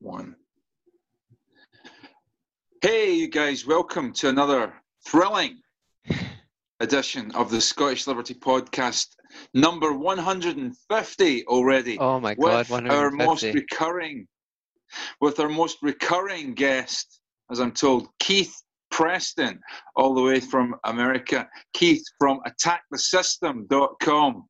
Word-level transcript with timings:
one. 0.00 0.36
Hey, 2.82 3.12
you 3.14 3.28
guys, 3.28 3.66
welcome 3.66 4.12
to 4.14 4.28
another 4.28 4.72
thrilling 5.06 5.60
edition 6.80 7.32
of 7.34 7.50
the 7.50 7.60
Scottish 7.60 8.06
Liberty 8.06 8.34
Podcast, 8.34 9.06
number 9.54 9.92
150 9.92 11.46
already. 11.46 11.98
Oh 11.98 12.20
my 12.20 12.34
God, 12.34 12.68
with 12.70 12.90
our 12.90 13.10
most 13.10 13.42
recurring, 13.42 14.28
with 15.20 15.40
our 15.40 15.48
most 15.48 15.78
recurring 15.82 16.54
guest, 16.54 17.20
as 17.50 17.58
I'm 17.58 17.72
told, 17.72 18.08
Keith 18.20 18.54
Preston, 18.92 19.60
all 19.96 20.14
the 20.14 20.22
way 20.22 20.38
from 20.38 20.76
America. 20.84 21.48
Keith 21.72 22.04
from 22.18 22.40
AttackTheSystem.com. 22.46 24.44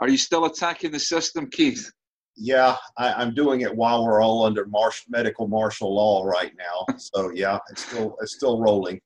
Are 0.00 0.08
you 0.08 0.18
still 0.18 0.44
attacking 0.44 0.90
the 0.90 0.98
system, 0.98 1.48
Keith? 1.50 1.90
Yeah, 2.36 2.76
I, 2.96 3.22
am 3.22 3.34
doing 3.34 3.60
it 3.60 3.74
while 3.74 4.04
we're 4.04 4.22
all 4.22 4.44
under 4.44 4.66
marsh, 4.66 5.02
medical 5.08 5.48
martial 5.48 5.94
law 5.94 6.24
right 6.24 6.52
now. 6.58 6.94
So 6.98 7.30
yeah, 7.34 7.58
it's 7.70 7.84
still 7.84 8.16
it's 8.20 8.34
still 8.34 8.60
rolling. 8.60 9.00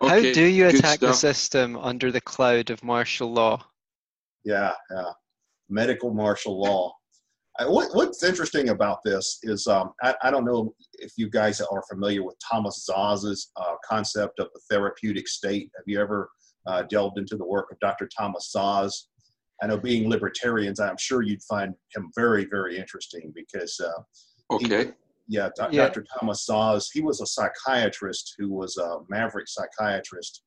How 0.00 0.20
do 0.20 0.44
you 0.44 0.68
attack 0.68 0.98
stuff. 0.98 1.00
the 1.00 1.12
system 1.14 1.76
under 1.76 2.12
the 2.12 2.20
cloud 2.20 2.70
of 2.70 2.82
martial 2.84 3.32
law? 3.32 3.64
Yeah, 4.44 4.72
yeah, 4.90 5.10
medical 5.68 6.14
martial 6.14 6.60
law. 6.60 6.94
what, 7.60 7.94
what's 7.94 8.22
interesting 8.22 8.68
about 8.68 8.98
this 9.04 9.38
is 9.42 9.66
um, 9.66 9.92
I, 10.02 10.14
I, 10.22 10.30
don't 10.30 10.44
know 10.44 10.74
if 10.94 11.12
you 11.16 11.28
guys 11.28 11.60
are 11.60 11.82
familiar 11.88 12.22
with 12.22 12.36
Thomas 12.38 12.88
Szasz' 12.88 13.48
uh, 13.56 13.74
concept 13.84 14.38
of 14.38 14.48
the 14.54 14.60
therapeutic 14.70 15.26
state. 15.26 15.70
Have 15.76 15.84
you 15.86 16.00
ever 16.00 16.30
uh, 16.66 16.82
delved 16.82 17.18
into 17.18 17.36
the 17.36 17.44
work 17.46 17.70
of 17.72 17.78
Dr. 17.80 18.08
Thomas 18.16 18.52
Szasz? 18.54 19.07
I 19.62 19.66
know 19.66 19.76
being 19.76 20.08
libertarians, 20.08 20.80
I'm 20.80 20.96
sure 20.98 21.22
you'd 21.22 21.42
find 21.42 21.74
him 21.94 22.10
very, 22.16 22.46
very 22.46 22.78
interesting 22.78 23.32
because. 23.34 23.80
Uh, 23.80 24.54
okay. 24.54 24.86
He, 24.86 24.92
yeah, 25.30 25.50
yeah, 25.70 25.84
Dr. 25.84 26.06
Thomas 26.18 26.46
Szasz, 26.48 26.86
he 26.90 27.02
was 27.02 27.20
a 27.20 27.26
psychiatrist 27.26 28.34
who 28.38 28.48
was 28.48 28.78
a 28.78 29.00
maverick 29.10 29.46
psychiatrist. 29.46 30.42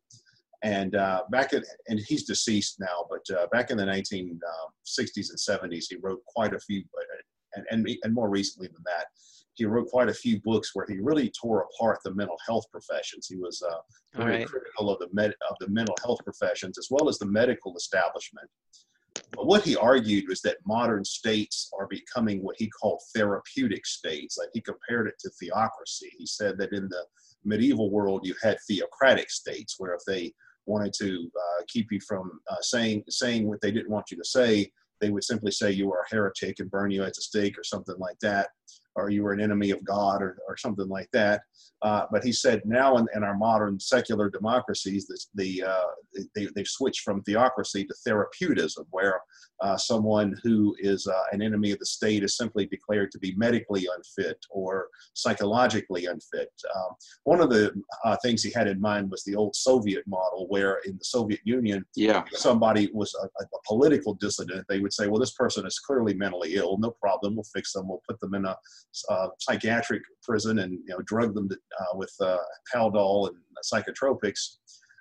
And 0.64 0.96
uh, 0.96 1.24
back 1.30 1.54
in, 1.54 1.64
and 1.88 2.00
he's 2.00 2.24
deceased 2.24 2.80
now, 2.80 3.06
but 3.10 3.22
uh, 3.36 3.48
back 3.52 3.70
in 3.70 3.78
the 3.78 3.86
1960s 3.86 5.30
and 5.30 5.62
70s, 5.72 5.86
he 5.90 5.98
wrote 6.02 6.20
quite 6.26 6.54
a 6.54 6.60
few, 6.60 6.84
uh, 6.98 7.56
and, 7.56 7.66
and, 7.70 7.98
and 8.04 8.14
more 8.14 8.30
recently 8.30 8.68
than 8.68 8.84
that, 8.86 9.06
he 9.54 9.66
wrote 9.66 9.88
quite 9.88 10.10
a 10.10 10.14
few 10.14 10.40
books 10.42 10.72
where 10.74 10.86
he 10.88 10.98
really 11.00 11.32
tore 11.40 11.66
apart 11.66 12.00
the 12.04 12.14
mental 12.14 12.38
health 12.48 12.66
professions. 12.72 13.28
He 13.28 13.36
was 13.36 13.62
uh, 13.62 13.78
very 14.16 14.38
right. 14.38 14.48
critical 14.48 14.90
of 14.90 15.00
the 15.00 15.10
med- 15.12 15.36
of 15.50 15.58
the 15.60 15.68
mental 15.68 15.96
health 16.04 16.20
professions 16.24 16.78
as 16.78 16.88
well 16.90 17.10
as 17.10 17.20
the 17.20 17.26
medical 17.26 17.76
establishment. 17.76 18.50
What 19.36 19.64
he 19.64 19.76
argued 19.76 20.26
was 20.28 20.42
that 20.42 20.58
modern 20.66 21.06
states 21.06 21.70
are 21.78 21.88
becoming 21.88 22.44
what 22.44 22.58
he 22.58 22.68
called 22.70 23.02
therapeutic 23.16 23.86
states. 23.86 24.38
Like 24.38 24.50
he 24.54 24.62
compared 24.62 25.08
it 25.08 25.16
to 25.20 25.30
theocracy. 25.40 26.12
He 26.18 26.26
said 26.26 26.58
that 26.58 26.74
in 26.74 26.90
the 26.90 27.06
medieval 27.46 27.90
world, 27.90 28.26
you 28.26 28.36
had 28.42 28.58
theocratic 28.68 29.30
states 29.30 29.76
where 29.78 29.94
if 29.94 30.02
they 30.06 30.34
wanted 30.66 30.94
to 31.00 31.32
uh, 31.36 31.64
keep 31.68 31.92
you 31.92 32.00
from 32.08 32.40
uh, 32.50 32.62
saying 32.62 33.04
saying 33.10 33.48
what 33.48 33.62
they 33.62 33.72
didn't 33.72 33.90
want 33.90 34.12
you 34.12 34.18
to 34.18 34.26
say, 34.26 34.70
they 35.00 35.10
would 35.10 35.24
simply 35.24 35.52
say 35.52 35.72
you 35.72 35.92
are 35.92 36.02
a 36.02 36.14
heretic 36.14 36.60
and 36.60 36.70
burn 36.70 36.92
you 36.92 37.04
at 37.04 37.14
the 37.14 37.22
stake 37.22 37.58
or 37.58 37.64
something 37.64 37.98
like 37.98 38.20
that 38.22 38.50
or 38.96 39.10
you 39.10 39.24
were 39.24 39.34
an 39.34 39.42
enemy 39.42 39.72
of 39.72 39.84
God 39.84 40.22
or, 40.22 40.38
or 40.48 40.58
something 40.58 40.88
like 40.88 41.10
that. 41.14 41.42
Uh, 41.82 42.06
but 42.12 42.24
he 42.24 42.32
said 42.32 42.62
now 42.66 42.98
in, 42.98 43.08
in 43.16 43.24
our 43.24 43.38
modern 43.38 43.80
secular 43.80 44.30
democracies, 44.30 45.08
the, 45.08 45.20
the 45.36 45.64
uh, 45.64 46.22
they, 46.36 46.48
they've 46.56 46.68
switched 46.68 47.02
from 47.02 47.24
theocracy 47.24 47.86
to 47.86 47.96
therapeutism, 48.08 48.86
where 48.92 49.20
uh, 49.62 49.78
someone 49.78 50.36
who 50.44 50.76
is 50.80 51.08
uh, 51.08 51.24
an 51.32 51.42
enemy 51.42 51.72
of 51.72 51.80
the 51.80 51.86
state 51.86 52.24
is 52.24 52.38
simply 52.38 52.66
declared 52.66 53.12
to 53.12 53.20
be 53.20 53.34
medically 53.36 53.88
unfit 53.96 54.38
or 54.50 54.88
psychologically 55.14 56.06
unfit. 56.06 56.52
Um, 56.76 56.96
one 57.24 57.42
of 57.42 57.50
the 57.50 57.72
uh, 58.04 58.18
things 58.24 58.44
he 58.44 58.52
had 58.52 58.68
in 58.68 58.80
mind 58.80 59.10
was 59.10 59.24
the 59.24 59.36
old 59.36 59.56
Soviet 59.56 60.04
model, 60.08 60.48
where 60.50 60.80
in 60.86 60.98
the 60.98 61.04
Soviet 61.04 61.42
Union, 61.44 61.86
yeah. 61.96 62.24
somebody 62.34 62.90
was 62.94 63.16
a, 63.22 63.26
a 63.26 63.60
political 63.68 64.14
dissident, 64.16 64.66
they 64.68 64.80
would 64.80 64.94
say, 64.94 65.08
well, 65.08 65.20
this 65.20 65.34
person 65.34 65.66
is 65.66 65.80
clearly 65.80 66.14
mentally 66.14 66.56
ill, 66.56 66.78
no 66.78 66.92
problem, 67.02 67.36
we'll 67.36 67.44
fix 67.54 67.74
them, 67.74 67.88
we'll 67.88 68.02
put 68.08 68.20
them 68.20 68.34
in 68.34 68.46
a 68.46 68.56
uh, 69.10 69.28
psychiatric 69.40 70.02
prison 70.24 70.60
and 70.60 70.74
you 70.74 70.90
know 70.90 71.00
drug 71.06 71.34
them 71.34 71.50
to, 71.50 71.58
uh, 71.80 71.98
with 71.98 72.14
uh, 72.22 72.38
Haldol 72.74 73.30
and 73.30 73.38
psychotropics. 73.64 74.58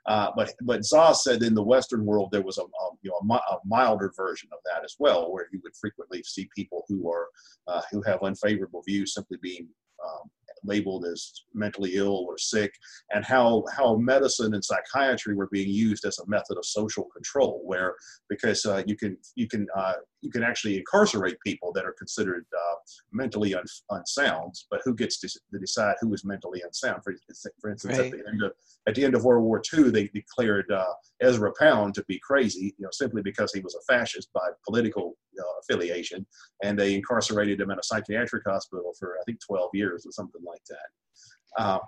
Uh, 0.07 0.31
but 0.35 0.53
but 0.63 0.81
Szasz 0.81 1.17
said 1.17 1.43
in 1.43 1.55
the 1.55 1.63
Western 1.63 2.07
world 2.07 2.31
there 2.33 2.43
was 2.43 2.59
a, 2.59 2.63
a 2.63 2.91
you 3.03 3.11
know 3.11 3.35
a, 3.37 3.55
a, 3.55 3.59
milder 3.67 4.11
version 4.17 4.49
of 4.53 4.59
that 4.65 4.83
as 4.83 4.97
well, 4.99 5.31
where 5.31 5.47
you 5.53 5.61
would 5.63 5.77
frequently 5.79 6.23
see 6.23 6.49
people 6.57 6.85
who 6.89 7.11
are 7.11 7.29
uh, 7.69 7.83
who 7.91 8.03
have 8.03 8.23
unfavorable 8.23 8.83
views 8.87 9.13
simply 9.15 9.37
being 9.43 9.69
um, 10.03 10.31
labeled 10.65 11.07
as 11.07 11.33
mentally 11.55 11.97
ill 11.97 12.25
or 12.29 12.39
sick, 12.39 12.73
and 13.11 13.25
how 13.25 13.63
how 13.77 13.97
medicine 13.97 14.55
and 14.55 14.65
psychiatry 14.65 15.35
were 15.35 15.49
being 15.53 15.69
used 15.69 16.05
as 16.07 16.19
a 16.19 16.27
method 16.27 16.57
of 16.57 16.65
social 16.65 17.05
control, 17.15 17.61
where 17.65 17.95
because 18.29 18.65
uh, 18.65 18.83
you 18.87 18.97
can 18.97 19.19
you 19.35 19.47
can 19.49 19.67
uh, 19.77 19.95
you 20.23 20.31
can 20.31 20.43
actually 20.43 20.77
incarcerate 20.77 21.37
people 21.45 21.73
that 21.73 21.85
are 21.85 21.95
considered 21.99 22.47
uh, 22.55 22.75
mentally 23.13 23.55
un- 23.55 23.65
unsound, 23.91 24.55
but 24.71 24.81
who 24.85 24.95
gets 24.95 25.19
to, 25.21 25.29
to, 25.29 25.59
decide 25.59 25.97
who 26.01 26.13
is 26.13 26.25
mentally 26.25 26.63
unsound? 26.65 27.03
For, 27.03 27.15
for 27.61 27.71
instance, 27.71 27.99
right. 27.99 28.07
at 28.07 28.13
the 28.13 28.29
end 28.29 28.43
of 28.43 28.53
at 28.87 28.95
the 28.95 29.05
end 29.05 29.15
of 29.15 29.25
World 29.25 29.45
War 29.45 29.63
II, 29.73 29.91
they 29.91 30.09
declared 30.09 30.71
uh, 30.71 30.93
Ezra 31.21 31.53
Pound 31.59 31.95
to 31.95 32.05
be 32.09 32.19
crazy, 32.19 32.75
you 32.79 32.85
know, 32.85 32.91
simply 32.93 33.23
because 33.23 33.53
he 33.53 33.61
was 33.61 33.75
a 33.75 33.93
fascist 33.93 34.33
by 34.33 34.49
political 34.67 35.17
uh, 35.39 35.61
affiliation, 35.63 36.27
and 36.63 36.79
they 36.79 36.95
incarcerated 36.95 37.61
him 37.61 37.71
in 37.71 37.79
a 37.79 37.83
psychiatric 37.83 38.43
hospital 38.47 38.93
for 38.99 39.17
I 39.21 39.25
think 39.25 39.39
12 39.47 39.71
years 39.75 40.07
or 40.07 40.13
something 40.13 40.43
like 40.45 40.63
that. 40.69 41.63
Uh, 41.63 41.79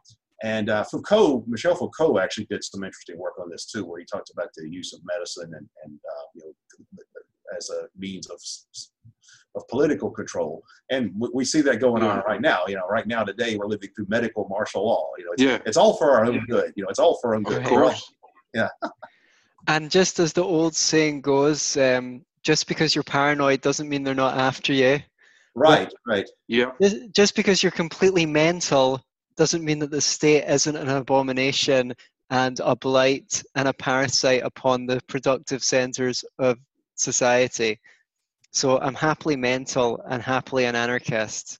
and 0.42 0.70
uh, 0.70 0.82
Foucault, 0.82 1.44
Michel 1.46 1.76
Foucault, 1.76 2.18
actually 2.18 2.46
did 2.46 2.64
some 2.64 2.82
interesting 2.82 3.16
work 3.16 3.34
on 3.40 3.48
this 3.48 3.66
too, 3.66 3.84
where 3.84 4.00
he 4.00 4.06
talked 4.06 4.30
about 4.30 4.48
the 4.56 4.68
use 4.68 4.92
of 4.92 5.00
medicine 5.04 5.52
and, 5.54 5.68
and 5.84 5.94
uh, 5.94 6.24
you 6.34 6.42
know 6.44 6.52
as 7.56 7.70
a 7.70 7.86
means 7.96 8.28
of 8.28 8.40
of 9.54 9.68
political 9.68 10.10
control. 10.10 10.62
And 10.90 11.12
we 11.16 11.44
see 11.44 11.60
that 11.62 11.78
going 11.78 12.02
on 12.02 12.22
right 12.26 12.40
now. 12.40 12.62
You 12.66 12.76
know, 12.76 12.86
right 12.88 13.06
now 13.06 13.22
today 13.22 13.56
we're 13.56 13.66
living 13.66 13.90
through 13.94 14.06
medical 14.08 14.48
martial 14.48 14.86
law. 14.86 15.10
You 15.18 15.24
know, 15.26 15.32
it's, 15.32 15.42
yeah. 15.42 15.58
it's 15.66 15.76
all 15.76 15.96
for 15.96 16.10
our 16.12 16.24
own 16.24 16.44
good. 16.48 16.72
You 16.76 16.84
know, 16.84 16.88
it's 16.88 16.98
all 16.98 17.18
for 17.20 17.30
our 17.30 17.34
own 17.36 17.42
good. 17.42 17.62
Of 17.62 17.68
course. 17.68 18.12
Yeah. 18.54 18.68
and 19.66 19.90
just 19.90 20.18
as 20.18 20.32
the 20.32 20.44
old 20.44 20.74
saying 20.74 21.20
goes, 21.20 21.76
um, 21.76 22.24
just 22.42 22.66
because 22.66 22.94
you're 22.94 23.04
paranoid 23.04 23.60
doesn't 23.60 23.88
mean 23.88 24.02
they're 24.02 24.14
not 24.14 24.36
after 24.38 24.72
you. 24.72 25.00
Right, 25.54 25.92
but 26.06 26.12
right. 26.12 26.30
Yeah. 26.48 26.72
Just 27.14 27.36
because 27.36 27.62
you're 27.62 27.72
completely 27.72 28.24
mental 28.24 29.02
doesn't 29.36 29.64
mean 29.64 29.78
that 29.80 29.90
the 29.90 30.00
state 30.00 30.44
isn't 30.48 30.76
an 30.76 30.88
abomination 30.88 31.92
and 32.30 32.60
a 32.64 32.74
blight 32.74 33.42
and 33.54 33.68
a 33.68 33.74
parasite 33.74 34.42
upon 34.42 34.86
the 34.86 35.00
productive 35.08 35.62
centers 35.62 36.24
of 36.38 36.58
society. 37.02 37.80
So 38.50 38.78
I'm 38.78 38.94
happily 38.94 39.36
mental 39.36 40.02
and 40.08 40.22
happily 40.22 40.66
an 40.66 40.76
anarchist. 40.76 41.58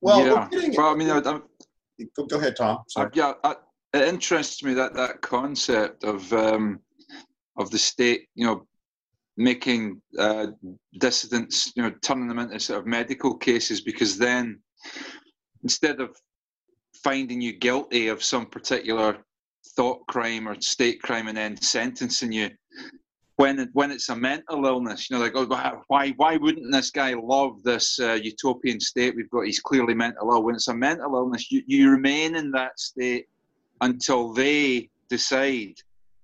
Well, 0.00 0.26
yeah. 0.26 0.48
well 0.76 0.90
I 0.90 0.94
mean, 0.94 1.10
I, 1.10 1.20
go, 1.20 2.26
go, 2.26 2.38
ahead, 2.38 2.56
Tom. 2.56 2.78
I, 2.96 3.08
yeah, 3.12 3.32
I, 3.42 3.56
it 3.92 4.08
interests 4.08 4.62
me 4.62 4.74
that 4.74 4.94
that 4.94 5.20
concept 5.20 6.04
of 6.04 6.30
um, 6.32 6.80
of 7.56 7.70
the 7.70 7.78
state, 7.78 8.28
you 8.34 8.46
know, 8.46 8.66
making 9.36 10.00
uh, 10.18 10.48
dissidents, 10.98 11.72
you 11.76 11.82
know, 11.82 11.92
turning 12.02 12.28
them 12.28 12.38
into 12.38 12.58
sort 12.60 12.80
of 12.80 12.86
medical 12.86 13.36
cases, 13.36 13.80
because 13.80 14.18
then 14.18 14.60
instead 15.62 16.00
of 16.00 16.16
finding 17.02 17.40
you 17.40 17.52
guilty 17.52 18.08
of 18.08 18.22
some 18.22 18.46
particular 18.46 19.18
thought 19.76 20.06
crime 20.06 20.48
or 20.48 20.60
state 20.60 21.00
crime 21.02 21.28
and 21.28 21.36
then 21.36 21.60
sentencing 21.60 22.32
you, 22.32 22.50
when 23.36 23.68
when 23.72 23.90
it's 23.90 24.08
a 24.08 24.16
mental 24.16 24.64
illness, 24.64 25.10
you 25.10 25.16
know, 25.16 25.22
like, 25.22 25.32
oh, 25.34 25.82
why 25.88 26.10
why 26.16 26.36
wouldn't 26.36 26.70
this 26.72 26.90
guy 26.90 27.14
love 27.14 27.62
this 27.62 27.98
uh, 28.00 28.12
utopian 28.12 28.80
state 28.80 29.14
we've 29.16 29.30
got? 29.30 29.46
He's 29.46 29.60
clearly 29.60 29.94
mental 29.94 30.30
ill. 30.30 30.44
When 30.44 30.54
it's 30.54 30.68
a 30.68 30.74
mental 30.74 31.14
illness, 31.16 31.50
you, 31.50 31.62
you 31.66 31.90
remain 31.90 32.36
in 32.36 32.50
that 32.52 32.78
state 32.78 33.26
until 33.80 34.32
they 34.32 34.88
decide 35.08 35.74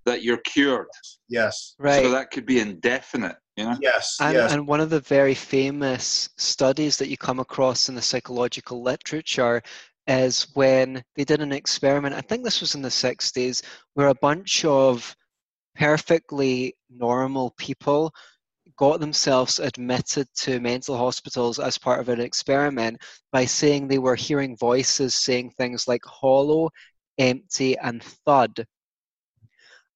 that 0.06 0.22
you're 0.22 0.38
cured. 0.38 0.86
Yes. 1.28 1.74
Right. 1.78 2.02
So 2.02 2.10
that 2.10 2.30
could 2.30 2.46
be 2.46 2.60
indefinite. 2.60 3.36
You 3.56 3.64
know? 3.64 3.76
Yes, 3.82 4.16
and, 4.20 4.34
yes. 4.34 4.52
and 4.52 4.66
one 4.66 4.80
of 4.80 4.88
the 4.88 5.00
very 5.00 5.34
famous 5.34 6.30
studies 6.38 6.96
that 6.96 7.08
you 7.08 7.18
come 7.18 7.40
across 7.40 7.90
in 7.90 7.94
the 7.94 8.00
psychological 8.00 8.82
literature 8.82 9.60
is 10.06 10.46
when 10.54 11.04
they 11.14 11.24
did 11.24 11.40
an 11.40 11.52
experiment. 11.52 12.14
I 12.14 12.22
think 12.22 12.42
this 12.42 12.62
was 12.62 12.74
in 12.74 12.80
the 12.80 12.88
60s, 12.88 13.62
where 13.94 14.08
a 14.08 14.14
bunch 14.14 14.64
of 14.64 15.14
perfectly 15.80 16.76
normal 16.90 17.54
people 17.56 18.12
got 18.76 19.00
themselves 19.00 19.58
admitted 19.58 20.28
to 20.34 20.60
mental 20.60 20.96
hospitals 20.96 21.58
as 21.58 21.78
part 21.78 22.00
of 22.00 22.08
an 22.10 22.20
experiment 22.20 23.00
by 23.32 23.46
saying 23.46 23.88
they 23.88 23.98
were 23.98 24.14
hearing 24.14 24.56
voices 24.56 25.14
saying 25.14 25.50
things 25.50 25.88
like 25.88 26.04
hollow, 26.04 26.68
empty, 27.18 27.78
and 27.78 28.02
thud. 28.26 28.66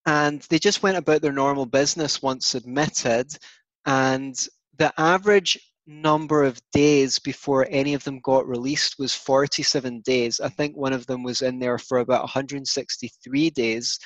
And 0.07 0.41
they 0.49 0.59
just 0.59 0.83
went 0.83 0.97
about 0.97 1.21
their 1.21 1.33
normal 1.33 1.67
business 1.67 2.23
once 2.23 2.55
admitted, 2.55 3.37
and 3.85 4.35
the 4.79 4.93
average 4.99 5.59
number 5.87 6.45
of 6.45 6.61
days 6.73 7.19
before 7.19 7.67
any 7.69 7.93
of 7.95 8.05
them 8.05 8.21
got 8.21 8.49
released 8.49 8.97
was 8.99 9.15
47 9.15 10.01
days. 10.01 10.41
I 10.41 10.49
think 10.49 10.77
one 10.77 10.95
of 10.95 11.07
them 11.07 11.23
was 11.23 11.43
in 11.43 11.59
there 11.59 11.79
for 11.79 11.99
about 11.99 12.23
163 12.23 13.51
days. 13.51 13.99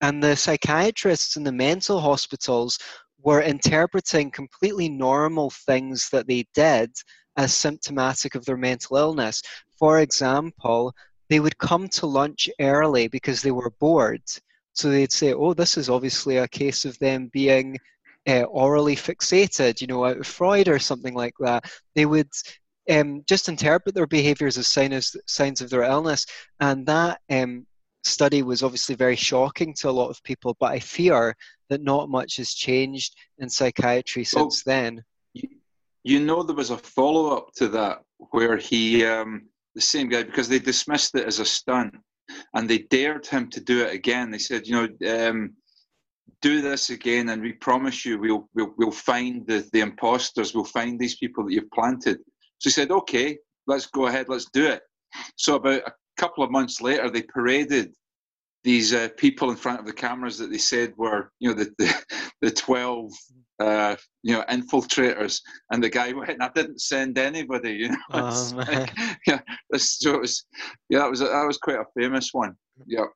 And 0.00 0.22
the 0.22 0.36
psychiatrists 0.36 1.36
in 1.36 1.44
the 1.44 1.52
mental 1.52 2.00
hospitals 2.00 2.78
were 3.22 3.42
interpreting 3.42 4.30
completely 4.30 4.88
normal 4.88 5.50
things 5.50 6.08
that 6.10 6.26
they 6.26 6.46
did 6.54 6.92
as 7.36 7.54
symptomatic 7.54 8.34
of 8.34 8.44
their 8.44 8.56
mental 8.56 8.96
illness. 8.96 9.42
For 9.78 10.00
example, 10.00 10.94
they 11.28 11.40
would 11.40 11.58
come 11.58 11.88
to 11.88 12.06
lunch 12.06 12.48
early 12.60 13.08
because 13.08 13.42
they 13.42 13.50
were 13.50 13.72
bored. 13.80 14.22
So 14.74 14.90
they'd 14.90 15.12
say, 15.12 15.32
oh, 15.32 15.54
this 15.54 15.76
is 15.76 15.88
obviously 15.88 16.36
a 16.36 16.48
case 16.48 16.84
of 16.84 16.98
them 16.98 17.30
being 17.32 17.78
uh, 18.28 18.42
orally 18.42 18.96
fixated, 18.96 19.80
you 19.80 19.86
know, 19.86 20.04
out 20.04 20.18
of 20.18 20.26
Freud 20.26 20.68
or 20.68 20.78
something 20.78 21.14
like 21.14 21.34
that. 21.40 21.64
They 21.94 22.06
would 22.06 22.28
um, 22.90 23.24
just 23.26 23.48
interpret 23.48 23.94
their 23.94 24.06
behaviors 24.06 24.58
as 24.58 24.68
signs, 24.68 25.16
signs 25.26 25.60
of 25.60 25.70
their 25.70 25.82
illness. 25.82 26.26
And 26.60 26.86
that 26.86 27.20
um, 27.30 27.66
study 28.06 28.42
was 28.42 28.62
obviously 28.62 28.94
very 28.94 29.16
shocking 29.16 29.74
to 29.74 29.88
a 29.88 29.90
lot 29.90 30.10
of 30.10 30.22
people, 30.22 30.56
but 30.60 30.72
I 30.72 30.78
fear 30.78 31.36
that 31.68 31.82
not 31.82 32.08
much 32.08 32.36
has 32.36 32.54
changed 32.54 33.14
in 33.38 33.48
psychiatry 33.48 34.24
since 34.24 34.64
well, 34.64 34.74
then. 34.74 35.04
You 36.04 36.20
know, 36.20 36.42
there 36.42 36.54
was 36.54 36.70
a 36.70 36.78
follow 36.78 37.36
up 37.36 37.48
to 37.56 37.68
that 37.68 38.02
where 38.30 38.56
he, 38.56 39.04
um, 39.04 39.48
the 39.74 39.80
same 39.80 40.08
guy, 40.08 40.22
because 40.22 40.48
they 40.48 40.60
dismissed 40.60 41.14
it 41.16 41.26
as 41.26 41.40
a 41.40 41.44
stunt 41.44 41.94
and 42.54 42.68
they 42.68 42.78
dared 42.78 43.26
him 43.26 43.50
to 43.50 43.60
do 43.60 43.82
it 43.82 43.92
again. 43.92 44.30
They 44.30 44.38
said, 44.38 44.66
you 44.66 44.74
know, 44.74 45.28
um, 45.28 45.54
do 46.42 46.60
this 46.60 46.90
again, 46.90 47.30
and 47.30 47.42
we 47.42 47.52
promise 47.52 48.04
you 48.04 48.18
we'll 48.18 48.48
we'll, 48.54 48.74
we'll 48.76 48.90
find 48.90 49.46
the, 49.46 49.68
the 49.72 49.80
imposters. 49.80 50.54
We'll 50.54 50.64
find 50.64 50.98
these 50.98 51.16
people 51.16 51.44
that 51.44 51.52
you've 51.52 51.70
planted. 51.70 52.18
So 52.58 52.68
he 52.68 52.70
said, 52.70 52.90
okay, 52.90 53.38
let's 53.66 53.86
go 53.86 54.06
ahead, 54.06 54.28
let's 54.28 54.50
do 54.52 54.66
it. 54.66 54.82
So 55.36 55.56
about 55.56 55.82
a 55.86 55.92
couple 56.16 56.44
of 56.44 56.50
months 56.50 56.80
later, 56.80 57.10
they 57.10 57.22
paraded 57.22 57.92
these 58.64 58.92
uh, 58.92 59.08
people 59.16 59.50
in 59.50 59.56
front 59.56 59.78
of 59.78 59.86
the 59.86 59.92
cameras 59.92 60.38
that 60.38 60.50
they 60.50 60.58
said 60.58 60.92
were, 60.96 61.30
you 61.38 61.48
know, 61.48 61.54
the 61.54 61.70
the, 61.78 62.04
the 62.42 62.50
twelve, 62.50 63.12
uh, 63.60 63.96
you 64.22 64.34
know, 64.34 64.44
infiltrators, 64.50 65.40
and 65.70 65.82
the 65.82 65.88
guy 65.88 66.12
went, 66.14 66.42
"I 66.42 66.50
didn't 66.54 66.80
send 66.80 67.18
anybody," 67.18 67.72
you 67.72 67.88
know. 67.90 67.96
Oh, 68.12 68.52
like, 68.56 68.92
yeah, 69.26 69.40
so 69.76 70.14
it 70.14 70.20
was, 70.20 70.44
yeah, 70.88 71.00
that 71.00 71.10
was 71.10 71.20
that 71.20 71.44
was 71.46 71.58
quite 71.58 71.78
a 71.78 71.84
famous 72.00 72.30
one. 72.32 72.54
Yeah. 72.86 73.06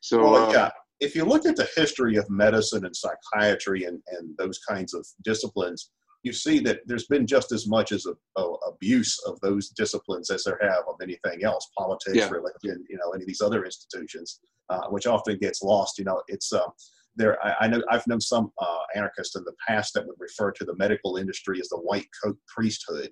So 0.00 0.22
well, 0.22 0.48
uh, 0.48 0.52
yeah, 0.52 0.70
if 1.00 1.14
you 1.14 1.24
look 1.24 1.46
at 1.46 1.56
the 1.56 1.68
history 1.76 2.16
of 2.16 2.28
medicine 2.30 2.84
and 2.84 2.94
psychiatry 2.94 3.84
and, 3.84 4.00
and 4.08 4.36
those 4.38 4.58
kinds 4.58 4.94
of 4.94 5.06
disciplines, 5.24 5.90
you 6.24 6.32
see 6.32 6.58
that 6.60 6.80
there's 6.86 7.06
been 7.06 7.26
just 7.26 7.52
as 7.52 7.68
much 7.68 7.92
as 7.92 8.06
a, 8.06 8.40
a 8.40 8.54
abuse 8.68 9.18
of 9.26 9.38
those 9.40 9.68
disciplines 9.68 10.30
as 10.30 10.44
there 10.44 10.58
have 10.62 10.84
of 10.88 10.96
anything 11.02 11.44
else, 11.44 11.68
politics, 11.76 12.16
yeah. 12.16 12.30
religion, 12.30 12.84
you 12.88 12.96
know, 12.96 13.10
any 13.10 13.22
of 13.22 13.28
these 13.28 13.42
other 13.42 13.64
institutions, 13.64 14.40
uh, 14.70 14.86
which 14.88 15.06
often 15.06 15.38
gets 15.38 15.62
lost. 15.62 15.98
You 15.98 16.04
know, 16.04 16.22
it's 16.28 16.52
uh, 16.52 16.66
there. 17.14 17.44
I, 17.44 17.54
I, 17.60 17.68
know 17.68 17.82
I've 17.90 18.06
known 18.06 18.20
some 18.20 18.50
uh, 18.58 18.82
anarchists 18.94 19.36
in 19.36 19.44
the 19.44 19.54
past 19.68 19.92
that 19.94 20.06
would 20.06 20.16
refer 20.18 20.50
to 20.52 20.64
the 20.64 20.74
medical 20.76 21.16
industry 21.16 21.60
as 21.60 21.68
the 21.68 21.76
white 21.76 22.08
coat 22.22 22.38
priesthood 22.48 23.10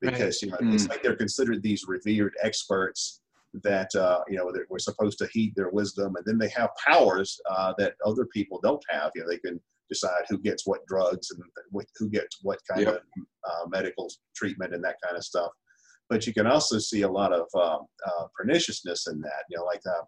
because 0.00 0.42
right. 0.42 0.42
you 0.42 0.50
know 0.50 0.58
mm. 0.58 0.74
it's 0.74 0.88
like 0.88 1.02
they're 1.02 1.16
considered 1.16 1.62
these 1.62 1.84
revered 1.86 2.34
experts 2.42 3.20
that 3.62 3.94
uh, 3.94 4.20
you 4.28 4.36
know 4.36 4.50
we're 4.68 4.78
supposed 4.78 5.18
to 5.18 5.28
heed 5.32 5.52
their 5.54 5.70
wisdom, 5.70 6.16
and 6.16 6.24
then 6.24 6.38
they 6.38 6.48
have 6.48 6.70
powers 6.84 7.38
uh, 7.50 7.72
that 7.78 7.94
other 8.04 8.26
people 8.26 8.58
don't 8.62 8.82
have. 8.88 9.12
You 9.14 9.22
know, 9.22 9.28
they 9.28 9.38
can 9.38 9.60
decide 9.94 10.24
who 10.28 10.38
gets 10.38 10.66
what 10.66 10.86
drugs 10.86 11.30
and 11.30 11.42
who 11.98 12.08
gets 12.10 12.38
what 12.42 12.58
kind 12.70 12.82
yep. 12.82 12.94
of 12.94 13.00
uh, 13.48 13.66
medical 13.68 14.10
treatment 14.34 14.74
and 14.74 14.84
that 14.84 14.96
kind 15.04 15.16
of 15.16 15.24
stuff. 15.24 15.50
But 16.10 16.26
you 16.26 16.34
can 16.34 16.46
also 16.46 16.78
see 16.78 17.02
a 17.02 17.08
lot 17.08 17.32
of 17.32 17.46
um, 17.54 17.86
uh, 18.06 18.26
perniciousness 18.36 19.06
in 19.06 19.20
that. 19.22 19.44
You 19.48 19.58
know, 19.58 19.64
like 19.64 19.80
uh, 19.86 20.04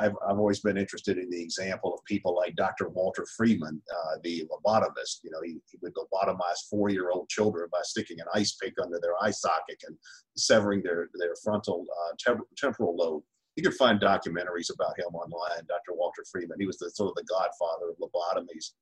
I've, 0.00 0.14
I've 0.26 0.38
always 0.38 0.60
been 0.60 0.76
interested 0.76 1.18
in 1.18 1.30
the 1.30 1.42
example 1.42 1.94
of 1.94 2.04
people 2.04 2.34
like 2.34 2.56
Dr. 2.56 2.88
Walter 2.88 3.26
Freeman, 3.36 3.80
uh, 3.94 4.16
the 4.24 4.48
lobotomist. 4.50 5.20
You 5.22 5.30
know, 5.30 5.40
he, 5.44 5.58
he 5.70 5.78
would 5.82 5.94
lobotomize 5.94 6.68
four 6.70 6.88
year 6.88 7.10
old 7.10 7.28
children 7.28 7.68
by 7.70 7.80
sticking 7.82 8.20
an 8.20 8.26
ice 8.34 8.56
pick 8.60 8.74
under 8.82 8.98
their 9.00 9.14
eye 9.20 9.30
socket 9.30 9.80
and 9.86 9.96
severing 10.36 10.82
their, 10.82 11.08
their 11.14 11.34
frontal 11.42 11.86
uh, 12.26 12.34
temporal 12.56 12.96
lobe. 12.96 13.22
You 13.56 13.62
can 13.62 13.72
find 13.72 14.00
documentaries 14.00 14.72
about 14.72 14.98
him 14.98 15.14
online, 15.14 15.66
Dr. 15.66 15.96
Walter 15.96 16.24
Freeman. 16.30 16.60
He 16.60 16.66
was 16.66 16.78
the 16.78 16.90
sort 16.90 17.10
of 17.10 17.16
the 17.16 17.24
godfather 17.28 17.90
of 17.90 17.96
lobotomies 17.98 18.72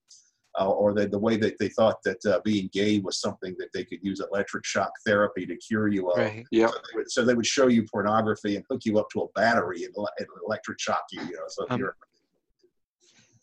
uh, 0.59 0.71
or 0.71 0.95
the, 0.95 1.07
the 1.07 1.19
way 1.19 1.37
that 1.37 1.59
they 1.59 1.69
thought 1.69 2.03
that 2.05 2.25
uh, 2.27 2.41
being 2.45 2.69
gay 2.73 2.99
was 2.99 3.21
something 3.21 3.55
that 3.59 3.69
they 3.75 3.85
could 3.85 3.99
use 4.03 4.21
electric 4.21 4.65
shock 4.65 4.91
therapy 5.07 5.47
to 5.47 5.57
cure 5.57 5.89
you 5.89 6.11
of. 6.11 6.19
Right. 6.19 6.47
Yeah. 6.51 6.69
So, 6.69 7.03
so, 7.07 7.25
they 7.25 7.35
would 7.35 7.47
show 7.47 7.69
you 7.69 7.85
pornography 7.85 8.57
and 8.57 8.65
hook 8.71 8.85
you 8.85 8.99
up 8.99 9.09
to 9.11 9.23
a 9.23 9.29
battery 9.35 9.85
and, 9.85 9.95
and 9.97 10.27
electric 10.47 10.81
shock 10.81 11.05
you. 11.13 11.23
You 11.23 11.33
know, 11.33 11.45
so 11.49 11.67
um, 11.71 11.81
you're. 11.81 11.97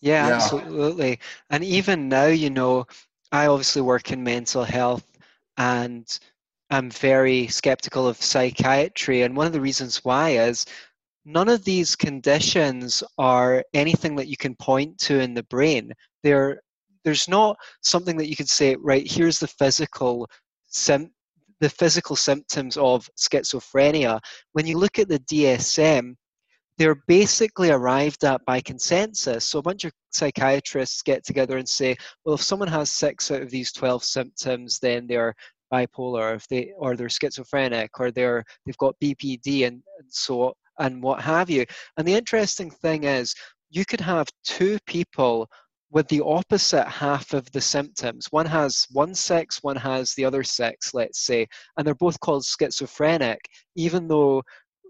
Yeah, 0.02 0.28
yeah, 0.28 0.34
absolutely. 0.36 1.20
And 1.50 1.64
even 1.64 2.10
now, 2.10 2.26
you 2.26 2.50
know, 2.50 2.86
I 3.32 3.48
obviously 3.48 3.82
work 3.82 4.12
in 4.12 4.22
mental 4.22 4.64
health, 4.64 5.06
and 5.58 6.06
I'm 6.70 6.90
very 6.90 7.48
skeptical 7.48 8.08
of 8.08 8.22
psychiatry. 8.22 9.22
And 9.22 9.38
one 9.38 9.48
of 9.48 9.54
the 9.54 9.62
reasons 9.62 10.04
why 10.04 10.32
is 10.32 10.66
none 11.26 11.48
of 11.48 11.64
these 11.64 11.96
conditions 11.96 13.04
are 13.18 13.64
anything 13.74 14.16
that 14.18 14.28
you 14.28 14.38
can 14.38 14.56
point 14.56 14.98
to 15.00 15.20
in 15.20 15.34
the 15.34 15.44
brain. 15.44 15.94
They're 16.22 16.62
there's 17.04 17.28
not 17.28 17.58
something 17.82 18.18
that 18.18 18.30
you 18.30 18.36
could 18.36 18.50
say 18.50 18.76
right 18.76 19.10
here's 19.10 19.40
the 19.40 19.48
physical 19.48 20.28
sim- 20.68 21.12
the 21.60 21.70
physical 21.70 22.16
symptoms 22.16 22.76
of 22.76 23.10
schizophrenia. 23.18 24.20
When 24.52 24.68
you 24.68 24.78
look 24.78 25.00
at 25.00 25.08
the 25.08 25.20
dsm 25.20 26.16
they're 26.80 27.04
basically 27.08 27.70
arrived 27.70 28.24
at 28.24 28.44
by 28.46 28.60
consensus. 28.60 29.46
So 29.46 29.60
a 29.60 29.62
bunch 29.62 29.86
of 29.86 29.92
psychiatrists 30.12 31.04
get 31.04 31.24
together 31.24 31.58
and 31.58 31.70
say 31.70 31.96
well 32.26 32.36
if 32.36 32.42
someone 32.42 32.68
has 32.70 32.90
six 32.90 33.32
out 33.32 33.42
of 33.42 33.52
these 33.52 33.72
12 33.72 34.04
symptoms 34.04 34.80
then 34.80 35.08
they're 35.08 35.36
bipolar 35.72 36.36
if 36.36 36.48
they 36.48 36.72
or 36.78 36.96
they're 36.96 37.10
schizophrenic 37.10 38.00
or 38.00 38.12
they're 38.12 38.44
they've 38.66 38.78
got 38.78 38.96
bpd 39.02 39.66
and, 39.66 39.82
and 40.00 40.08
so 40.10 40.54
and 40.80 41.02
what 41.02 41.22
have 41.22 41.50
you. 41.50 41.66
And 41.98 42.08
the 42.08 42.16
interesting 42.16 42.72
thing 42.72 43.04
is 43.04 43.36
you 43.70 43.86
could 43.86 44.02
have 44.02 44.28
two 44.44 44.78
people 44.86 45.50
with 45.94 46.08
the 46.08 46.22
opposite 46.26 46.88
half 46.88 47.34
of 47.34 47.50
the 47.52 47.62
symptoms. 47.62 48.26
One 48.32 48.48
has 48.48 48.88
one 48.92 49.14
sex, 49.14 49.62
one 49.62 49.76
has 49.76 50.14
the 50.16 50.26
other 50.26 50.44
sex, 50.44 50.94
let's 50.96 51.24
say, 51.24 51.48
and 51.78 51.86
they're 51.86 51.94
both 51.94 52.20
called 52.20 52.44
schizophrenic, 52.44 53.40
even 53.76 54.08
though 54.08 54.42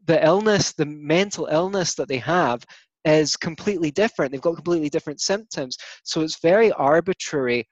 the 0.05 0.25
illness, 0.25 0.71
the 0.71 0.85
mental 0.85 1.47
illness 1.51 1.93
that 1.95 2.07
they 2.07 2.19
have, 2.19 2.63
is 3.03 3.35
completely 3.35 3.91
different. 3.91 4.31
They've 4.31 4.39
got 4.39 4.55
completely 4.55 4.89
different 4.89 5.19
symptoms. 5.19 5.77
So 6.03 6.21
it's 6.21 6.39
very 6.39 6.71
arbitrary. 6.71 7.67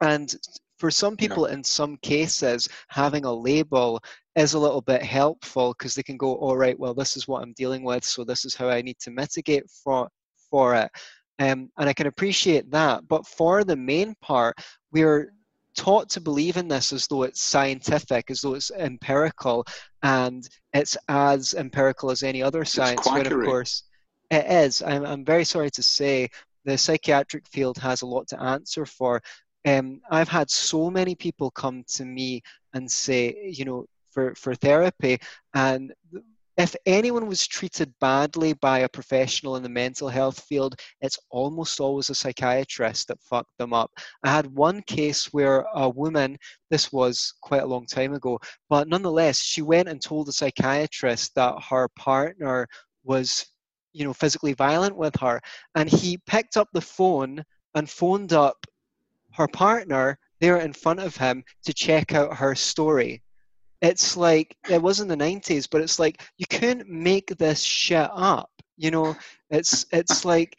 And 0.00 0.34
for 0.78 0.90
some 0.90 1.18
people, 1.18 1.46
yeah. 1.46 1.56
in 1.56 1.62
some 1.62 1.98
cases, 1.98 2.70
having 2.88 3.26
a 3.26 3.32
label 3.32 4.00
is 4.34 4.54
a 4.54 4.58
little 4.58 4.80
bit 4.80 5.02
helpful 5.02 5.74
because 5.76 5.94
they 5.94 6.02
can 6.02 6.16
go, 6.16 6.36
all 6.36 6.56
right, 6.56 6.78
well, 6.78 6.94
this 6.94 7.18
is 7.18 7.28
what 7.28 7.42
I'm 7.42 7.52
dealing 7.52 7.84
with, 7.84 8.02
so 8.02 8.24
this 8.24 8.46
is 8.46 8.54
how 8.54 8.70
I 8.70 8.80
need 8.80 8.98
to 9.00 9.10
mitigate 9.10 9.68
for, 9.68 10.08
for 10.50 10.74
it. 10.74 10.90
Um, 11.40 11.70
and 11.78 11.88
I 11.88 11.92
can 11.92 12.06
appreciate 12.06 12.70
that. 12.70 13.08
But 13.08 13.26
for 13.26 13.64
the 13.64 13.76
main 13.76 14.14
part, 14.20 14.56
we're 14.92 15.32
taught 15.76 16.10
to 16.10 16.20
believe 16.20 16.56
in 16.56 16.68
this 16.68 16.92
as 16.92 17.06
though 17.06 17.22
it's 17.22 17.40
scientific, 17.40 18.30
as 18.30 18.42
though 18.42 18.54
it's 18.54 18.70
empirical, 18.70 19.64
and 20.02 20.46
it's 20.74 20.96
as 21.08 21.54
empirical 21.54 22.10
as 22.10 22.22
any 22.22 22.42
other 22.42 22.64
science. 22.64 23.06
When 23.06 23.26
of 23.26 23.32
course 23.32 23.84
it 24.30 24.46
is. 24.46 24.82
I'm, 24.82 25.04
I'm 25.04 25.24
very 25.24 25.44
sorry 25.44 25.70
to 25.70 25.82
say 25.82 26.28
the 26.64 26.76
psychiatric 26.76 27.46
field 27.48 27.78
has 27.78 28.02
a 28.02 28.06
lot 28.06 28.28
to 28.28 28.40
answer 28.40 28.84
for. 28.84 29.22
Um, 29.66 30.00
I've 30.10 30.28
had 30.28 30.50
so 30.50 30.90
many 30.90 31.14
people 31.14 31.50
come 31.50 31.84
to 31.88 32.04
me 32.04 32.42
and 32.74 32.90
say, 32.90 33.50
you 33.50 33.64
know, 33.64 33.86
for, 34.10 34.34
for 34.34 34.54
therapy, 34.54 35.18
and 35.54 35.92
if 36.60 36.76
anyone 36.84 37.26
was 37.26 37.46
treated 37.46 37.90
badly 38.00 38.52
by 38.52 38.80
a 38.80 38.88
professional 38.88 39.56
in 39.56 39.62
the 39.62 39.68
mental 39.68 40.10
health 40.10 40.40
field, 40.40 40.78
it's 41.00 41.18
almost 41.30 41.80
always 41.80 42.10
a 42.10 42.14
psychiatrist 42.14 43.08
that 43.08 43.22
fucked 43.22 43.56
them 43.56 43.72
up. 43.72 43.90
I 44.24 44.28
had 44.28 44.54
one 44.54 44.82
case 44.82 45.32
where 45.32 45.64
a 45.74 45.88
woman, 45.88 46.36
this 46.68 46.92
was 46.92 47.32
quite 47.40 47.62
a 47.62 47.66
long 47.66 47.86
time 47.86 48.12
ago, 48.12 48.38
but 48.68 48.88
nonetheless, 48.88 49.38
she 49.38 49.62
went 49.62 49.88
and 49.88 50.02
told 50.02 50.26
the 50.26 50.34
psychiatrist 50.34 51.34
that 51.34 51.54
her 51.70 51.88
partner 51.96 52.66
was, 53.04 53.46
you 53.94 54.04
know, 54.04 54.12
physically 54.12 54.52
violent 54.52 54.96
with 54.96 55.16
her. 55.16 55.40
And 55.76 55.88
he 55.88 56.18
picked 56.26 56.58
up 56.58 56.68
the 56.74 56.82
phone 56.82 57.42
and 57.74 57.88
phoned 57.88 58.34
up 58.34 58.66
her 59.32 59.48
partner 59.48 60.18
there 60.40 60.58
in 60.58 60.74
front 60.74 61.00
of 61.00 61.16
him 61.16 61.42
to 61.64 61.72
check 61.72 62.12
out 62.12 62.36
her 62.36 62.54
story 62.54 63.22
it's 63.82 64.16
like 64.16 64.56
it 64.68 64.80
was 64.80 65.00
in 65.00 65.08
the 65.08 65.16
90s 65.16 65.68
but 65.70 65.80
it's 65.80 65.98
like 65.98 66.22
you 66.38 66.46
couldn't 66.50 66.88
make 66.88 67.36
this 67.38 67.62
shit 67.62 68.10
up 68.12 68.50
you 68.76 68.90
know 68.90 69.16
it's 69.50 69.86
it's 69.92 70.24
like 70.32 70.58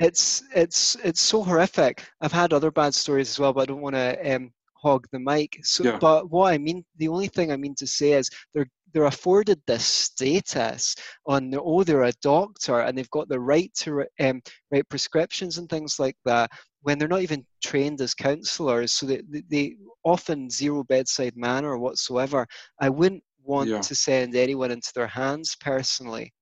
it's 0.00 0.42
it's 0.54 0.96
it's 1.04 1.20
so 1.20 1.42
horrific 1.42 2.04
i've 2.20 2.32
had 2.32 2.52
other 2.52 2.70
bad 2.70 2.94
stories 2.94 3.30
as 3.30 3.38
well 3.38 3.52
but 3.52 3.62
i 3.62 3.66
don't 3.66 3.80
want 3.80 3.94
to 3.94 4.34
um, 4.34 4.50
hog 4.80 5.06
the 5.12 5.18
mic. 5.18 5.58
So, 5.64 5.84
Yeah. 5.84 5.98
but 5.98 6.30
what 6.30 6.52
I 6.52 6.58
mean, 6.58 6.84
the 6.96 7.08
only 7.08 7.28
thing 7.28 7.52
I 7.52 7.56
mean 7.56 7.74
to 7.76 7.86
say 7.86 8.12
is 8.12 8.30
they're 8.54 8.68
they're 8.94 9.04
afforded 9.04 9.60
this 9.66 9.84
status 9.84 10.96
on 11.26 11.50
the, 11.50 11.60
oh 11.60 11.84
they're 11.84 12.04
a 12.04 12.12
doctor 12.22 12.80
and 12.80 12.96
they've 12.96 13.10
got 13.10 13.28
the 13.28 13.38
right 13.38 13.70
to 13.74 14.06
um, 14.18 14.40
write 14.70 14.88
prescriptions 14.88 15.58
and 15.58 15.68
things 15.68 15.98
like 15.98 16.16
that 16.24 16.50
when 16.82 16.98
they're 16.98 17.08
not 17.08 17.22
even 17.22 17.44
trained 17.62 18.00
as 18.00 18.14
counselors. 18.14 18.92
So 18.92 19.06
they, 19.06 19.22
they, 19.28 19.42
they 19.48 19.76
often 20.04 20.50
zero 20.50 20.84
bedside 20.84 21.36
manner 21.36 21.76
whatsoever. 21.78 22.46
I 22.80 22.88
wouldn't 22.88 23.22
want 23.42 23.68
Yeah. 23.68 23.80
to 23.82 23.94
send 23.94 24.36
anyone 24.36 24.70
into 24.70 24.92
their 24.94 25.06
hands 25.06 25.56
personally. 25.60 26.32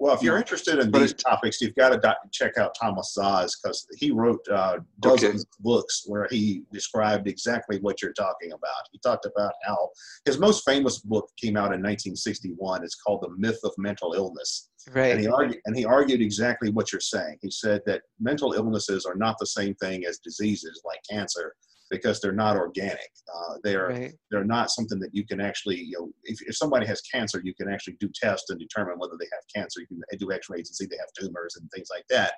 Well, 0.00 0.14
if 0.14 0.22
you're 0.22 0.38
interested 0.38 0.78
in 0.78 0.90
these 0.90 1.12
topics, 1.12 1.60
you've 1.60 1.74
got 1.74 1.90
to 1.90 2.16
check 2.32 2.56
out 2.56 2.74
Thomas 2.74 3.14
Szasz 3.16 3.52
because 3.62 3.86
he 3.98 4.10
wrote 4.10 4.40
uh, 4.48 4.78
dozens 5.00 5.42
of 5.42 5.48
books 5.60 6.04
where 6.06 6.26
he 6.30 6.62
described 6.72 7.28
exactly 7.28 7.78
what 7.80 8.00
you're 8.00 8.14
talking 8.14 8.52
about. 8.52 8.88
He 8.92 8.98
talked 9.04 9.26
about 9.26 9.52
how 9.62 9.90
his 10.24 10.38
most 10.38 10.64
famous 10.64 11.00
book 11.00 11.28
came 11.38 11.54
out 11.54 11.74
in 11.74 11.82
1961. 11.82 12.82
It's 12.82 12.94
called 12.94 13.20
The 13.20 13.36
Myth 13.36 13.60
of 13.62 13.72
Mental 13.76 14.14
Illness. 14.14 14.70
Right. 14.90 15.12
And 15.12 15.20
he 15.20 15.28
argued, 15.28 15.60
and 15.66 15.76
he 15.76 15.84
argued 15.84 16.22
exactly 16.22 16.70
what 16.70 16.92
you're 16.92 17.00
saying. 17.00 17.36
He 17.42 17.50
said 17.50 17.82
that 17.84 18.00
mental 18.18 18.54
illnesses 18.54 19.04
are 19.04 19.16
not 19.16 19.36
the 19.38 19.46
same 19.46 19.74
thing 19.74 20.06
as 20.06 20.18
diseases 20.18 20.80
like 20.86 21.00
cancer 21.10 21.54
because 21.90 22.20
they're 22.20 22.32
not 22.32 22.56
organic. 22.56 23.10
Uh, 23.34 23.54
they 23.64 23.74
are 23.74 23.88
right. 23.88 24.12
they're 24.30 24.44
not 24.44 24.70
something 24.70 24.98
that 25.00 25.14
you 25.14 25.26
can 25.26 25.40
actually, 25.40 25.78
you 25.80 25.98
know, 25.98 26.10
if, 26.24 26.40
if 26.42 26.56
somebody 26.56 26.86
has 26.86 27.00
cancer, 27.02 27.40
you 27.44 27.54
can 27.54 27.68
actually 27.72 27.96
do 28.00 28.08
tests 28.14 28.50
and 28.50 28.58
determine 28.58 28.98
whether 28.98 29.16
they 29.18 29.28
have 29.32 29.42
cancer. 29.54 29.80
You 29.80 29.86
can 29.86 30.18
do 30.18 30.32
x-rays 30.32 30.68
and 30.68 30.76
see 30.76 30.86
they 30.86 30.98
have 30.98 31.12
tumors 31.18 31.56
and 31.56 31.70
things 31.70 31.88
like 31.90 32.04
that. 32.10 32.34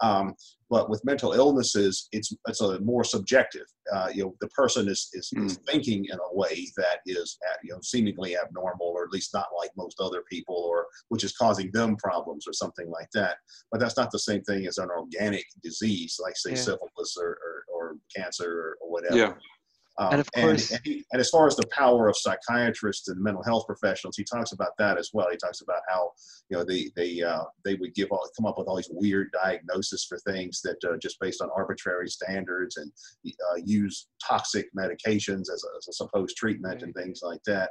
Um, 0.00 0.34
but 0.70 0.88
with 0.90 1.04
mental 1.04 1.32
illnesses, 1.32 2.08
it's 2.12 2.32
it's 2.46 2.60
a 2.60 2.78
more 2.80 3.04
subjective. 3.04 3.66
Uh, 3.92 4.08
you 4.14 4.22
know, 4.22 4.34
the 4.40 4.48
person 4.48 4.86
is, 4.86 5.08
is, 5.14 5.30
is 5.34 5.58
thinking 5.66 6.04
in 6.04 6.18
a 6.18 6.36
way 6.36 6.66
that 6.76 6.98
is, 7.06 7.38
uh, 7.48 7.56
you 7.64 7.72
know, 7.72 7.78
seemingly 7.82 8.36
abnormal, 8.36 8.86
or 8.86 9.02
at 9.04 9.10
least 9.10 9.32
not 9.32 9.46
like 9.58 9.70
most 9.78 9.98
other 9.98 10.22
people, 10.30 10.54
or 10.54 10.86
which 11.08 11.24
is 11.24 11.34
causing 11.36 11.70
them 11.72 11.96
problems 11.96 12.44
or 12.46 12.52
something 12.52 12.90
like 12.90 13.08
that. 13.14 13.38
But 13.72 13.80
that's 13.80 13.96
not 13.96 14.10
the 14.10 14.18
same 14.18 14.42
thing 14.42 14.66
as 14.66 14.76
an 14.76 14.90
organic 14.90 15.46
disease, 15.62 16.16
like 16.22 16.36
say 16.36 16.50
Yeah. 16.50 16.56
syphilis 16.56 17.16
or, 17.18 17.30
or, 17.46 17.64
or 17.74 17.77
cancer 18.14 18.50
or, 18.50 18.78
or 18.80 18.90
whatever. 18.92 19.16
Yeah. 19.16 19.34
Um, 20.00 20.12
And 20.12 20.20
of 20.20 20.30
course- 20.30 20.70
and, 20.70 20.80
he- 20.84 21.04
and 21.10 21.20
as 21.20 21.28
far 21.28 21.48
as 21.48 21.56
the 21.56 21.66
power 21.72 22.08
of 22.08 22.16
psychiatrists 22.16 23.08
and 23.08 23.20
mental 23.20 23.42
health 23.42 23.66
professionals, 23.66 24.16
he 24.16 24.22
talks 24.22 24.52
about 24.52 24.70
that 24.78 24.96
as 24.96 25.10
well. 25.12 25.26
He 25.28 25.36
talks 25.36 25.60
about 25.60 25.82
how 25.88 26.12
you 26.48 26.56
know 26.56 26.62
they 26.64 26.88
they 26.94 27.20
uh, 27.20 27.42
they 27.64 27.74
would 27.74 27.94
give 27.94 28.08
all 28.12 28.24
come 28.36 28.46
up 28.46 28.56
with 28.58 28.68
all 28.68 28.76
these 28.76 28.90
weird 28.92 29.32
diagnoses 29.32 30.04
for 30.04 30.18
things 30.18 30.60
that 30.62 30.76
uh, 30.88 30.96
just 30.98 31.18
based 31.20 31.42
on 31.42 31.50
arbitrary 31.54 32.08
standards 32.08 32.76
and 32.76 32.92
uh, 33.26 33.56
use 33.64 34.06
toxic 34.24 34.68
medications 34.78 35.50
as 35.52 35.64
a, 35.64 35.70
as 35.78 35.88
a 35.88 35.92
supposed 35.92 36.36
treatment 36.36 36.82
and 36.82 36.94
things 36.94 37.20
like 37.24 37.42
that. 37.46 37.70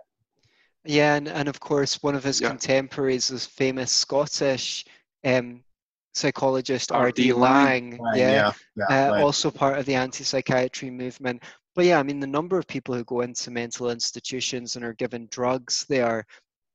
Yeah, 0.84 1.16
and, 1.16 1.28
and 1.30 1.48
of 1.48 1.60
course, 1.62 2.04
one 2.04 2.16
of 2.16 2.24
his 2.26 2.42
Yeah. 2.42 2.50
contemporaries 2.50 3.32
was 3.32 3.46
famous 3.46 3.92
Scottish 3.92 4.86
um, 5.26 5.64
psychologist 6.18 6.92
R.D. 6.92 7.32
R.D. 7.32 7.34
Laing. 7.34 7.98
Right, 7.98 8.18
yeah, 8.18 8.52
yeah, 8.76 8.84
uh, 8.86 9.12
right. 9.12 9.22
also 9.22 9.52
part 9.52 9.78
of 9.78 9.86
the 9.86 9.96
anti-psychiatry 9.96 10.90
movement. 10.90 11.44
But 11.76 11.86
yeah, 11.86 12.00
I 12.00 12.04
mean, 12.04 12.20
the 12.20 12.28
number 12.28 12.58
of 12.58 12.68
people 12.68 12.96
who 12.96 13.04
go 13.04 13.22
into 13.22 13.52
mental 13.52 13.92
institutions 13.92 14.76
and 14.76 14.84
are 14.84 14.94
given 14.94 15.28
drugs 15.32 15.86
there, 15.88 16.26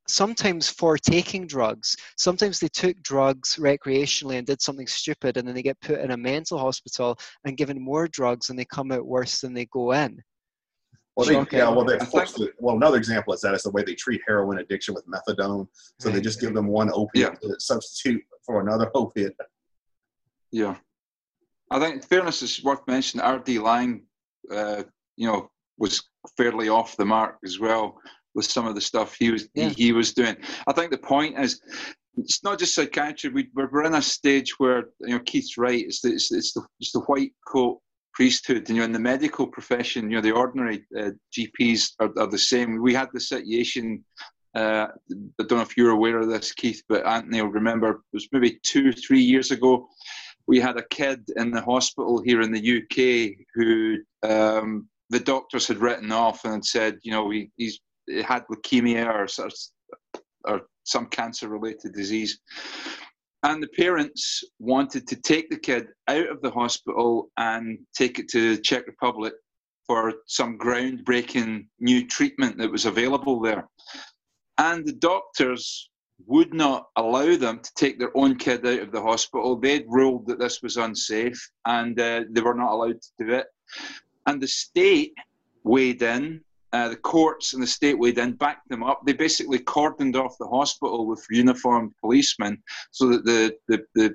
sometimes 0.06 0.68
for 0.68 0.96
taking 0.96 1.46
drugs, 1.46 1.96
sometimes 2.16 2.60
they 2.60 2.68
took 2.68 3.00
drugs 3.02 3.56
recreationally 3.56 4.38
and 4.38 4.46
did 4.46 4.62
something 4.62 4.86
stupid, 4.86 5.36
and 5.36 5.46
then 5.46 5.54
they 5.54 5.62
get 5.62 5.80
put 5.80 5.98
in 5.98 6.12
a 6.12 6.16
mental 6.16 6.58
hospital 6.58 7.18
and 7.44 7.56
given 7.56 7.82
more 7.82 8.06
drugs, 8.08 8.48
and 8.48 8.58
they 8.58 8.64
come 8.64 8.92
out 8.92 9.06
worse 9.06 9.40
than 9.40 9.54
they 9.54 9.66
go 9.66 9.92
in. 9.92 10.22
Well, 11.16 11.26
they, 11.26 11.34
Shocking. 11.34 11.58
yeah. 11.58 11.68
Well, 11.68 11.84
they, 11.84 11.94
I 11.94 11.96
of 11.98 12.10
course, 12.10 12.40
well, 12.58 12.76
another 12.76 12.96
example 12.96 13.34
is 13.34 13.40
that 13.42 13.54
is 13.54 13.64
the 13.64 13.70
way 13.70 13.82
they 13.82 13.94
treat 13.94 14.22
heroin 14.26 14.58
addiction 14.58 14.94
with 14.94 15.04
methadone. 15.06 15.66
So 15.98 16.08
they 16.08 16.20
just 16.20 16.40
give 16.40 16.54
them 16.54 16.68
one 16.68 16.90
opiate 16.94 17.40
to 17.42 17.54
substitute 17.58 18.22
for 18.44 18.60
another 18.60 18.90
opiate. 18.94 19.36
Yeah. 20.50 20.76
I 21.70 21.80
think, 21.80 22.04
fairness, 22.04 22.42
is 22.42 22.62
worth 22.62 22.86
mentioning 22.86 23.24
R.D. 23.24 23.58
Laing, 23.58 24.02
uh, 24.50 24.82
you 25.16 25.26
know, 25.26 25.50
was 25.78 26.02
fairly 26.36 26.68
off 26.68 26.96
the 26.96 27.04
mark 27.04 27.38
as 27.44 27.58
well 27.58 27.96
with 28.34 28.44
some 28.44 28.66
of 28.66 28.74
the 28.74 28.80
stuff 28.80 29.16
he 29.18 29.30
was 29.30 29.48
Yeah. 29.54 29.68
he, 29.70 29.84
he 29.86 29.92
was 29.92 30.12
doing. 30.12 30.36
I 30.66 30.72
think 30.72 30.90
the 30.90 30.98
point 30.98 31.38
is, 31.38 31.60
it's 32.16 32.44
not 32.44 32.58
just 32.58 32.74
psychiatry. 32.74 33.30
We, 33.30 33.48
we're, 33.54 33.70
we're 33.70 33.84
in 33.84 33.94
a 33.94 34.02
stage 34.02 34.58
where 34.58 34.84
you 35.00 35.14
know 35.14 35.20
Keith's 35.20 35.56
right. 35.56 35.84
It's 35.84 36.00
the 36.02 36.10
it's, 36.12 36.30
it's 36.30 36.52
the 36.52 36.62
it's 36.78 36.92
the 36.92 37.00
white 37.00 37.32
coat 37.48 37.80
priesthood, 38.12 38.68
and 38.68 38.76
you 38.76 38.76
know, 38.76 38.84
in 38.84 38.92
the 38.92 38.98
medical 38.98 39.46
profession, 39.46 40.10
you 40.10 40.16
know, 40.16 40.22
the 40.22 40.32
ordinary 40.32 40.84
uh, 40.98 41.10
GPs 41.36 41.92
are, 42.00 42.10
are 42.18 42.26
the 42.26 42.38
same. 42.38 42.80
We 42.82 42.92
had 42.94 43.08
the 43.14 43.20
situation. 43.20 44.04
Uh, 44.54 44.88
I 44.90 45.44
don't 45.44 45.52
know 45.52 45.60
if 45.60 45.76
you're 45.76 45.90
aware 45.90 46.18
of 46.18 46.28
this, 46.28 46.52
Keith, 46.52 46.82
but 46.88 47.06
Anthony 47.06 47.40
will 47.40 47.50
remember. 47.50 47.90
It 47.90 47.98
was 48.12 48.28
maybe 48.32 48.58
two, 48.62 48.92
three 48.92 49.20
years 49.20 49.50
ago. 49.50 49.88
We 50.46 50.60
had 50.60 50.76
a 50.76 50.86
kid 50.88 51.24
in 51.36 51.50
the 51.50 51.62
hospital 51.62 52.20
here 52.20 52.42
in 52.42 52.52
the 52.52 52.78
UK 52.78 53.46
who 53.54 53.98
um, 54.22 54.88
the 55.08 55.20
doctors 55.20 55.68
had 55.68 55.78
written 55.78 56.12
off 56.12 56.44
and 56.44 56.54
had 56.54 56.64
said, 56.64 56.98
you 57.02 57.12
know, 57.12 57.30
he, 57.30 57.50
he's 57.56 57.80
he 58.06 58.20
had 58.20 58.44
leukemia 58.48 59.06
or, 59.06 59.28
sort 59.28 59.52
or 60.44 60.62
some 60.84 61.06
cancer-related 61.06 61.92
disease. 61.92 62.40
And 63.44 63.62
the 63.62 63.68
parents 63.68 64.44
wanted 64.58 65.06
to 65.08 65.16
take 65.16 65.50
the 65.50 65.58
kid 65.58 65.88
out 66.08 66.28
of 66.28 66.42
the 66.42 66.50
hospital 66.50 67.30
and 67.36 67.78
take 67.94 68.18
it 68.18 68.28
to 68.28 68.56
the 68.56 68.62
Czech 68.62 68.86
Republic 68.86 69.34
for 69.86 70.12
some 70.26 70.58
groundbreaking 70.58 71.66
new 71.80 72.06
treatment 72.06 72.56
that 72.58 72.70
was 72.70 72.86
available 72.86 73.40
there. 73.40 73.68
And 74.62 74.86
the 74.86 74.92
doctors 74.92 75.90
would 76.26 76.54
not 76.54 76.86
allow 76.94 77.34
them 77.34 77.58
to 77.58 77.74
take 77.74 77.98
their 77.98 78.16
own 78.16 78.36
kid 78.36 78.64
out 78.64 78.78
of 78.78 78.92
the 78.92 79.02
hospital. 79.02 79.56
They'd 79.56 79.86
ruled 79.88 80.28
that 80.28 80.38
this 80.38 80.62
was 80.62 80.76
unsafe 80.76 81.50
and 81.66 81.98
uh, 81.98 82.22
they 82.30 82.40
were 82.40 82.54
not 82.54 82.70
allowed 82.70 83.02
to 83.02 83.10
do 83.18 83.32
it. 83.32 83.46
And 84.28 84.40
the 84.40 84.46
state 84.46 85.14
weighed 85.64 86.02
in, 86.02 86.42
uh, 86.72 86.90
the 86.90 86.96
courts 86.96 87.54
and 87.54 87.62
the 87.62 87.66
state 87.66 87.98
weighed 87.98 88.18
in, 88.18 88.34
backed 88.34 88.68
them 88.68 88.84
up. 88.84 89.00
They 89.04 89.14
basically 89.14 89.58
cordoned 89.58 90.14
off 90.14 90.38
the 90.38 90.46
hospital 90.46 91.08
with 91.08 91.26
uniformed 91.28 91.90
policemen 92.00 92.62
so 92.92 93.08
that 93.08 93.24
the, 93.24 93.56
the, 93.66 93.84
the, 93.96 94.14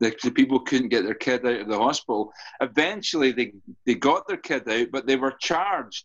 the, 0.00 0.14
the 0.22 0.30
people 0.30 0.60
couldn't 0.60 0.90
get 0.90 1.02
their 1.02 1.14
kid 1.14 1.44
out 1.44 1.62
of 1.62 1.68
the 1.68 1.76
hospital. 1.76 2.32
Eventually, 2.60 3.32
they, 3.32 3.52
they 3.84 3.96
got 3.96 4.28
their 4.28 4.36
kid 4.36 4.68
out, 4.68 4.92
but 4.92 5.08
they 5.08 5.16
were 5.16 5.34
charged 5.40 6.04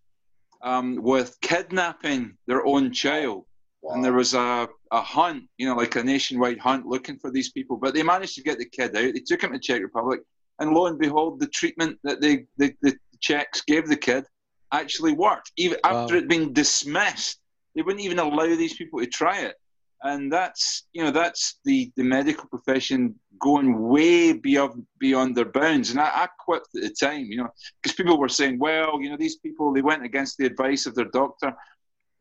um, 0.64 0.96
with 0.96 1.40
kidnapping 1.42 2.36
their 2.48 2.66
own 2.66 2.92
child 2.92 3.46
and 3.92 4.04
there 4.04 4.14
was 4.14 4.34
a, 4.34 4.68
a 4.92 5.02
hunt, 5.02 5.44
you 5.58 5.68
know, 5.68 5.76
like 5.76 5.96
a 5.96 6.04
nationwide 6.04 6.60
hunt 6.60 6.86
looking 6.86 7.18
for 7.18 7.32
these 7.32 7.52
people. 7.52 7.78
But 7.78 7.94
they 7.94 8.04
managed 8.04 8.36
to 8.36 8.44
get 8.44 8.58
the 8.58 8.66
kid 8.66 8.96
out. 8.96 9.14
They 9.14 9.24
took 9.26 9.42
him 9.44 9.52
to 9.52 9.60
Czech 9.60 9.82
Republic, 9.82 10.22
and 10.60 10.72
lo 10.72 10.88
and 10.88 10.98
behold, 11.00 11.40
the 11.40 11.48
treatment 11.48 12.00
that 12.04 12.22
they 12.22 12.46
the, 12.58 12.74
the 12.82 12.96
Czechs 13.20 13.62
gave 13.62 13.88
the 13.88 13.98
kid 13.98 14.26
actually 14.72 15.14
worked. 15.14 15.52
Even 15.58 15.78
Wow. 15.84 16.04
after 16.04 16.16
it 16.16 16.30
being 16.30 16.54
dismissed, 16.54 17.40
they 17.76 17.82
wouldn't 17.82 18.04
even 18.04 18.20
allow 18.20 18.48
these 18.56 18.76
people 18.76 19.00
to 19.00 19.08
try 19.08 19.40
it. 19.40 19.56
And 20.04 20.32
that's 20.32 20.88
you 20.94 21.04
know 21.04 21.12
that's 21.12 21.60
the, 21.66 21.92
the 21.96 22.04
medical 22.04 22.48
profession 22.50 23.16
going 23.40 23.82
way 23.82 24.34
beyond 24.34 24.86
beyond 25.00 25.36
their 25.36 25.46
bounds. 25.46 25.92
And 25.92 26.00
I, 26.00 26.24
I 26.24 26.28
quit 26.40 26.62
at 26.76 26.82
the 26.82 26.90
time, 26.90 27.26
you 27.26 27.38
know, 27.38 27.50
because 27.82 27.96
people 27.96 28.18
were 28.18 28.30
saying, 28.30 28.60
well, 28.60 29.02
you 29.02 29.10
know, 29.10 29.18
these 29.18 29.38
people 29.38 29.74
they 29.74 29.82
went 29.82 30.04
against 30.04 30.38
the 30.38 30.46
advice 30.46 30.86
of 30.86 30.96
their 30.96 31.10
doctor. 31.14 31.54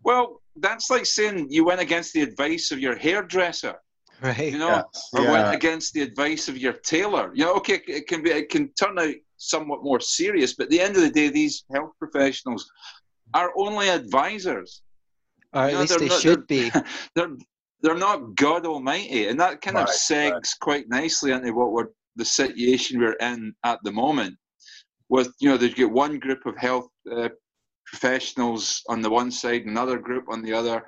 Well, 0.04 0.41
that's 0.56 0.90
like 0.90 1.06
saying 1.06 1.46
you 1.50 1.64
went 1.64 1.80
against 1.80 2.12
the 2.12 2.22
advice 2.22 2.70
of 2.70 2.78
your 2.78 2.96
hairdresser, 2.96 3.74
Right. 4.20 4.52
you 4.52 4.58
know, 4.58 4.68
Yes. 4.94 5.08
or 5.14 5.22
Yeah. 5.22 5.30
went 5.32 5.54
against 5.54 5.94
the 5.94 6.02
advice 6.02 6.48
of 6.48 6.56
your 6.58 6.74
tailor. 6.74 7.32
You 7.34 7.44
know, 7.44 7.54
okay, 7.54 7.80
it 7.86 8.06
can 8.06 8.22
be, 8.22 8.30
it 8.30 8.48
can 8.50 8.72
turn 8.74 8.98
out 8.98 9.14
somewhat 9.36 9.82
more 9.82 10.00
serious, 10.00 10.54
but 10.54 10.64
at 10.64 10.70
the 10.70 10.80
end 10.80 10.96
of 10.96 11.02
the 11.02 11.10
day, 11.10 11.28
these 11.28 11.64
health 11.74 11.90
professionals 11.98 12.70
are 13.34 13.52
only 13.56 13.88
advisors. 13.88 14.82
Or 15.54 15.62
at 15.62 15.66
You 15.68 15.72
know, 15.74 15.80
least 15.80 15.90
they're 15.90 15.98
they 16.00 16.08
not- 16.08 16.20
should 16.20 16.46
be. 16.46 16.70
They're 17.14 17.36
they're 17.84 17.96
not 17.96 18.36
God 18.36 18.64
Almighty, 18.64 19.26
and 19.26 19.40
that 19.40 19.60
kind 19.60 19.76
of 19.76 19.86
Right, 19.88 19.96
segs 20.10 20.32
right. 20.32 20.48
quite 20.60 20.88
nicely 20.88 21.32
into 21.32 21.52
what 21.52 21.72
we're 21.72 21.88
the 22.14 22.24
situation 22.24 23.00
we're 23.00 23.14
in 23.14 23.52
at 23.64 23.80
the 23.82 23.90
moment. 23.90 24.36
With 25.08 25.34
you 25.40 25.48
know, 25.48 25.56
there's 25.56 25.74
got 25.74 25.90
one 25.90 26.20
group 26.20 26.46
of 26.46 26.56
health 26.56 26.88
uh, 27.10 27.30
professionals 27.92 28.82
on 28.88 29.02
the 29.02 29.10
one 29.10 29.30
side, 29.30 29.66
another 29.66 29.98
group 29.98 30.24
on 30.28 30.42
the 30.42 30.52
other, 30.52 30.82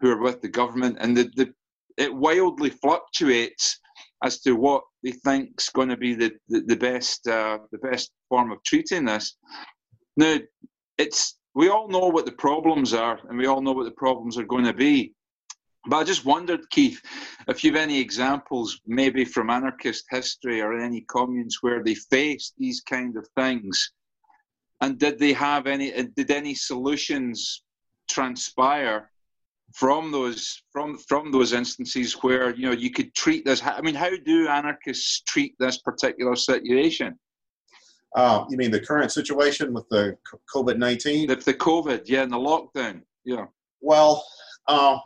who 0.00 0.10
are 0.10 0.22
with 0.22 0.40
the 0.40 0.48
government, 0.48 0.96
and 1.00 1.16
the, 1.16 1.30
the 1.36 1.52
it 1.96 2.12
wildly 2.12 2.70
fluctuates 2.70 3.78
as 4.22 4.40
to 4.40 4.52
what 4.54 4.82
they 5.02 5.12
think's 5.12 5.68
going 5.70 5.88
to 5.88 5.96
be 5.96 6.14
the 6.14 6.32
the, 6.48 6.60
the 6.62 6.76
best 6.76 7.26
uh, 7.28 7.58
the 7.72 7.78
best 7.78 8.10
form 8.28 8.50
of 8.50 8.62
treating 8.64 9.04
this. 9.04 9.36
Now, 10.16 10.38
it's 10.98 11.38
we 11.54 11.68
all 11.68 11.88
know 11.88 12.08
what 12.08 12.26
the 12.26 12.32
problems 12.32 12.92
are, 12.94 13.18
and 13.28 13.38
we 13.38 13.46
all 13.46 13.62
know 13.62 13.72
what 13.72 13.84
the 13.84 14.02
problems 14.04 14.36
are 14.38 14.44
going 14.44 14.64
to 14.64 14.74
be. 14.74 15.14
But 15.88 15.98
I 15.98 16.04
just 16.04 16.24
wondered, 16.24 16.68
Keith, 16.70 17.00
if 17.48 17.62
you've 17.62 17.76
any 17.76 18.00
examples, 18.00 18.80
maybe 18.86 19.24
from 19.24 19.50
anarchist 19.50 20.04
history 20.10 20.60
or 20.60 20.76
any 20.76 21.02
communes 21.08 21.58
where 21.60 21.82
they 21.84 21.94
faced 21.94 22.54
these 22.58 22.80
kind 22.80 23.16
of 23.16 23.26
things, 23.36 23.92
And 24.80 24.98
did 24.98 25.18
they 25.18 25.32
have 25.32 25.66
any? 25.66 25.90
Did 26.16 26.30
any 26.30 26.54
solutions 26.54 27.62
transpire 28.10 29.10
from 29.74 30.12
those 30.12 30.62
from 30.70 30.98
from 30.98 31.32
those 31.32 31.52
instances 31.52 32.12
where 32.22 32.54
you 32.54 32.66
know 32.66 32.72
you 32.72 32.90
could 32.90 33.14
treat 33.14 33.44
this? 33.44 33.62
I 33.64 33.80
mean, 33.80 33.94
how 33.94 34.10
do 34.24 34.48
anarchists 34.48 35.22
treat 35.22 35.54
this 35.58 35.78
particular 35.78 36.36
situation? 36.36 37.18
Uh, 38.14 38.44
you 38.48 38.56
mean 38.56 38.70
the 38.70 38.80
current 38.80 39.12
situation 39.12 39.72
with 39.72 39.88
the 39.90 40.16
COVID 40.54 40.78
nineteen? 40.78 41.28
The, 41.28 41.36
the 41.36 41.54
COVID, 41.54 42.02
yeah, 42.06 42.22
and 42.22 42.32
the 42.32 42.36
lockdown, 42.36 43.02
yeah. 43.24 43.46
Well, 43.80 44.24
uh, 44.68 44.98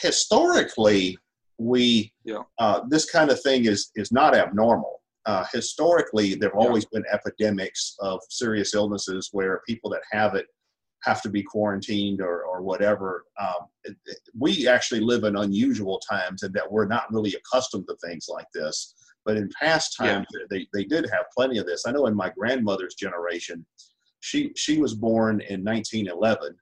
historically, 0.00 1.18
we 1.58 2.12
yeah. 2.24 2.42
uh, 2.58 2.80
this 2.88 3.10
kind 3.10 3.30
of 3.30 3.40
thing 3.42 3.66
is 3.66 3.90
is 3.96 4.12
not 4.12 4.34
abnormal. 4.34 4.97
Uh, 5.28 5.44
historically, 5.52 6.34
there 6.34 6.48
have 6.48 6.58
always 6.58 6.86
been 6.86 7.04
epidemics 7.12 7.94
of 8.00 8.18
serious 8.30 8.72
illnesses 8.72 9.28
where 9.32 9.60
people 9.66 9.90
that 9.90 10.00
have 10.10 10.34
it 10.34 10.46
have 11.04 11.20
to 11.20 11.28
be 11.28 11.42
quarantined 11.42 12.22
or, 12.22 12.44
or 12.44 12.62
whatever. 12.62 13.24
Um, 13.38 13.66
it, 13.84 13.94
it, 14.06 14.16
we 14.38 14.66
actually 14.66 15.00
live 15.00 15.24
in 15.24 15.36
unusual 15.36 16.00
times 16.10 16.44
and 16.44 16.54
that 16.54 16.72
we're 16.72 16.86
not 16.86 17.12
really 17.12 17.34
accustomed 17.34 17.86
to 17.88 17.96
things 18.02 18.26
like 18.30 18.46
this. 18.54 18.94
But 19.26 19.36
in 19.36 19.50
past 19.60 19.98
times, 19.98 20.26
yeah. 20.32 20.46
they, 20.48 20.66
they 20.72 20.84
did 20.84 21.04
have 21.12 21.26
plenty 21.36 21.58
of 21.58 21.66
this. 21.66 21.84
I 21.86 21.92
know 21.92 22.06
in 22.06 22.16
my 22.16 22.30
grandmother's 22.30 22.94
generation, 22.94 23.66
she, 24.20 24.52
she 24.56 24.78
was 24.78 24.94
born 24.94 25.42
in 25.42 25.62
1911 25.62 26.56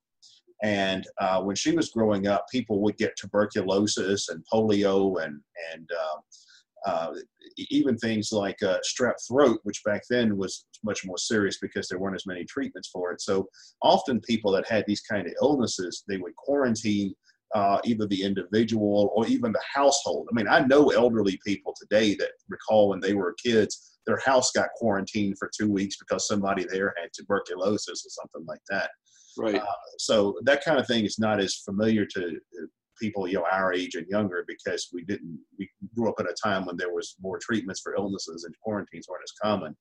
and 0.64 1.06
uh, 1.20 1.40
when 1.40 1.54
she 1.54 1.70
was 1.70 1.90
growing 1.90 2.26
up, 2.26 2.46
people 2.50 2.80
would 2.80 2.96
get 2.96 3.14
tuberculosis 3.16 4.30
and 4.30 4.42
polio 4.52 5.22
and 5.22 5.40
and 5.72 5.88
uh, 5.92 6.90
uh, 6.90 7.12
even 7.56 7.96
things 7.96 8.32
like 8.32 8.62
uh, 8.62 8.78
strep 8.78 9.14
throat, 9.26 9.60
which 9.64 9.82
back 9.84 10.02
then 10.10 10.36
was 10.36 10.66
much 10.84 11.04
more 11.04 11.18
serious 11.18 11.58
because 11.60 11.88
there 11.88 11.98
weren't 11.98 12.16
as 12.16 12.26
many 12.26 12.44
treatments 12.44 12.88
for 12.92 13.12
it. 13.12 13.20
So 13.20 13.48
often 13.82 14.20
people 14.20 14.52
that 14.52 14.68
had 14.68 14.84
these 14.86 15.00
kind 15.00 15.26
of 15.26 15.32
illnesses, 15.40 16.04
they 16.08 16.18
would 16.18 16.34
quarantine 16.36 17.14
uh, 17.54 17.78
either 17.84 18.06
the 18.06 18.22
individual 18.22 19.10
or 19.14 19.26
even 19.26 19.52
the 19.52 19.62
household. 19.72 20.28
I 20.30 20.34
mean, 20.34 20.48
I 20.48 20.60
know 20.60 20.90
elderly 20.90 21.38
people 21.46 21.74
today 21.80 22.14
that 22.16 22.32
recall 22.48 22.90
when 22.90 23.00
they 23.00 23.14
were 23.14 23.34
kids, 23.42 23.98
their 24.06 24.20
house 24.24 24.50
got 24.50 24.68
quarantined 24.76 25.36
for 25.38 25.50
two 25.56 25.70
weeks 25.70 25.96
because 25.96 26.26
somebody 26.26 26.64
there 26.64 26.94
had 27.00 27.10
tuberculosis 27.12 28.04
or 28.04 28.10
something 28.10 28.46
like 28.46 28.60
that. 28.68 28.90
Right. 29.38 29.56
Uh, 29.56 29.66
so 29.98 30.38
that 30.44 30.64
kind 30.64 30.78
of 30.78 30.86
thing 30.86 31.04
is 31.04 31.18
not 31.18 31.40
as 31.40 31.56
familiar 31.56 32.06
to 32.06 32.26
uh, 32.26 32.66
people, 33.00 33.28
you 33.28 33.34
know, 33.34 33.46
our 33.50 33.72
age 33.72 33.94
and 33.94 34.06
younger 34.08 34.44
because 34.46 34.88
we 34.92 35.04
didn't, 35.04 35.38
we 35.58 35.68
grew 35.94 36.08
up 36.08 36.20
in 36.20 36.26
a 36.26 36.48
time 36.48 36.64
when 36.66 36.76
there 36.76 36.92
was 36.92 37.16
more 37.20 37.38
treatments 37.38 37.80
for 37.80 37.94
illnesses 37.94 38.44
and 38.44 38.54
quarantines 38.60 39.06
weren't 39.08 39.24
as 39.24 39.32
common. 39.42 39.76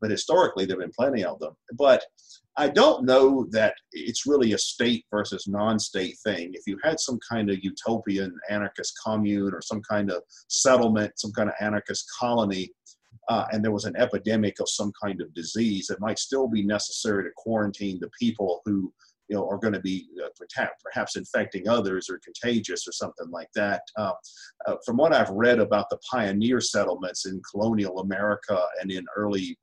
But 0.00 0.10
historically, 0.10 0.66
there 0.66 0.76
have 0.76 0.82
been 0.82 0.92
plenty 0.96 1.24
of 1.24 1.38
them. 1.38 1.54
But 1.78 2.04
I 2.56 2.68
don't 2.68 3.04
know 3.04 3.46
that 3.50 3.74
it's 3.92 4.26
really 4.26 4.52
a 4.52 4.58
state 4.58 5.04
versus 5.10 5.46
non 5.48 5.78
state 5.78 6.16
thing. 6.24 6.50
If 6.52 6.62
you 6.66 6.78
had 6.82 7.00
some 7.00 7.18
kind 7.26 7.50
of 7.50 7.62
utopian 7.62 8.36
anarchist 8.50 8.98
commune 9.04 9.54
or 9.54 9.62
some 9.62 9.82
kind 9.88 10.10
of 10.10 10.22
settlement, 10.48 11.18
some 11.18 11.32
kind 11.32 11.48
of 11.48 11.54
anarchist 11.60 12.06
colony, 12.18 12.70
uh, 13.28 13.46
and 13.52 13.64
there 13.64 13.72
was 13.72 13.84
an 13.86 13.96
epidemic 13.96 14.60
of 14.60 14.68
some 14.68 14.92
kind 15.02 15.20
of 15.20 15.32
disease, 15.34 15.90
it 15.90 16.00
might 16.00 16.18
still 16.18 16.48
be 16.48 16.62
necessary 16.62 17.24
to 17.24 17.30
quarantine 17.36 17.98
the 18.00 18.10
people 18.20 18.60
who 18.64 18.92
you 19.28 19.36
know 19.36 19.48
are 19.48 19.58
going 19.58 19.72
to 19.72 19.80
be 19.80 20.08
uh, 20.22 20.28
perhaps 20.84 21.16
infecting 21.16 21.68
others 21.68 22.08
or 22.10 22.20
contagious 22.24 22.86
or 22.86 22.92
something 22.92 23.30
like 23.30 23.48
that. 23.54 23.82
Uh, 23.96 24.12
uh, 24.66 24.76
from 24.84 24.96
what 24.96 25.12
I've 25.12 25.30
read 25.30 25.58
about 25.58 25.90
the 25.90 25.98
pioneer 26.10 26.60
settlements 26.60 27.26
in 27.26 27.40
colonial 27.50 28.00
America 28.00 28.60
and 28.80 28.90
in 28.90 29.04
early 29.16 29.56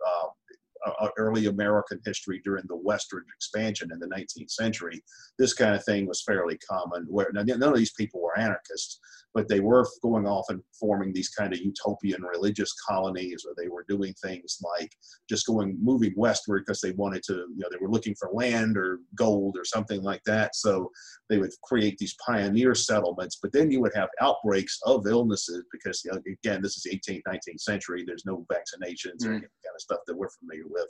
uh, 0.85 1.09
early 1.17 1.45
American 1.47 1.99
history 2.05 2.41
during 2.43 2.65
the 2.67 2.75
Western 2.75 3.23
expansion 3.35 3.91
in 3.91 3.99
the 3.99 4.07
19th 4.07 4.51
century, 4.51 5.03
this 5.37 5.53
kind 5.53 5.75
of 5.75 5.83
thing 5.83 6.07
was 6.07 6.23
fairly 6.23 6.57
common. 6.69 7.05
Where 7.07 7.29
now, 7.33 7.43
none 7.43 7.63
of 7.63 7.77
these 7.77 7.93
people 7.93 8.21
were 8.21 8.37
anarchists, 8.37 8.99
but 9.33 9.47
they 9.47 9.59
were 9.59 9.87
going 10.01 10.27
off 10.27 10.45
and 10.49 10.61
forming 10.79 11.13
these 11.13 11.29
kind 11.29 11.53
of 11.53 11.59
utopian 11.59 12.23
religious 12.23 12.73
colonies, 12.87 13.45
or 13.47 13.53
they 13.57 13.69
were 13.69 13.85
doing 13.87 14.13
things 14.23 14.59
like 14.77 14.91
just 15.29 15.47
going 15.47 15.77
moving 15.81 16.13
westward 16.15 16.63
because 16.65 16.81
they 16.81 16.91
wanted 16.91 17.23
to, 17.23 17.33
you 17.33 17.57
know, 17.57 17.67
they 17.71 17.77
were 17.81 17.91
looking 17.91 18.15
for 18.15 18.29
land 18.33 18.77
or 18.77 18.99
gold 19.15 19.57
or 19.57 19.65
something 19.65 20.01
like 20.01 20.23
that. 20.25 20.55
So 20.55 20.91
they 21.31 21.37
would 21.37 21.53
create 21.63 21.97
these 21.97 22.15
pioneer 22.25 22.75
settlements, 22.75 23.39
but 23.41 23.53
then 23.53 23.71
you 23.71 23.79
would 23.79 23.93
have 23.95 24.09
outbreaks 24.19 24.77
of 24.85 25.07
illnesses 25.07 25.63
because, 25.71 26.03
you 26.03 26.11
know, 26.11 26.19
again, 26.27 26.61
this 26.61 26.75
is 26.75 26.83
the 26.83 26.99
18th, 26.99 27.21
19th 27.25 27.61
century. 27.61 28.03
There's 28.05 28.25
no 28.25 28.45
vaccinations 28.51 29.23
mm. 29.23 29.27
or 29.27 29.31
any 29.31 29.39
kind 29.39 29.73
of 29.73 29.81
stuff 29.81 29.99
that 30.07 30.17
we're 30.17 30.29
familiar 30.41 30.65
with. 30.67 30.89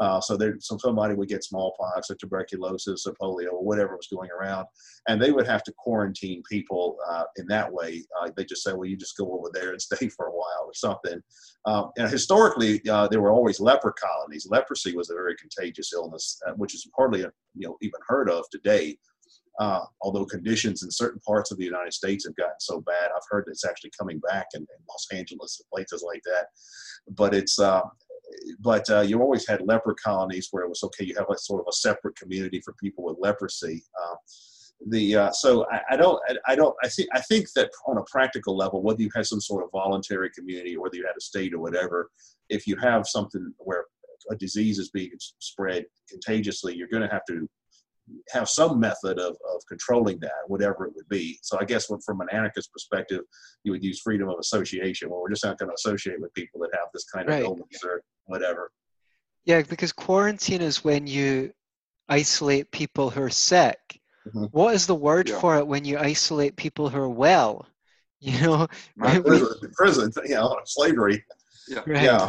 Uh, 0.00 0.20
so 0.20 0.36
there, 0.36 0.56
so 0.60 0.78
somebody 0.78 1.14
would 1.14 1.28
get 1.28 1.44
smallpox 1.44 2.10
or 2.10 2.14
tuberculosis 2.14 3.06
or 3.06 3.14
polio 3.20 3.52
or 3.52 3.64
whatever 3.64 3.96
was 3.96 4.08
going 4.10 4.30
around, 4.30 4.66
and 5.08 5.20
they 5.20 5.30
would 5.30 5.46
have 5.46 5.62
to 5.62 5.72
quarantine 5.76 6.42
people 6.48 6.96
uh, 7.10 7.24
in 7.36 7.46
that 7.46 7.70
way. 7.70 8.02
Uh, 8.20 8.30
they 8.34 8.44
just 8.44 8.62
say, 8.62 8.72
well, 8.72 8.86
you 8.86 8.96
just 8.96 9.16
go 9.16 9.32
over 9.32 9.50
there 9.52 9.72
and 9.72 9.82
stay 9.82 10.08
for 10.08 10.26
a 10.26 10.32
while 10.32 10.64
or 10.64 10.74
something. 10.74 11.20
Um, 11.66 11.90
and 11.98 12.10
historically, 12.10 12.80
uh, 12.88 13.08
there 13.08 13.20
were 13.20 13.32
always 13.32 13.60
leper 13.60 13.92
colonies. 13.92 14.46
Leprosy 14.50 14.96
was 14.96 15.10
a 15.10 15.14
very 15.14 15.36
contagious 15.36 15.92
illness, 15.92 16.40
uh, 16.46 16.52
which 16.52 16.74
is 16.74 16.88
hardly 16.96 17.20
you 17.20 17.68
know 17.68 17.76
even 17.82 18.00
heard 18.06 18.30
of 18.30 18.44
today. 18.50 18.96
Uh, 19.60 19.84
although 20.00 20.24
conditions 20.24 20.82
in 20.82 20.90
certain 20.90 21.20
parts 21.20 21.50
of 21.50 21.58
the 21.58 21.64
United 21.64 21.92
States 21.92 22.24
have 22.24 22.34
gotten 22.36 22.58
so 22.60 22.80
bad, 22.80 23.10
I've 23.14 23.28
heard 23.28 23.44
that 23.46 23.50
it's 23.50 23.66
actually 23.66 23.92
coming 23.98 24.18
back 24.20 24.46
in, 24.54 24.62
in 24.62 24.84
Los 24.88 25.06
Angeles 25.12 25.60
and 25.60 25.68
places 25.70 26.02
like 26.02 26.22
that. 26.24 26.46
But 27.10 27.34
it's 27.34 27.58
uh, 27.58 27.82
but 28.60 28.88
uh, 28.88 29.00
you 29.00 29.20
always 29.20 29.46
had 29.46 29.60
leper 29.60 29.94
colonies 30.02 30.48
where 30.50 30.64
it 30.64 30.68
was 30.68 30.82
okay. 30.84 31.04
You 31.04 31.14
have 31.18 31.28
a 31.30 31.36
sort 31.36 31.60
of 31.60 31.66
a 31.68 31.72
separate 31.72 32.16
community 32.16 32.62
for 32.64 32.74
people 32.80 33.04
with 33.04 33.18
leprosy. 33.20 33.84
Uh, 34.02 34.14
the 34.88 35.14
uh, 35.14 35.32
so 35.32 35.66
I, 35.70 35.80
I, 35.90 35.96
don't 35.96 36.18
I, 36.28 36.52
I 36.52 36.56
don't 36.56 36.74
I 36.82 36.88
think 36.88 37.08
I 37.12 37.20
think 37.20 37.52
that 37.54 37.70
on 37.86 37.98
a 37.98 38.04
practical 38.10 38.56
level, 38.56 38.82
whether 38.82 39.02
you 39.02 39.10
have 39.14 39.26
some 39.26 39.42
sort 39.42 39.62
of 39.62 39.70
voluntary 39.72 40.30
community 40.30 40.74
or 40.74 40.84
whether 40.84 40.96
you 40.96 41.06
had 41.06 41.16
a 41.18 41.20
state 41.20 41.52
or 41.52 41.58
whatever, 41.58 42.10
if 42.48 42.66
you 42.66 42.76
have 42.76 43.06
something 43.06 43.52
where 43.58 43.84
a 44.30 44.36
disease 44.36 44.78
is 44.78 44.90
being 44.90 45.10
spread 45.38 45.84
contagiously, 46.08 46.74
you're 46.74 46.88
going 46.88 47.02
to 47.02 47.12
have 47.12 47.24
to 47.26 47.46
have 48.30 48.48
some 48.48 48.78
method 48.78 49.18
of, 49.18 49.32
of 49.32 49.62
controlling 49.68 50.18
that, 50.20 50.32
whatever 50.46 50.86
it 50.86 50.92
would 50.94 51.08
be. 51.08 51.38
So 51.42 51.58
I 51.60 51.64
guess 51.64 51.86
from 51.86 52.20
an 52.20 52.28
anarchist 52.32 52.72
perspective, 52.72 53.20
you 53.64 53.72
would 53.72 53.84
use 53.84 54.00
freedom 54.00 54.28
of 54.28 54.38
association. 54.38 55.10
Well, 55.10 55.20
we're 55.20 55.30
just 55.30 55.44
not 55.44 55.58
going 55.58 55.68
to 55.68 55.74
associate 55.74 56.20
with 56.20 56.32
people 56.34 56.60
that 56.60 56.70
have 56.72 56.88
this 56.92 57.04
kind 57.04 57.28
of 57.28 57.34
right. 57.34 57.44
illness 57.44 57.82
or 57.84 58.02
whatever. 58.26 58.70
Yeah, 59.44 59.62
because 59.62 59.92
quarantine 59.92 60.60
is 60.60 60.84
when 60.84 61.06
you 61.06 61.52
isolate 62.08 62.70
people 62.70 63.10
who 63.10 63.22
are 63.22 63.30
sick. 63.30 63.78
Mm-hmm. 64.28 64.44
What 64.52 64.74
is 64.74 64.86
the 64.86 64.94
word 64.94 65.28
yeah. 65.28 65.40
for 65.40 65.56
it 65.56 65.66
when 65.66 65.84
you 65.84 65.98
isolate 65.98 66.56
people 66.56 66.88
who 66.88 66.98
are 66.98 67.08
well? 67.08 67.66
You 68.22 68.38
know, 68.42 68.68
prison, 68.98 69.72
prison, 69.72 70.12
you 70.26 70.34
know, 70.34 70.54
slavery. 70.66 71.24
Yeah. 71.66 71.78
Right. 71.86 72.02
yeah. 72.02 72.28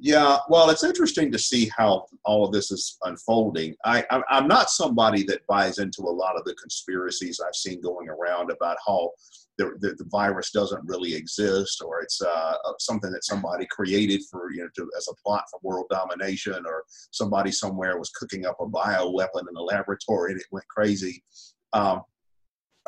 Yeah, 0.00 0.38
well, 0.48 0.70
it's 0.70 0.84
interesting 0.84 1.32
to 1.32 1.38
see 1.38 1.68
how 1.76 2.06
all 2.24 2.46
of 2.46 2.52
this 2.52 2.70
is 2.70 2.96
unfolding. 3.02 3.74
I, 3.84 4.04
I'm 4.30 4.46
not 4.46 4.70
somebody 4.70 5.24
that 5.24 5.44
buys 5.48 5.78
into 5.78 6.02
a 6.02 6.10
lot 6.10 6.36
of 6.36 6.44
the 6.44 6.54
conspiracies 6.54 7.40
I've 7.44 7.56
seen 7.56 7.80
going 7.80 8.08
around 8.08 8.52
about 8.52 8.76
how 8.86 9.10
the, 9.58 9.76
the, 9.80 9.96
the 9.98 10.08
virus 10.08 10.52
doesn't 10.52 10.86
really 10.86 11.14
exist 11.14 11.82
or 11.84 12.00
it's 12.00 12.22
uh, 12.22 12.54
something 12.78 13.10
that 13.10 13.24
somebody 13.24 13.66
created 13.70 14.22
for 14.30 14.52
you 14.52 14.62
know 14.62 14.68
to, 14.76 14.88
as 14.96 15.08
a 15.08 15.14
plot 15.20 15.42
for 15.50 15.58
world 15.64 15.86
domination 15.90 16.62
or 16.64 16.84
somebody 17.10 17.50
somewhere 17.50 17.98
was 17.98 18.10
cooking 18.10 18.46
up 18.46 18.56
a 18.60 18.66
bio 18.66 19.10
weapon 19.10 19.44
in 19.50 19.56
a 19.56 19.62
laboratory 19.62 20.30
and 20.30 20.40
it 20.40 20.46
went 20.52 20.66
crazy. 20.68 21.24
Um, 21.72 22.02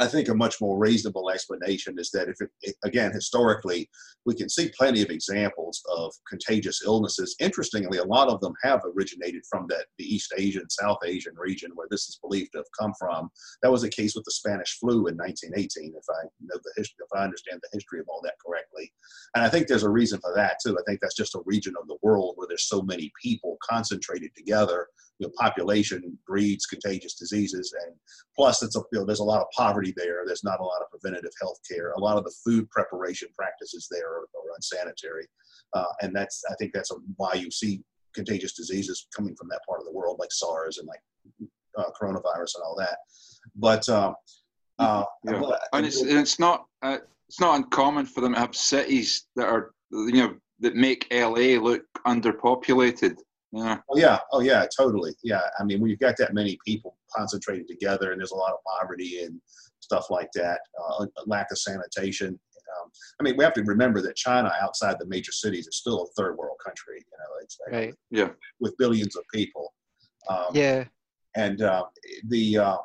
I 0.01 0.07
think 0.07 0.29
a 0.29 0.35
much 0.35 0.63
more 0.63 0.79
reasonable 0.79 1.31
explanation 1.31 1.99
is 1.99 2.11
that 2.13 2.29
if 2.29 2.37
it, 2.41 2.75
again 2.85 3.13
historically 3.13 3.89
we 4.25 4.35
can 4.35 4.49
see 4.49 4.73
plenty 4.77 5.03
of 5.03 5.11
examples 5.11 5.83
of 5.95 6.13
contagious 6.27 6.83
illnesses. 6.85 7.37
Interestingly, 7.39 7.99
a 7.99 8.05
lot 8.05 8.29
of 8.29 8.41
them 8.41 8.55
have 8.63 8.81
originated 8.97 9.43
from 9.51 9.67
that 9.69 9.87
the 9.99 10.05
East 10.05 10.33
Asian, 10.39 10.69
South 10.71 10.99
Asian 11.05 11.35
region 11.37 11.71
where 11.75 11.87
this 11.91 12.09
is 12.09 12.19
believed 12.23 12.53
to 12.53 12.59
have 12.59 12.67
come 12.79 12.93
from. 12.99 13.29
That 13.63 13.71
was 13.71 13.83
the 13.83 13.91
case 13.91 14.15
with 14.15 14.25
the 14.25 14.31
Spanish 14.31 14.79
flu 14.79 15.07
in 15.07 15.17
1918, 15.17 15.93
if 15.95 16.05
I 16.09 16.27
know 16.41 16.59
the 16.63 16.73
history, 16.77 17.05
if 17.05 17.19
I 17.19 17.25
understand 17.25 17.61
the 17.63 17.77
history 17.77 18.01
of 18.01 18.07
all 18.09 18.23
that 18.25 18.35
correctly. 18.45 18.93
And 19.35 19.45
I 19.45 19.51
think 19.51 19.67
there's 19.67 19.83
a 19.83 19.91
reason 19.91 20.19
for 20.21 20.33
that 20.35 20.57
too. 20.65 20.79
I 20.79 20.83
think 20.87 21.01
that's 21.01 21.15
just 21.15 21.35
a 21.35 21.43
region 21.45 21.75
of 21.81 21.89
the 21.89 21.99
world 22.03 22.35
where 22.37 22.49
there's 22.49 22.69
so 22.69 22.81
many 22.83 23.13
people 23.23 23.59
concentrated 23.69 24.31
together 24.35 24.89
you 25.21 25.27
know, 25.27 25.33
population 25.39 26.19
breeds 26.27 26.65
contagious 26.65 27.15
diseases, 27.15 27.75
and 27.85 27.95
plus 28.35 28.63
it's 28.63 28.75
a, 28.75 28.81
you 28.91 28.99
know, 28.99 29.05
there's 29.05 29.21
a 29.21 29.25
lot 29.25 29.43
of 29.43 29.47
poverty 29.55 29.93
there. 29.97 30.23
There's 30.27 30.43
not 30.43 30.61
a 30.61 30.65
lot 30.65 30.81
of 30.81 30.91
preventative 30.91 31.33
health 31.41 31.59
care. 31.71 31.93
A 31.93 32.01
lot 32.01 32.17
of 32.17 32.25
the 32.25 32.35
food 32.43 32.69
preparation 32.71 33.29
practices 33.37 33.87
there 33.91 34.09
are, 34.09 34.23
are 34.23 34.55
unsanitary, 34.57 35.27
uh, 35.75 35.85
and 36.01 36.17
that's 36.17 36.43
I 36.51 36.55
think 36.55 36.73
that's 36.73 36.91
why 37.17 37.35
you 37.35 37.51
see 37.51 37.83
contagious 38.15 38.55
diseases 38.55 39.07
coming 39.15 39.37
from 39.37 39.49
that 39.49 39.61
part 39.69 39.81
of 39.81 39.87
the 39.87 39.93
world, 39.93 40.17
like 40.19 40.33
SARS 40.33 40.79
and 40.79 40.89
like 40.89 41.01
uh, 41.77 41.91
coronavirus 42.01 42.57
and 42.57 42.65
all 42.65 42.77
that. 42.79 42.97
But 43.57 43.89
uh, 43.91 44.15
uh 44.79 45.05
yeah. 45.25 45.43
and 45.75 45.85
it's 45.85 46.01
it's 46.01 46.39
not 46.39 46.65
uh, 46.81 46.99
it's 47.29 47.41
not 47.41 47.57
uncommon 47.57 48.07
for 48.07 48.23
them 48.23 48.33
to 48.33 48.41
have 48.41 48.57
cities 48.57 49.27
that 49.37 49.47
are 49.47 49.73
you 49.91 50.13
know 50.13 50.35
that 50.61 50.77
make 50.77 51.07
LA 51.13 51.61
look 51.61 51.83
underpopulated 52.07 53.17
Yeah. 53.53 53.79
Oh 53.91 53.97
yeah, 53.99 54.19
oh 54.33 54.41
yeah, 54.41 54.67
totally. 54.77 55.13
Yeah, 55.23 55.41
I 55.59 55.65
mean, 55.65 55.81
when 55.81 55.91
you've 55.91 55.99
got 55.99 56.17
that 56.19 56.35
many 56.35 56.59
people 56.65 56.97
concentrated 57.15 57.67
together, 57.69 58.13
and 58.13 58.21
there's 58.21 58.31
a 58.31 58.37
lot 58.37 58.53
of 58.53 58.59
poverty 58.79 59.23
and 59.25 59.41
stuff 59.81 60.07
like 60.11 60.31
that, 60.35 60.61
uh, 60.99 61.07
lack 61.27 61.49
of 61.51 61.59
sanitation. 61.59 62.29
Um, 62.29 62.91
I 63.19 63.25
mean, 63.25 63.37
we 63.37 63.43
have 63.43 63.55
to 63.55 63.63
remember 63.63 64.01
that 64.03 64.15
China, 64.15 64.53
outside 64.63 64.97
the 65.01 65.07
major 65.07 65.33
cities, 65.33 65.67
is 65.67 65.77
still 65.77 66.03
a 66.03 66.07
third 66.17 66.37
world 66.37 66.59
country. 66.65 66.99
You 66.99 67.19
know, 67.19 67.41
it's 67.43 67.59
right. 67.73 67.95
Yeah. 68.11 68.31
with 68.61 68.77
billions 68.79 69.17
of 69.17 69.25
people. 69.35 69.73
Um, 70.29 70.47
Yeah. 70.55 70.85
and 71.35 71.63
uh, 71.63 71.85
the 72.29 72.59
uh, 72.59 72.77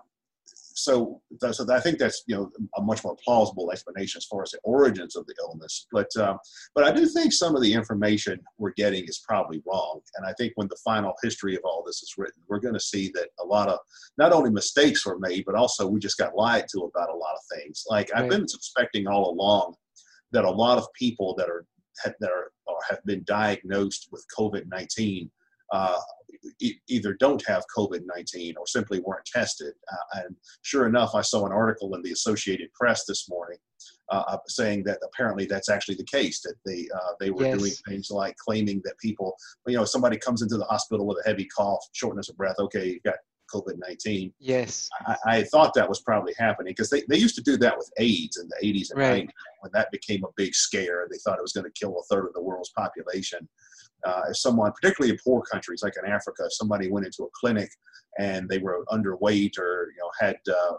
so 0.75 1.21
so 1.51 1.65
I 1.73 1.79
think 1.79 1.99
that's 1.99 2.23
you 2.27 2.35
know 2.35 2.51
a 2.77 2.81
much 2.81 3.03
more 3.03 3.15
plausible 3.23 3.71
explanation 3.71 4.19
as 4.19 4.25
far 4.25 4.43
as 4.43 4.51
the 4.51 4.59
origins 4.63 5.15
of 5.15 5.25
the 5.25 5.33
illness. 5.39 5.87
But 5.91 6.09
uh, 6.17 6.37
but 6.75 6.83
I 6.83 6.91
do 6.91 7.07
think 7.07 7.31
some 7.31 7.55
of 7.55 7.61
the 7.61 7.73
information 7.73 8.39
we're 8.57 8.73
getting 8.73 9.05
is 9.05 9.23
probably 9.27 9.63
wrong. 9.65 10.01
And 10.17 10.27
I 10.27 10.33
think 10.33 10.53
when 10.55 10.67
the 10.67 10.77
final 10.83 11.13
history 11.23 11.55
of 11.55 11.61
all 11.63 11.83
this 11.85 12.03
is 12.03 12.13
written, 12.17 12.43
we're 12.49 12.59
going 12.59 12.73
to 12.73 12.79
see 12.79 13.09
that 13.15 13.29
a 13.39 13.45
lot 13.45 13.69
of 13.69 13.79
not 14.17 14.33
only 14.33 14.51
mistakes 14.51 15.05
were 15.05 15.17
made, 15.17 15.45
but 15.45 15.55
also 15.55 15.87
we 15.87 15.99
just 15.99 16.17
got 16.17 16.35
lied 16.35 16.65
to 16.73 16.81
about 16.81 17.09
a 17.09 17.17
lot 17.17 17.35
of 17.35 17.57
things. 17.57 17.85
Like 17.89 18.11
I've 18.13 18.29
been 18.29 18.47
suspecting 18.47 19.07
all 19.07 19.31
along 19.31 19.75
that 20.33 20.43
a 20.43 20.51
lot 20.51 20.77
of 20.77 20.87
people 20.93 21.33
that 21.37 21.49
are 21.49 21.65
that 22.05 22.29
are 22.29 22.51
or 22.67 22.77
have 22.89 22.99
been 23.05 23.23
diagnosed 23.25 24.09
with 24.11 24.25
COVID 24.37 24.67
nineteen. 24.67 25.31
Uh, 25.71 25.99
e- 26.59 26.75
either 26.87 27.13
don't 27.13 27.43
have 27.47 27.63
COVID 27.75 28.01
19 28.05 28.55
or 28.57 28.67
simply 28.67 28.99
weren't 28.99 29.25
tested. 29.25 29.73
Uh, 29.91 30.21
and 30.25 30.35
sure 30.63 30.87
enough, 30.87 31.15
I 31.15 31.21
saw 31.21 31.45
an 31.45 31.51
article 31.51 31.93
in 31.95 32.01
the 32.01 32.11
Associated 32.11 32.73
Press 32.73 33.05
this 33.05 33.27
morning 33.29 33.57
uh, 34.09 34.37
saying 34.47 34.83
that 34.85 34.99
apparently 35.03 35.45
that's 35.45 35.69
actually 35.69 35.95
the 35.95 36.05
case, 36.05 36.41
that 36.41 36.55
they, 36.65 36.87
uh, 36.95 37.13
they 37.19 37.31
were 37.31 37.43
Yes. 37.45 37.57
doing 37.59 37.71
things 37.87 38.09
like 38.11 38.35
claiming 38.37 38.81
that 38.85 38.97
people, 38.99 39.35
you 39.67 39.75
know, 39.77 39.85
somebody 39.85 40.17
comes 40.17 40.41
into 40.41 40.57
the 40.57 40.65
hospital 40.65 41.05
with 41.05 41.17
a 41.25 41.27
heavy 41.27 41.45
cough, 41.55 41.83
shortness 41.93 42.29
of 42.29 42.37
breath, 42.37 42.55
okay, 42.59 42.85
you've 42.87 43.03
got 43.03 43.15
COVID 43.53 43.75
19. 43.77 44.33
Yes. 44.39 44.89
I, 45.05 45.15
I 45.27 45.43
thought 45.43 45.73
that 45.75 45.87
was 45.87 46.01
probably 46.01 46.33
happening 46.37 46.71
because 46.71 46.89
they, 46.89 47.03
they 47.09 47.17
used 47.17 47.35
to 47.35 47.43
do 47.43 47.57
that 47.57 47.77
with 47.77 47.89
AIDS 47.99 48.37
in 48.37 48.47
the 48.49 48.67
80s 48.67 48.89
and 48.91 48.99
Right. 48.99 49.23
90s 49.27 49.31
when 49.61 49.71
that 49.73 49.91
became 49.91 50.23
a 50.23 50.29
big 50.35 50.53
scare. 50.55 51.07
They 51.11 51.17
thought 51.19 51.37
it 51.37 51.43
was 51.43 51.53
going 51.53 51.65
to 51.65 51.79
kill 51.79 51.97
a 51.99 52.03
third 52.13 52.25
of 52.27 52.33
the 52.33 52.41
world's 52.41 52.71
population. 52.75 53.47
Uh, 54.05 54.21
if 54.29 54.37
someone, 54.37 54.71
particularly 54.71 55.11
in 55.11 55.19
poor 55.25 55.41
countries 55.41 55.81
like 55.83 55.93
in 56.01 56.09
Africa, 56.11 56.43
if 56.45 56.53
somebody 56.53 56.89
went 56.89 57.05
into 57.05 57.23
a 57.23 57.27
clinic 57.39 57.69
and 58.17 58.47
they 58.47 58.59
were 58.59 58.85
underweight 58.91 59.57
or 59.57 59.91
you 59.93 60.01
know 60.01 60.09
had 60.19 60.37
uh, 60.49 60.75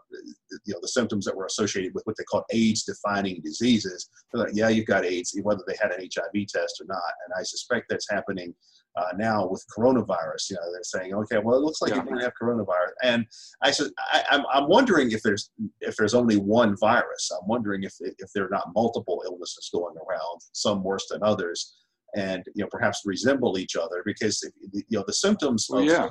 you 0.65 0.73
know 0.75 0.79
the 0.81 0.89
symptoms 0.89 1.25
that 1.27 1.37
were 1.37 1.47
associated 1.47 1.93
with 1.95 2.05
what 2.07 2.17
they 2.17 2.25
call 2.25 2.45
AIDS-defining 2.51 3.41
diseases, 3.45 4.09
they're 4.33 4.45
like, 4.45 4.55
yeah, 4.55 4.69
you've 4.69 4.87
got 4.87 5.05
AIDS, 5.05 5.39
whether 5.43 5.63
they 5.67 5.77
had 5.81 5.91
an 5.93 6.01
HIV 6.15 6.47
test 6.49 6.81
or 6.81 6.87
not. 6.87 7.13
And 7.27 7.35
I 7.39 7.43
suspect 7.43 7.87
that's 7.91 8.11
happening 8.11 8.55
uh, 8.97 9.13
now 9.17 9.47
with 9.47 9.65
coronavirus. 9.77 10.51
You 10.51 10.57
know, 10.57 10.73
they're 10.73 10.83
saying, 10.83 11.15
okay, 11.15 11.39
well, 11.39 11.57
it 11.57 11.63
looks 11.63 11.83
like 11.83 11.91
Yeah. 11.91 12.05
you 12.05 12.11
might 12.11 12.23
have 12.23 12.33
coronavirus. 12.41 12.93
And 13.03 13.27
I 13.63 13.71
said, 13.71 13.89
I, 14.13 14.25
I'm, 14.31 14.45
I'm 14.53 14.69
wondering 14.69 15.11
if 15.13 15.23
there's 15.23 15.51
if 15.81 15.97
there's 15.97 16.15
only 16.15 16.37
one 16.37 16.77
virus. 16.79 17.31
I'm 17.33 17.47
wondering 17.49 17.83
if 17.83 17.95
if 18.01 18.31
there 18.35 18.45
are 18.47 18.51
not 18.51 18.73
multiple 18.75 19.23
illnesses 19.27 19.69
going 19.73 19.97
around, 19.97 20.41
some 20.53 20.83
worse 20.83 21.07
than 21.11 21.23
others, 21.23 21.77
and 22.17 22.43
you 22.55 22.63
know 22.65 22.69
perhaps 22.71 23.03
resemble 23.05 23.59
each 23.59 23.77
other 23.77 24.03
because 24.05 24.43
you 24.73 24.83
know 24.99 25.05
the 25.07 25.13
symptoms 25.13 25.67
Well, 25.71 25.83
of 25.83 25.87
yeah. 25.87 26.09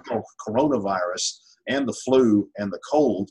coronavirus 0.48 1.40
and 1.68 1.88
the 1.88 1.94
flu 2.06 2.50
and 2.58 2.72
the 2.72 2.80
cold. 2.90 3.30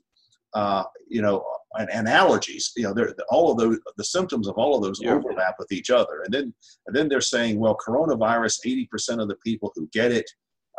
Uh, 0.54 0.84
you 1.08 1.20
know, 1.20 1.44
and, 1.80 1.90
and 1.90 2.06
allergies. 2.06 2.66
You 2.76 2.84
know, 2.84 2.94
they're, 2.94 3.12
all 3.28 3.50
of 3.50 3.58
those, 3.58 3.76
the 3.96 4.04
symptoms 4.04 4.46
of 4.46 4.54
all 4.56 4.76
of 4.76 4.84
those 4.84 5.00
Yeah. 5.02 5.14
overlap 5.14 5.56
with 5.58 5.72
each 5.72 5.90
other. 5.90 6.22
And 6.24 6.32
then, 6.32 6.54
and 6.86 6.94
then 6.94 7.08
they're 7.08 7.20
saying, 7.20 7.58
well, 7.58 7.76
coronavirus, 7.76 8.60
eighty 8.64 8.86
percent 8.86 9.20
of 9.20 9.26
the 9.26 9.34
people 9.44 9.72
who 9.74 9.88
get 9.92 10.12
it, 10.12 10.30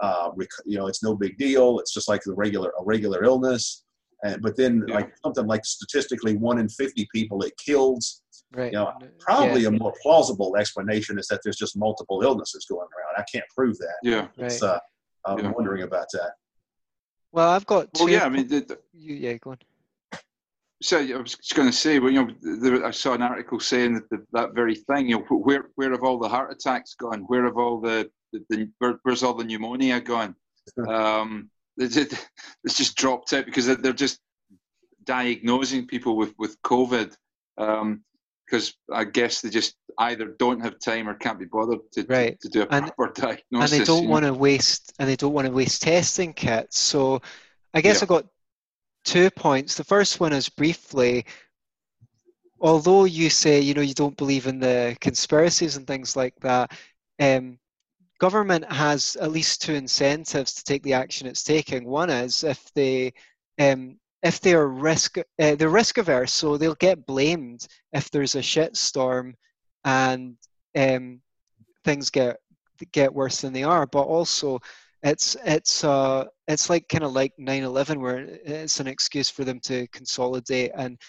uh, 0.01 0.29
rec- 0.33 0.47
you 0.63 0.77
know, 0.77 0.87
it's 0.87 1.03
no 1.03 1.13
big 1.13 1.37
deal. 1.37 1.79
It's 1.79 1.93
just 1.93 2.07
like 2.07 2.21
the 2.23 2.33
regular 2.33 2.71
a 2.79 2.83
regular 2.85 3.25
illness. 3.25 3.83
And 4.23 4.41
but 4.41 4.55
then, 4.55 4.85
Yeah. 4.87 4.95
like 4.95 5.11
something 5.25 5.45
like 5.45 5.65
statistically, 5.65 6.37
one 6.37 6.57
in 6.57 6.69
fifty 6.69 7.05
people 7.13 7.41
it 7.41 7.51
kills. 7.57 8.21
Right. 8.55 8.71
You 8.71 8.79
know, 8.79 8.93
Probably 9.19 9.61
yeah, 9.63 9.67
a 9.67 9.71
more 9.71 9.93
plausible 10.01 10.55
explanation 10.57 11.19
is 11.19 11.27
that 11.27 11.41
there's 11.43 11.57
just 11.57 11.77
multiple 11.77 12.21
illnesses 12.23 12.65
going 12.65 12.87
around. 12.87 13.15
I 13.17 13.23
can't 13.31 13.45
prove 13.55 13.77
that. 13.79 13.95
Yeah. 14.03 14.27
It's, 14.37 14.61
Right. 14.61 14.69
uh, 14.71 14.79
I'm 15.25 15.39
Yeah. 15.39 15.51
wondering 15.51 15.83
about 15.83 16.07
that. 16.13 16.33
Well, 17.31 17.49
I've 17.49 17.65
got 17.65 17.93
two. 17.93 18.05
Well, 18.05 18.13
yeah. 18.13 18.25
I 18.25 18.29
mean, 18.29 18.47
the, 18.47 18.61
the- 18.61 18.79
you, 18.93 19.15
yeah, 19.15 19.33
go 19.33 19.51
on. 19.51 19.57
so 20.81 20.99
I 20.99 21.17
was 21.17 21.35
just 21.35 21.55
going 21.55 21.67
to 21.69 21.75
say, 21.75 21.99
well, 21.99 22.11
you 22.11 22.25
know, 22.25 22.33
there, 22.61 22.85
I 22.85 22.91
saw 22.91 23.13
an 23.13 23.21
article 23.21 23.59
saying 23.59 23.95
that 23.95 24.09
the, 24.09 24.25
that 24.33 24.53
very 24.53 24.75
thing. 24.75 25.09
You 25.09 25.19
know, 25.19 25.25
where 25.37 25.69
where 25.75 25.91
have 25.91 26.03
all 26.03 26.17
the 26.17 26.29
heart 26.29 26.51
attacks 26.53 26.93
gone? 26.93 27.21
Where 27.27 27.43
have 27.45 27.57
all 27.57 27.81
the, 27.81 28.09
the, 28.31 28.45
the 28.49 28.69
where, 28.79 28.99
where's 29.03 29.23
all 29.23 29.33
the 29.33 29.43
pneumonia 29.43 29.99
gone? 29.99 30.35
Um, 30.87 31.49
it's 31.77 31.97
it's 31.97 32.77
just 32.77 32.95
dropped 32.95 33.33
out 33.33 33.45
because 33.45 33.65
they're, 33.67 33.75
they're 33.75 33.93
just 33.93 34.19
diagnosing 35.03 35.87
people 35.87 36.15
with 36.15 36.33
with 36.37 36.61
COVID. 36.61 37.15
Um, 37.57 38.03
because 38.45 38.73
I 38.93 39.03
guess 39.05 39.41
they 39.41 39.49
just 39.49 39.75
either 39.99 40.25
don't 40.39 40.59
have 40.61 40.79
time 40.79 41.07
or 41.09 41.13
can't 41.15 41.39
be 41.39 41.45
bothered 41.45 41.79
to, 41.93 42.03
to- 42.03 42.13
Right. 42.13 42.39
to, 42.41 42.49
do 42.49 42.61
a 42.63 42.67
And- 42.69 42.87
proper 42.95 43.11
diagnosis. 43.13 43.41
and 43.71 43.81
they 43.81 43.85
don't 43.85 44.07
want 44.07 44.25
to 44.25 44.33
waste 44.33 44.93
and 44.99 45.09
they 45.09 45.15
don't 45.15 45.33
want 45.33 45.47
to 45.47 45.53
waste 45.53 45.81
testing 45.81 46.33
kits 46.33 46.77
so 46.79 47.21
i 47.73 47.81
guess 47.81 47.99
Yeah. 48.01 48.05
i 48.05 48.07
got 48.07 48.25
two 49.03 49.29
points 49.31 49.75
the 49.75 49.83
first 49.83 50.19
one 50.19 50.33
is 50.33 50.49
briefly 50.49 51.25
although 52.59 53.05
you 53.05 53.29
say 53.29 53.59
you 53.59 53.73
know 53.73 53.81
you 53.81 53.93
don't 53.93 54.17
believe 54.17 54.47
in 54.47 54.59
the 54.59 54.95
conspiracies 55.01 55.77
and 55.77 55.85
things 55.87 56.15
like 56.15 56.33
that 56.41 56.71
um, 57.19 57.57
government 58.19 58.69
has 58.71 59.15
at 59.21 59.31
least 59.31 59.61
two 59.61 59.73
incentives 59.73 60.53
to 60.53 60.63
take 60.63 60.83
the 60.83 60.93
action 60.93 61.27
it's 61.27 61.43
taking 61.43 61.85
one 61.85 62.09
is 62.09 62.43
if 62.43 62.71
they 62.73 63.13
um, 63.59 63.97
if 64.25 64.41
they 64.41 64.53
are 64.53 64.67
risk 64.67 65.17
uh, 65.17 65.55
they're 65.55 65.69
risk 65.69 65.97
averse 65.97 66.33
so 66.33 66.57
they'll 66.57 66.75
get 66.89 67.05
blamed 67.05 67.67
if 67.93 68.11
there's 68.11 68.35
a 68.35 68.39
shitstorm 68.39 69.33
and 69.85 70.35
um, 70.75 71.21
things 71.85 72.09
get 72.09 72.37
get 72.91 73.13
worse 73.13 73.39
than 73.39 73.53
they 73.53 73.63
are. 73.63 73.85
But 73.85 74.01
also 74.01 74.59
it's 75.03 75.37
it's 75.45 75.83
uh 75.83 76.25
it's 76.47 76.69
like 76.69 76.89
kind 76.89 77.03
of 77.03 77.13
like 77.13 77.31
9-11 77.39 78.01
where 78.01 78.17
it's 78.43 78.79
an 78.79 78.87
excuse 78.87 79.29
for 79.29 79.43
them 79.45 79.59
to 79.61 79.87
consolidate 79.89 80.71
and 80.75 80.99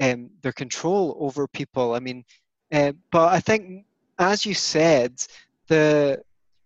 um, 0.00 0.30
their 0.42 0.52
control 0.52 1.16
over 1.20 1.46
people. 1.46 1.94
I 1.94 2.00
mean 2.00 2.24
uh, 2.72 2.92
but 3.10 3.30
i 3.32 3.38
think 3.38 3.84
as 4.18 4.46
you 4.46 4.54
said 4.54 5.12
the 5.68 6.18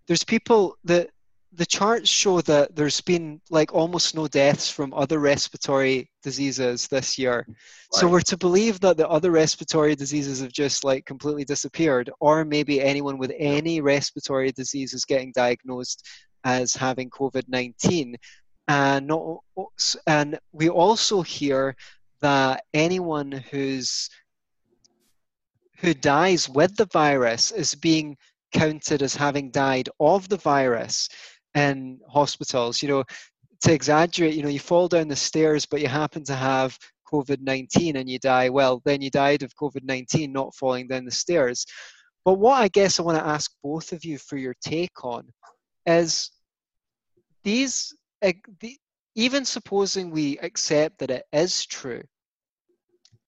there's 0.07 0.23
people 0.23 0.77
that 0.85 1.11
the 1.53 1.67
charts 1.67 2.11
show 2.11 2.41
that 2.43 2.77
there's 2.77 3.01
been 3.01 3.41
like 3.51 3.73
almost 3.73 4.15
no 4.15 4.29
deaths 4.29 4.71
from 4.71 4.93
other 4.93 5.19
respiratory 5.19 6.11
diseases 6.23 6.87
this 6.89 7.19
year. 7.19 7.47
So 7.93 8.09
we're 8.09 8.21
to 8.23 8.37
believe 8.37 8.81
that 8.81 8.97
the 8.97 9.09
other 9.09 9.31
respiratory 9.31 9.95
diseases 9.95 10.41
have 10.41 10.53
just 10.53 10.85
like 10.85 11.07
completely 11.07 11.45
disappeared, 11.45 12.11
or 12.21 12.45
maybe 12.45 12.81
anyone 12.81 13.17
with 13.17 13.33
any 13.39 13.81
respiratory 13.81 14.53
disease 14.53 14.93
is 14.93 15.05
getting 15.05 15.33
diagnosed 15.33 16.07
as 16.45 16.75
having 16.75 17.11
COVID 17.11 17.45
nineteen, 17.49 18.17
and 18.69 19.07
not, 19.07 19.41
and 20.07 20.39
we 20.53 20.69
also 20.69 21.23
hear 21.23 21.75
that 22.21 22.65
anyone 22.75 23.33
who's 23.33 24.11
who 25.79 25.95
dies 25.95 26.49
with 26.49 26.77
the 26.77 26.87
virus 26.87 27.51
is 27.51 27.75
being 27.75 28.17
counted 28.53 29.03
as 29.03 29.15
having 29.15 29.51
died 29.51 29.89
of 30.01 30.29
the 30.29 30.37
virus 30.37 31.09
in 31.57 31.99
hospitals. 32.09 32.83
You 32.83 32.89
know, 32.91 33.05
to 33.63 33.73
exaggerate, 33.73 34.35
you 34.35 34.43
know, 34.43 34.49
you 34.49 34.61
fall 34.61 34.87
down 34.87 35.09
the 35.09 35.17
stairs, 35.17 35.67
but 35.67 35.81
you 35.81 35.89
happen 35.89 36.23
to 36.25 36.35
have 36.37 36.79
COVID 37.13 37.41
19 37.41 37.97
and 37.97 38.09
you 38.09 38.19
die, 38.19 38.49
well, 38.49 38.83
then 38.85 39.01
you 39.01 39.11
died 39.11 39.43
of 39.43 39.55
COVID 39.57 39.83
19, 39.83 40.31
not 40.31 40.55
falling 40.55 40.87
down 40.87 41.05
the 41.05 41.11
stairs. 41.11 41.67
But 42.25 42.35
what 42.35 42.61
I 42.61 42.69
guess 42.69 43.01
I 43.01 43.03
want 43.03 43.19
to 43.19 43.27
ask 43.27 43.51
both 43.63 43.93
of 43.93 44.05
you 44.05 44.19
for 44.19 44.37
your 44.37 44.55
take 44.61 45.05
on 45.05 45.29
is 45.87 46.31
these, 47.45 47.95
even 49.15 49.45
supposing 49.45 50.11
we 50.11 50.37
accept 50.39 50.99
that 50.99 51.11
it 51.11 51.25
is 51.33 51.65
true, 51.65 52.03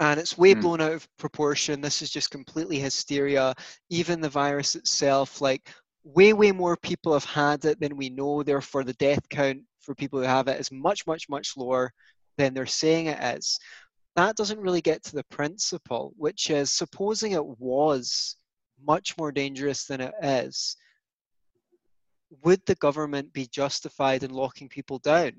and 0.00 0.18
it's 0.18 0.36
way 0.36 0.54
Hmm. 0.54 0.60
blown 0.60 0.80
out 0.80 0.92
of 0.92 1.08
proportion, 1.18 1.80
this 1.80 2.02
is 2.02 2.10
just 2.10 2.30
completely 2.32 2.80
hysteria, 2.80 3.54
even 3.90 4.20
the 4.20 4.28
virus 4.28 4.74
itself, 4.74 5.40
like 5.40 5.70
way, 6.14 6.32
way 6.32 6.52
more 6.52 6.76
people 6.76 7.12
have 7.12 7.24
had 7.24 7.64
it 7.64 7.80
than 7.80 7.96
we 7.96 8.08
know, 8.08 8.42
therefore 8.42 8.84
the 8.84 8.94
death 8.94 9.28
count 9.28 9.60
for 9.80 9.94
people 9.94 10.18
who 10.18 10.24
have 10.24 10.48
it 10.48 10.60
is 10.60 10.72
much, 10.72 11.06
much, 11.06 11.28
much 11.28 11.56
lower 11.56 11.92
than 12.36 12.54
they're 12.54 12.66
saying 12.66 13.06
it 13.06 13.36
is. 13.36 13.58
That 14.16 14.36
doesn't 14.36 14.60
really 14.60 14.80
get 14.80 15.02
to 15.04 15.16
the 15.16 15.24
principle, 15.24 16.12
which 16.16 16.50
is 16.50 16.72
supposing 16.72 17.32
it 17.32 17.44
was 17.44 18.36
much 18.84 19.16
more 19.18 19.32
dangerous 19.32 19.84
than 19.84 20.00
it 20.00 20.14
is, 20.22 20.76
would 22.42 22.60
the 22.66 22.74
government 22.76 23.32
be 23.32 23.46
justified 23.46 24.22
in 24.22 24.30
locking 24.30 24.68
people 24.68 24.98
down 24.98 25.32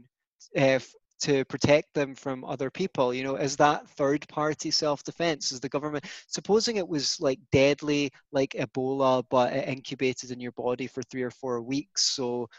uh, 0.57 0.79
to 1.21 1.45
protect 1.45 1.93
them 1.93 2.15
from 2.15 2.43
other 2.43 2.69
people? 2.69 3.13
You 3.13 3.23
know, 3.23 3.35
is 3.35 3.55
that 3.57 3.87
third 3.89 4.27
party 4.27 4.71
self 4.71 5.03
defense? 5.03 5.51
Is 5.51 5.59
the 5.59 5.69
government, 5.69 6.05
supposing 6.27 6.77
it 6.77 6.87
was 6.87 7.19
like 7.19 7.39
deadly, 7.51 8.11
like 8.31 8.51
Ebola, 8.51 9.23
but 9.29 9.53
it 9.53 9.67
incubated 9.67 10.31
in 10.31 10.39
your 10.39 10.53
body 10.53 10.87
for 10.87 11.03
three 11.03 11.23
or 11.23 11.31
four 11.31 11.61
weeks, 11.61 12.03
so 12.03 12.49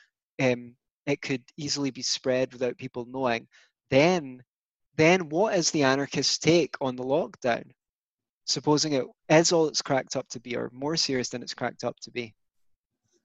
um, 0.41 0.75
it 1.07 1.21
could 1.23 1.43
easily 1.57 1.91
be 1.91 2.03
spread 2.03 2.53
without 2.53 2.79
people 2.79 3.07
knowing, 3.07 3.47
then 3.91 4.43
then 4.97 5.29
what 5.29 5.55
is 5.55 5.71
the 5.71 5.85
anarchist 5.85 6.43
take 6.43 6.77
on 6.81 6.97
the 6.97 7.05
lockdown? 7.05 7.65
Supposing 8.47 8.93
it 8.95 9.07
is 9.29 9.53
all 9.53 9.69
it's 9.69 9.83
cracked 9.83 10.17
up 10.17 10.29
to 10.31 10.41
be, 10.41 10.57
or 10.57 10.71
more 10.73 10.97
serious 10.97 11.29
than 11.31 11.43
it's 11.43 11.55
cracked 11.55 11.85
up 11.85 11.99
to 12.01 12.11
be. 12.11 12.35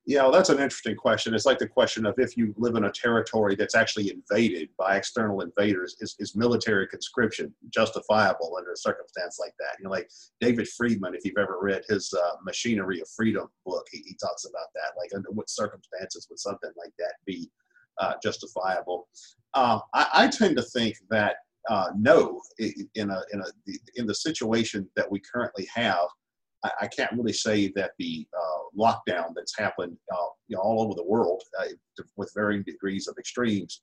Yeah, 0.07 0.21
well, 0.21 0.31
that's 0.31 0.49
an 0.49 0.59
interesting 0.59 0.95
question. 0.95 1.33
It's 1.33 1.47
like 1.47 1.57
the 1.57 1.67
question 1.67 2.05
of 2.05 2.13
if 2.19 2.37
you 2.37 2.53
live 2.57 2.75
in 2.75 2.83
a 2.83 2.91
territory 2.91 3.55
that's 3.55 3.73
actually 3.73 4.11
invaded 4.11 4.69
by 4.77 4.97
external 4.97 5.41
invaders, 5.41 5.95
is, 5.99 6.15
is 6.19 6.35
military 6.35 6.87
conscription 6.87 7.51
justifiable 7.73 8.55
under 8.55 8.71
a 8.71 8.77
circumstance 8.77 9.39
like 9.39 9.53
that? 9.57 9.79
You 9.79 9.85
know, 9.85 9.89
like 9.89 10.07
David 10.39 10.67
Friedman, 10.67 11.15
if 11.15 11.25
you've 11.25 11.39
ever 11.39 11.57
read 11.59 11.81
his 11.89 12.13
uh, 12.13 12.35
Machinery 12.43 13.01
of 13.01 13.07
Freedom 13.15 13.47
book, 13.65 13.87
he, 13.91 14.03
he 14.05 14.15
talks 14.21 14.45
about 14.45 14.67
that. 14.75 14.93
Like, 14.95 15.09
under 15.15 15.31
what 15.31 15.49
circumstances 15.49 16.27
would 16.29 16.39
something 16.39 16.71
like 16.77 16.93
that 16.99 17.13
be 17.25 17.49
uh, 17.99 18.13
justifiable? 18.21 19.07
Uh, 19.55 19.79
I, 19.95 20.07
I, 20.13 20.27
tend 20.27 20.55
to 20.57 20.63
think 20.63 20.97
that 21.09 21.37
uh, 21.69 21.87
no, 21.97 22.41
in 22.59 23.09
a 23.09 23.21
in 23.33 23.41
a 23.41 23.45
in 23.95 24.05
the 24.05 24.13
situation 24.13 24.87
that 24.95 25.09
we 25.09 25.19
currently 25.19 25.67
have, 25.73 26.05
I, 26.65 26.85
I 26.85 26.87
can't 26.87 27.11
really 27.13 27.33
say 27.33 27.71
that 27.75 27.91
the 27.99 28.27
uh, 28.37 28.77
lockdown 28.77 29.33
that's 29.35 29.57
happened 29.57 29.97
uh, 30.11 30.27
you 30.47 30.55
know, 30.55 30.61
all 30.61 30.81
over 30.81 30.93
the 30.95 31.03
world 31.03 31.43
uh, 31.59 31.65
with 32.17 32.31
varying 32.35 32.63
degrees 32.63 33.07
of 33.07 33.17
extremes 33.17 33.81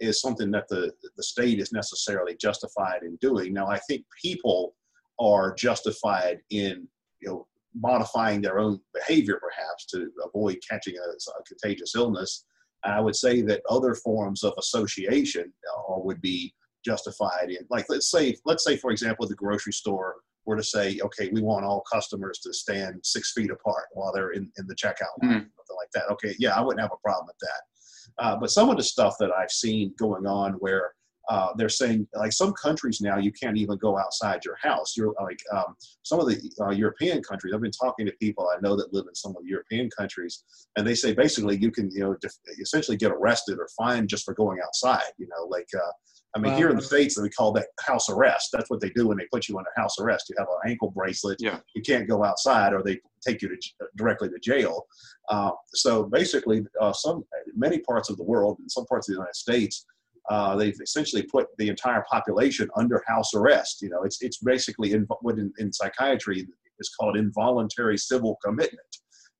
is 0.00 0.20
something 0.20 0.50
that 0.50 0.68
the 0.68 0.92
the 1.16 1.22
state 1.22 1.60
is 1.60 1.72
necessarily 1.72 2.36
justified 2.40 3.02
in 3.02 3.16
doing. 3.16 3.52
Now, 3.52 3.68
I 3.68 3.78
think 3.88 4.04
people 4.20 4.74
are 5.20 5.54
justified 5.54 6.38
in 6.50 6.88
you 7.20 7.28
know 7.28 7.46
modifying 7.74 8.40
their 8.40 8.58
own 8.58 8.80
behavior 8.94 9.40
perhaps 9.40 9.86
to 9.86 10.10
avoid 10.24 10.58
catching 10.68 10.94
a, 10.96 11.10
a 11.10 11.42
contagious 11.44 11.94
illness. 11.94 12.44
I 12.84 13.00
would 13.00 13.14
say 13.14 13.42
that 13.42 13.62
other 13.70 13.94
forms 13.94 14.42
of 14.42 14.54
association 14.58 15.52
uh, 15.88 15.94
would 15.98 16.20
be 16.20 16.52
justified 16.84 17.48
in 17.48 17.64
like 17.70 17.86
let's 17.88 18.10
say 18.10 18.36
let's 18.44 18.64
say 18.64 18.76
for 18.76 18.90
example 18.90 19.26
the 19.26 19.36
grocery 19.36 19.72
store 19.72 20.16
were 20.46 20.56
to 20.56 20.62
say 20.62 20.98
okay 21.02 21.28
we 21.32 21.42
want 21.42 21.64
all 21.64 21.82
customers 21.92 22.38
to 22.40 22.52
stand 22.52 23.00
six 23.02 23.32
feet 23.32 23.50
apart 23.50 23.84
while 23.92 24.12
they're 24.12 24.32
in, 24.32 24.50
in 24.58 24.66
the 24.66 24.74
checkout 24.74 25.14
line 25.22 25.30
mm-hmm. 25.30 25.38
something 25.38 25.76
like 25.76 25.90
that. 25.94 26.10
Okay 26.10 26.34
yeah 26.38 26.56
i 26.56 26.60
wouldn't 26.60 26.80
have 26.80 26.92
a 26.92 27.02
problem 27.02 27.26
with 27.26 27.36
that. 27.40 28.24
Uh, 28.24 28.36
but 28.36 28.50
some 28.50 28.68
of 28.70 28.76
the 28.76 28.82
stuff 28.82 29.16
that 29.18 29.30
i've 29.32 29.50
seen 29.50 29.94
going 29.98 30.26
on 30.26 30.52
where 30.54 30.92
uh, 31.28 31.48
they're 31.56 31.68
saying 31.68 32.06
like 32.14 32.32
some 32.32 32.52
countries 32.52 33.00
now 33.00 33.16
you 33.16 33.30
can't 33.32 33.56
even 33.56 33.78
go 33.78 33.96
outside 33.96 34.44
your 34.44 34.56
house. 34.60 34.96
You're 34.96 35.14
like 35.22 35.38
um, 35.54 35.76
some 36.02 36.18
of 36.18 36.26
the 36.26 36.50
uh, 36.60 36.70
european 36.70 37.22
countries 37.22 37.54
i've 37.54 37.60
been 37.60 37.70
talking 37.70 38.06
to 38.06 38.12
people 38.20 38.48
i 38.54 38.60
know 38.60 38.76
that 38.76 38.92
live 38.92 39.06
in 39.08 39.14
some 39.14 39.30
of 39.36 39.42
the 39.42 39.48
european 39.48 39.88
countries 39.96 40.44
and 40.76 40.86
they 40.86 40.94
say 40.94 41.14
basically 41.14 41.56
you 41.56 41.70
can 41.70 41.90
you 41.92 42.00
know 42.00 42.16
def- 42.20 42.38
essentially 42.60 42.96
get 42.96 43.12
arrested 43.12 43.58
or 43.58 43.68
fined 43.78 44.08
just 44.08 44.24
for 44.24 44.34
going 44.34 44.58
outside 44.64 45.12
you 45.16 45.28
know 45.28 45.46
like 45.46 45.68
uh, 45.76 45.92
I 46.34 46.38
mean, 46.38 46.52
wow. 46.52 46.58
here 46.58 46.70
in 46.70 46.76
the 46.76 46.82
states, 46.82 47.20
we 47.20 47.28
call 47.28 47.52
that 47.52 47.66
house 47.80 48.08
arrest. 48.08 48.50
That's 48.52 48.70
what 48.70 48.80
they 48.80 48.88
do 48.90 49.08
when 49.08 49.18
they 49.18 49.26
put 49.30 49.48
you 49.48 49.58
under 49.58 49.68
house 49.76 49.98
arrest. 50.00 50.30
You 50.30 50.36
have 50.38 50.48
an 50.48 50.70
ankle 50.70 50.90
bracelet. 50.90 51.36
Yeah. 51.40 51.58
You 51.74 51.82
can't 51.82 52.08
go 52.08 52.24
outside, 52.24 52.72
or 52.72 52.82
they 52.82 53.00
take 53.26 53.42
you 53.42 53.48
to, 53.48 53.56
directly 53.96 54.30
to 54.30 54.38
jail. 54.38 54.86
Uh, 55.28 55.50
so 55.74 56.04
basically, 56.04 56.64
uh, 56.80 56.92
some 56.92 57.24
many 57.54 57.80
parts 57.80 58.08
of 58.08 58.16
the 58.16 58.24
world, 58.24 58.58
in 58.60 58.68
some 58.68 58.86
parts 58.86 59.08
of 59.08 59.14
the 59.14 59.18
United 59.18 59.36
States, 59.36 59.84
uh, 60.30 60.56
they've 60.56 60.78
essentially 60.82 61.22
put 61.22 61.48
the 61.58 61.68
entire 61.68 62.04
population 62.10 62.68
under 62.76 63.02
house 63.06 63.34
arrest. 63.34 63.82
You 63.82 63.90
know, 63.90 64.02
it's 64.04 64.22
it's 64.22 64.38
basically 64.38 64.92
in, 64.92 65.06
what 65.20 65.38
in, 65.38 65.52
in 65.58 65.72
psychiatry 65.72 66.46
is 66.78 66.90
called 66.98 67.16
involuntary 67.16 67.98
civil 67.98 68.38
commitment. 68.42 68.80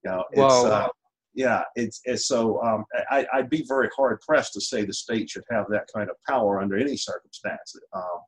You 0.05 0.11
know, 0.11 0.24
it's 0.33 0.64
uh, 0.64 0.88
yeah, 1.35 1.62
it's, 1.77 2.01
it's 2.05 2.27
so 2.27 2.62
um, 2.62 2.85
I, 3.11 3.27
would 3.37 3.51
be 3.51 3.64
very 3.66 3.88
hard 3.97 4.21
pressed 4.21 4.53
to 4.55 4.61
say 4.61 4.85
the 4.85 4.92
state 4.92 5.31
should 5.31 5.45
have 5.51 5.66
that 5.71 5.88
kind 5.95 6.11
of 6.11 6.16
power 6.29 6.61
under 6.61 6.77
any 6.77 6.97
circumstance. 6.97 7.75
Uh, 7.92 8.18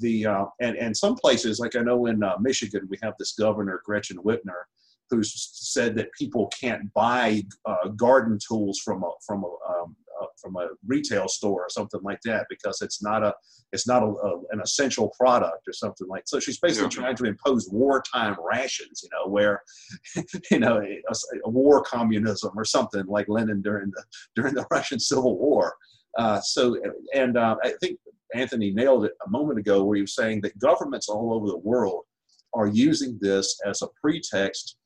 the 0.00 0.26
uh, 0.26 0.44
and 0.60 0.76
and 0.76 0.96
some 0.96 1.14
places 1.14 1.58
like 1.58 1.74
I 1.74 1.80
know 1.80 2.06
in 2.06 2.22
uh, 2.22 2.36
Michigan 2.40 2.86
we 2.90 2.98
have 3.02 3.14
this 3.18 3.32
governor 3.32 3.80
Gretchen 3.84 4.18
Whitmer 4.18 4.64
who's 5.10 5.48
said 5.54 5.94
that 5.96 6.12
people 6.12 6.48
can't 6.48 6.92
buy 6.92 7.42
uh, 7.64 7.88
garden 7.96 8.38
tools 8.46 8.78
from 8.84 9.02
a 9.02 9.10
from 9.26 9.44
a 9.44 9.72
um, 9.72 9.96
from 10.40 10.56
a 10.56 10.68
retail 10.86 11.28
store 11.28 11.62
or 11.62 11.68
something 11.68 12.00
like 12.02 12.20
that 12.24 12.46
because 12.48 12.80
it's 12.82 13.02
not 13.02 13.22
a 13.22 13.34
it's 13.72 13.86
not 13.86 14.02
a, 14.02 14.06
a, 14.06 14.40
an 14.50 14.60
essential 14.62 15.12
product 15.18 15.66
or 15.66 15.72
something 15.72 16.06
like 16.08 16.22
so 16.26 16.40
she's 16.40 16.58
basically 16.58 16.84
yeah. 16.84 17.02
trying 17.02 17.16
to 17.16 17.24
impose 17.24 17.68
wartime 17.70 18.36
rations 18.50 19.02
you 19.02 19.08
know 19.12 19.30
where 19.30 19.62
you 20.50 20.58
know 20.58 20.80
a, 20.80 21.14
a, 21.44 21.50
war 21.50 21.82
communism 21.82 22.52
or 22.56 22.64
something 22.64 23.04
like 23.06 23.28
lenin 23.28 23.60
during 23.62 23.90
the 23.90 24.04
during 24.34 24.54
the 24.54 24.66
russian 24.70 24.98
civil 24.98 25.38
war 25.38 25.74
uh, 26.18 26.40
so 26.40 26.76
and 27.14 27.36
uh, 27.36 27.56
i 27.62 27.72
think 27.80 27.98
anthony 28.34 28.70
nailed 28.72 29.04
it 29.04 29.12
a 29.26 29.30
moment 29.30 29.58
ago 29.58 29.84
where 29.84 29.96
he 29.96 30.02
was 30.02 30.14
saying 30.14 30.40
that 30.40 30.58
governments 30.58 31.08
all 31.08 31.34
over 31.34 31.46
the 31.46 31.58
world 31.58 32.04
are 32.54 32.66
using 32.66 33.18
this 33.20 33.58
as 33.66 33.82
a 33.82 33.88
pretext 34.00 34.77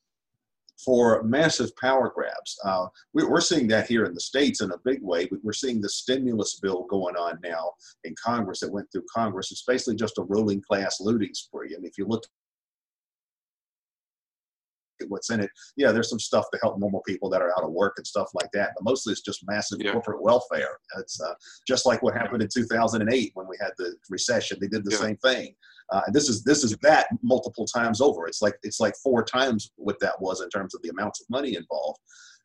for 0.84 1.22
massive 1.22 1.74
power 1.76 2.12
grabs. 2.14 2.58
Uh, 2.64 2.86
we, 3.12 3.22
are 3.22 3.40
seeing 3.40 3.68
that 3.68 3.86
here 3.86 4.04
in 4.04 4.14
the 4.14 4.20
States 4.20 4.60
in 4.60 4.70
a 4.72 4.78
big 4.84 5.02
way. 5.02 5.28
We're 5.42 5.52
seeing 5.52 5.80
the 5.80 5.88
stimulus 5.88 6.58
bill 6.60 6.84
going 6.88 7.16
on 7.16 7.38
now 7.42 7.72
in 8.04 8.14
Congress 8.22 8.60
that 8.60 8.72
went 8.72 8.90
through 8.90 9.04
Congress. 9.14 9.52
It's 9.52 9.64
basically 9.64 9.96
just 9.96 10.18
a 10.18 10.24
ruling 10.24 10.62
class 10.62 11.00
looting 11.00 11.34
spree. 11.34 11.74
And 11.74 11.84
if 11.84 11.98
you 11.98 12.06
look 12.06 12.24
at 15.02 15.10
what's 15.10 15.30
in 15.30 15.40
it. 15.40 15.50
Yeah, 15.76 15.92
there's 15.92 16.08
some 16.08 16.18
stuff 16.18 16.46
to 16.52 16.58
help 16.62 16.78
normal 16.78 17.02
people 17.06 17.28
that 17.30 17.42
are 17.42 17.50
out 17.58 17.64
of 17.64 17.72
work 17.72 17.94
and 17.96 18.06
stuff 18.06 18.28
like 18.34 18.50
that, 18.52 18.70
but 18.74 18.84
mostly 18.84 19.12
it's 19.12 19.20
just 19.20 19.46
massive 19.46 19.80
yeah. 19.80 19.92
corporate 19.92 20.22
welfare. 20.22 20.78
It's 20.98 21.20
uh, 21.20 21.34
just 21.66 21.86
like 21.86 22.02
what 22.02 22.14
happened 22.14 22.42
in 22.42 22.48
2008 22.48 23.32
when 23.34 23.48
we 23.48 23.56
had 23.60 23.72
the 23.78 23.94
recession. 24.08 24.58
They 24.60 24.68
did 24.68 24.84
the 24.84 24.92
yeah. 24.92 24.98
same 24.98 25.16
thing. 25.18 25.54
Uh, 25.92 26.00
this 26.10 26.28
is 26.28 26.42
this 26.42 26.64
is 26.64 26.76
that 26.82 27.06
multiple 27.22 27.66
times 27.66 28.00
over. 28.00 28.26
It's 28.26 28.40
like 28.42 28.54
it's 28.62 28.80
like 28.80 28.94
four 29.02 29.22
times 29.22 29.70
what 29.76 30.00
that 30.00 30.20
was 30.20 30.40
in 30.40 30.48
terms 30.48 30.74
of 30.74 30.82
the 30.82 30.88
amounts 30.88 31.20
of 31.20 31.28
money 31.28 31.54
involved. 31.54 32.00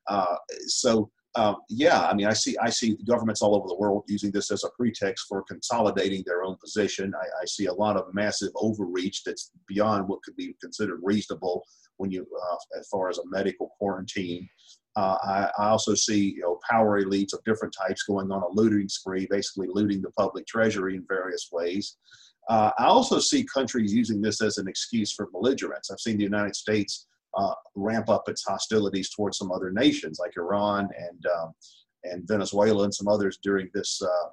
Uh, 0.07 0.35
so 0.67 1.09
um, 1.35 1.57
yeah, 1.69 2.01
I 2.01 2.15
mean, 2.15 2.25
I 2.25 2.33
see 2.33 2.57
I 2.57 2.69
see 2.69 2.97
governments 3.07 3.41
all 3.41 3.55
over 3.55 3.67
the 3.67 3.77
world 3.77 4.03
using 4.07 4.31
this 4.31 4.51
as 4.51 4.63
a 4.63 4.69
pretext 4.75 5.27
for 5.29 5.43
consolidating 5.43 6.23
their 6.25 6.43
own 6.43 6.57
position. 6.57 7.13
I, 7.15 7.25
I 7.41 7.45
see 7.45 7.67
a 7.67 7.73
lot 7.73 7.95
of 7.95 8.13
massive 8.13 8.49
overreach 8.55 9.23
that's 9.23 9.51
beyond 9.67 10.07
what 10.07 10.23
could 10.23 10.35
be 10.35 10.55
considered 10.61 10.99
reasonable 11.03 11.63
when 11.97 12.09
you, 12.09 12.23
uh, 12.23 12.79
as 12.79 12.87
far 12.87 13.09
as 13.09 13.19
a 13.19 13.27
medical 13.29 13.69
quarantine. 13.77 14.49
Uh, 14.95 15.17
I, 15.21 15.51
I, 15.59 15.69
also 15.69 15.93
see 15.93 16.33
you 16.33 16.41
know 16.41 16.59
power 16.67 17.03
elites 17.03 17.33
of 17.33 17.43
different 17.45 17.75
types 17.87 18.01
going 18.01 18.31
on 18.31 18.41
a 18.41 18.49
looting 18.49 18.89
spree, 18.89 19.27
basically 19.29 19.67
looting 19.69 20.01
the 20.01 20.11
public 20.11 20.47
treasury 20.47 20.95
in 20.95 21.05
various 21.07 21.49
ways. 21.51 21.97
Uh, 22.49 22.71
I 22.77 22.85
also 22.85 23.19
see 23.19 23.43
countries 23.43 23.93
using 23.93 24.21
this 24.21 24.41
as 24.41 24.57
an 24.57 24.67
excuse 24.67 25.11
for 25.11 25.27
belligerence. 25.31 25.91
I've 25.91 25.99
seen 25.99 26.17
the 26.17 26.23
United 26.23 26.55
States 26.55 27.07
uh, 27.35 27.53
ramp 27.75 28.09
up 28.09 28.29
its 28.29 28.43
hostilities 28.45 29.09
towards 29.09 29.37
some 29.37 29.51
other 29.51 29.71
nations 29.71 30.17
like 30.19 30.33
Iran 30.37 30.89
and 30.97 31.25
um, 31.39 31.51
and 32.03 32.27
Venezuela 32.27 32.83
and 32.83 32.93
some 32.93 33.07
others 33.07 33.37
during 33.43 33.69
this 33.73 34.01
uh, 34.01 34.29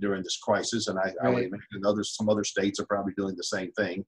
during 0.00 0.22
this 0.22 0.38
crisis. 0.38 0.88
And 0.88 0.98
I, 0.98 1.02
right. 1.02 1.14
I 1.22 1.28
would 1.28 1.44
imagine 1.44 1.86
others, 1.86 2.14
some 2.16 2.28
other 2.28 2.44
states 2.44 2.80
are 2.80 2.86
probably 2.86 3.12
doing 3.16 3.36
the 3.36 3.44
same 3.44 3.72
thing. 3.72 4.04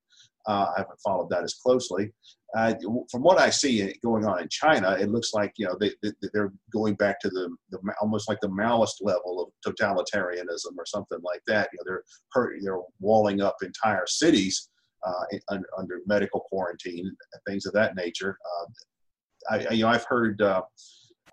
Uh, 0.47 0.67
I 0.77 0.81
haven't 0.81 0.99
followed 1.05 1.31
that 1.31 1.45
as 1.45 1.55
closely. 1.55 2.13
Uh, 2.57 2.75
from 3.11 3.23
what 3.23 3.39
I 3.39 3.51
see 3.51 3.95
going 4.03 4.25
on 4.25 4.41
in 4.41 4.49
China, 4.49 4.97
it 4.99 5.11
looks 5.11 5.33
like 5.33 5.53
you 5.57 5.67
know 5.67 5.77
they, 5.79 5.93
they 6.03 6.39
are 6.39 6.53
going 6.73 6.95
back 6.95 7.21
to 7.21 7.29
the, 7.29 7.55
the 7.71 7.79
almost 8.01 8.29
like 8.29 8.41
the 8.41 8.49
Maoist 8.49 8.97
level 9.03 9.53
of 9.65 9.73
totalitarianism 9.73 10.73
or 10.77 10.87
something 10.87 11.19
like 11.23 11.43
that. 11.47 11.69
You 11.73 11.79
know 11.79 11.85
they're 11.87 12.03
hurt, 12.33 12.59
they're 12.63 12.81
walling 12.99 13.41
up 13.41 13.57
entire 13.63 14.07
cities 14.07 14.69
uh, 15.07 15.57
under 15.79 16.01
medical 16.07 16.41
quarantine 16.41 17.07
and 17.07 17.43
things 17.47 17.67
of 17.67 17.73
that 17.75 17.95
nature. 17.95 18.37
Uh, 18.45 19.55
I, 19.55 19.71
you 19.75 19.85
know 19.85 19.91
I've 19.91 20.05
heard 20.05 20.43
uh, 20.43 20.63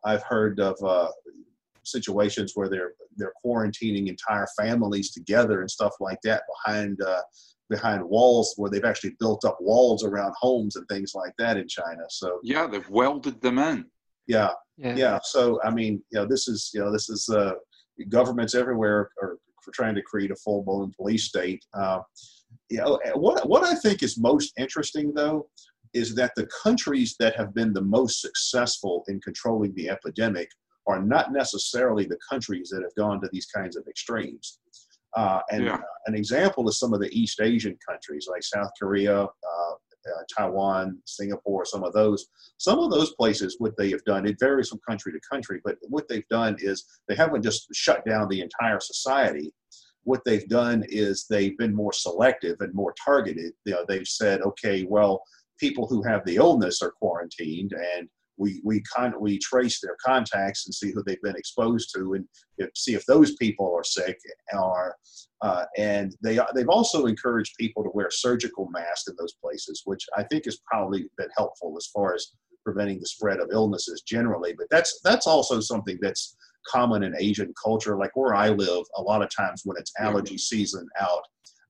I've 0.04 0.23
heard 0.23 0.60
of 0.60 0.76
uh, 0.84 1.10
situations 1.84 2.52
where 2.54 2.69
they're 2.69 2.93
they're 3.17 3.34
quarantining 3.43 4.08
entire 4.08 4.47
families 4.60 5.12
together 5.12 5.62
and 5.62 5.69
stuff 5.69 5.93
like 5.99 6.19
that 6.23 6.43
behind 6.65 7.01
uh, 7.01 7.21
behind 7.69 8.03
walls 8.03 8.53
where 8.58 8.71
they've 8.71 8.86
actually 8.86 9.15
built 9.19 9.43
up 9.43 9.58
walls 9.60 10.03
around 10.03 10.34
homes 10.39 10.75
and 10.75 10.88
things 10.88 11.13
like 11.13 11.34
that 11.38 11.58
in 11.58 11.67
China. 11.67 12.03
So 12.10 12.39
yeah, 12.43 12.67
they've 12.67 12.89
welded 12.89 13.41
them 13.41 13.60
in. 13.60 13.86
Yeah, 14.27 14.51
yeah. 14.77 14.95
yeah. 14.95 15.19
So 15.23 15.60
I 15.63 15.71
mean, 15.71 16.01
you 16.12 16.19
know, 16.19 16.25
this 16.25 16.47
is 16.47 16.71
you 16.73 16.82
know 16.82 16.91
this 16.91 17.10
is 17.10 17.27
uh, 17.30 17.53
governments 18.10 18.56
everywhere 18.56 19.10
are 19.21 19.38
trying 19.73 19.95
to 19.95 20.01
create 20.01 20.32
a 20.32 20.36
full 20.36 20.63
blown 20.63 20.93
police 20.95 21.25
state. 21.25 21.63
Uh, 21.73 21.99
you 22.69 22.77
know, 22.77 22.99
what 23.15 23.47
what 23.47 23.63
I 23.63 23.75
think 23.75 24.03
is 24.03 24.17
most 24.17 24.53
interesting 24.58 25.13
though 25.13 25.47
is 25.93 26.15
that 26.15 26.34
the 26.36 26.47
countries 26.63 27.15
that 27.19 27.36
have 27.36 27.53
been 27.53 27.73
the 27.73 27.82
most 27.82 28.21
successful 28.21 29.03
in 29.08 29.19
controlling 29.21 29.73
the 29.75 29.89
epidemic 29.89 30.49
are 30.88 31.02
not 31.02 31.32
necessarily 31.32 32.06
the 32.06 32.17
countries 32.30 32.69
that 32.69 32.82
have 32.82 32.95
gone 32.95 33.21
to 33.21 33.30
these 33.32 33.45
kinds 33.45 33.76
of 33.76 33.86
extremes. 33.88 34.60
Uh, 35.15 35.41
and 35.52 35.65
yeah. 35.65 35.76
uh, 35.76 35.82
an 36.06 36.15
example 36.15 36.67
is 36.69 36.80
some 36.80 36.93
of 36.93 37.00
the 37.00 37.12
East 37.17 37.41
Asian 37.41 37.78
countries 37.88 38.28
like 38.30 38.43
South 38.43 38.69
Korea, 38.80 39.23
uh, 39.23 39.73
uh, 40.08 40.23
Taiwan, 40.36 41.00
Singapore, 41.06 41.65
some 41.65 41.84
of 41.84 41.93
those. 41.93 42.28
Some 42.58 42.80
of 42.80 42.91
those 42.91 43.13
places, 43.15 43.56
what 43.60 43.76
they 43.78 43.89
have 43.89 44.04
done, 44.06 44.26
it 44.26 44.38
varies 44.39 44.69
from 44.69 44.80
country 44.88 45.12
to 45.12 45.19
country, 45.30 45.60
but 45.63 45.78
what 45.82 46.08
they've 46.08 46.28
done 46.30 46.56
is 46.60 46.86
they 47.08 47.15
haven't 47.15 47.43
just 47.43 47.67
shut 47.73 48.06
down 48.06 48.28
the 48.30 48.41
entire 48.41 48.80
society. 48.80 49.54
What 50.04 50.21
they've 50.26 50.47
done 50.47 50.86
is 50.88 51.26
they've 51.30 51.58
been 51.58 51.76
more 51.76 51.93
selective 51.93 52.58
and 52.62 52.73
more 52.73 52.93
targeted. 53.04 53.54
You 53.65 53.73
know, 53.73 53.86
they've 53.88 54.08
said, 54.08 54.41
okay, 54.41 54.86
well, 54.89 55.21
people 55.60 55.88
who 55.88 56.02
have 56.04 56.23
the 56.26 56.38
illness 56.38 56.82
are 56.82 56.91
quarantined, 56.91 57.73
and 57.73 58.08
we 58.38 58.62
we 58.63 58.82
kind 58.95 59.13
we 59.19 59.39
trace 59.39 59.80
their 59.82 59.95
contacts 60.04 60.65
and 60.65 60.73
see 60.73 60.91
who 60.91 61.04
they've 61.04 61.21
been 61.21 61.36
exposed 61.36 61.93
to 61.93 62.13
and 62.13 62.26
if, 62.58 62.69
see 62.76 62.93
if 62.93 63.06
those 63.06 63.36
people 63.36 63.73
are 63.76 63.84
sick 63.84 64.17
are 64.54 64.95
uh, 65.41 65.65
and 65.78 66.15
they 66.21 66.39
they've 66.56 66.69
also 66.69 67.06
encouraged 67.06 67.56
people 67.60 67.84
to 67.84 67.91
wear 67.93 68.10
surgical 68.10 68.67
masks 68.71 69.08
in 69.08 69.15
those 69.17 69.34
places 69.43 69.82
which 69.86 70.06
i 70.17 70.23
think 70.23 70.45
has 70.45 70.60
probably 70.65 71.06
been 71.17 71.30
helpful 71.36 71.76
as 71.78 71.88
far 71.88 72.13
as 72.13 72.34
preventing 72.63 73.00
the 73.00 73.08
spread 73.08 73.39
of 73.39 73.50
illnesses 73.52 74.02
generally 74.02 74.54
but 74.58 74.67
that's 74.69 75.00
that's 75.04 75.28
also 75.28 75.60
something 75.60 75.97
that's 76.02 76.36
common 76.67 77.04
in 77.04 77.15
asian 77.17 77.54
culture. 77.63 77.97
Like 77.97 78.15
where 78.15 78.36
i 78.36 78.50
live 78.50 78.84
a 78.97 79.02
lot 79.02 79.21
of 79.21 79.30
times 79.30 79.62
when 79.63 79.78
it's 79.78 79.93
allergy 80.00 80.38
season 80.38 80.88
out 81.00 81.23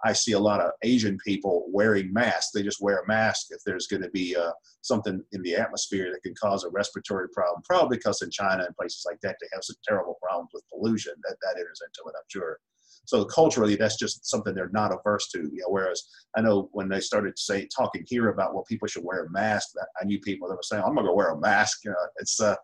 I 0.04 0.14
see 0.14 0.34
a 0.34 0.40
lot 0.40 0.62
of 0.62 0.72
Asian 0.84 1.18
people 1.26 1.66
wearing 1.70 2.14
masks. 2.14 2.52
They 2.54 2.64
just 2.64 2.82
wear 2.82 3.00
a 3.00 3.08
mask 3.08 3.48
if 3.50 3.60
there's 3.66 3.88
going 3.88 4.04
to 4.04 4.10
be 4.10 4.36
uh, 4.36 4.52
something 4.82 5.24
in 5.32 5.42
the 5.42 5.56
atmosphere 5.56 6.12
that 6.12 6.24
can 6.24 6.36
cause 6.36 6.64
a 6.64 6.70
respiratory 6.70 7.30
problem. 7.30 7.62
Probably 7.68 7.98
because 7.98 8.22
in 8.22 8.30
China 8.30 8.64
and 8.64 8.76
places 8.76 9.04
like 9.06 9.20
that, 9.22 9.38
they 9.42 9.48
have 9.54 9.64
some 9.64 9.76
terrible 9.88 10.18
problems 10.22 10.52
with 10.54 10.64
pollution. 10.70 11.14
That 11.24 11.38
that 11.42 11.60
enters 11.60 11.82
into 11.84 12.10
it, 12.10 12.16
I'm 12.16 12.26
sure. 12.28 12.60
So 13.06 13.24
culturally, 13.26 13.76
that's 13.76 13.98
just 13.98 14.30
something 14.30 14.54
they're 14.54 14.70
not 14.70 14.92
averse 14.92 15.30
to. 15.30 15.40
You 15.40 15.62
know, 15.62 15.70
whereas 15.70 16.04
I 16.36 16.42
know 16.42 16.70
when 16.74 16.90
they 16.90 17.00
started 17.00 17.40
say 17.40 17.68
talking 17.76 18.04
here 18.06 18.30
about 18.30 18.54
well, 18.54 18.66
people 18.68 18.88
should 18.88 19.04
wear 19.06 19.26
a 19.26 19.32
mask, 19.32 19.70
I 20.00 20.06
knew 20.06 20.20
people 20.20 20.48
that 20.50 20.56
were 20.56 20.64
saying, 20.64 20.84
"I'm 20.86 20.94
gonna 20.94 21.08
go 21.08 21.16
wear 21.16 21.30
a 21.30 21.40
mask." 21.40 21.80
You 21.86 21.92
know, 21.92 21.98
it's 22.18 22.40
uh, 22.40 22.56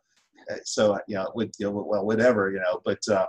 so 0.66 1.00
you 1.08 1.16
know, 1.16 1.32
with, 1.34 1.52
you 1.60 1.68
know, 1.68 1.86
well, 1.88 2.06
whatever, 2.06 2.52
you 2.52 2.60
know, 2.60 2.80
but. 2.86 3.00
Uh, 3.10 3.26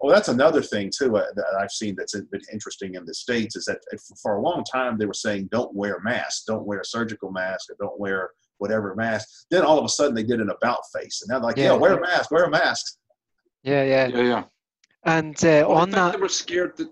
well, 0.00 0.14
that's 0.14 0.28
another 0.28 0.62
thing 0.62 0.90
too 0.96 1.16
uh, 1.16 1.26
that 1.34 1.44
I've 1.60 1.70
seen 1.70 1.94
that's 1.96 2.14
been 2.14 2.40
interesting 2.52 2.94
in 2.94 3.04
the 3.04 3.14
states 3.14 3.56
is 3.56 3.64
that 3.66 3.78
for 4.22 4.36
a 4.36 4.42
long 4.42 4.64
time 4.64 4.98
they 4.98 5.06
were 5.06 5.14
saying 5.14 5.48
don't 5.52 5.74
wear 5.74 6.00
masks, 6.00 6.44
don't 6.46 6.66
wear 6.66 6.80
a 6.80 6.84
surgical 6.84 7.30
mask, 7.30 7.70
or 7.70 7.76
don't 7.78 7.98
wear 8.00 8.30
whatever 8.58 8.94
mask. 8.94 9.28
Then 9.50 9.64
all 9.64 9.78
of 9.78 9.84
a 9.84 9.88
sudden 9.88 10.14
they 10.14 10.22
did 10.22 10.40
an 10.40 10.50
about 10.50 10.80
face, 10.94 11.22
and 11.22 11.30
they're 11.30 11.40
like, 11.40 11.56
yeah, 11.56 11.64
yeah 11.64 11.72
wear 11.74 11.98
a 11.98 12.00
mask, 12.00 12.30
wear 12.30 12.44
a 12.44 12.50
mask. 12.50 12.96
Yeah, 13.62 13.84
yeah, 13.84 14.06
yeah, 14.06 14.22
yeah. 14.22 14.44
And 15.04 15.36
uh, 15.44 15.64
well, 15.68 15.78
on 15.78 15.90
that, 15.90 16.12
they 16.12 16.20
were 16.20 16.28
scared 16.28 16.76
that 16.78 16.88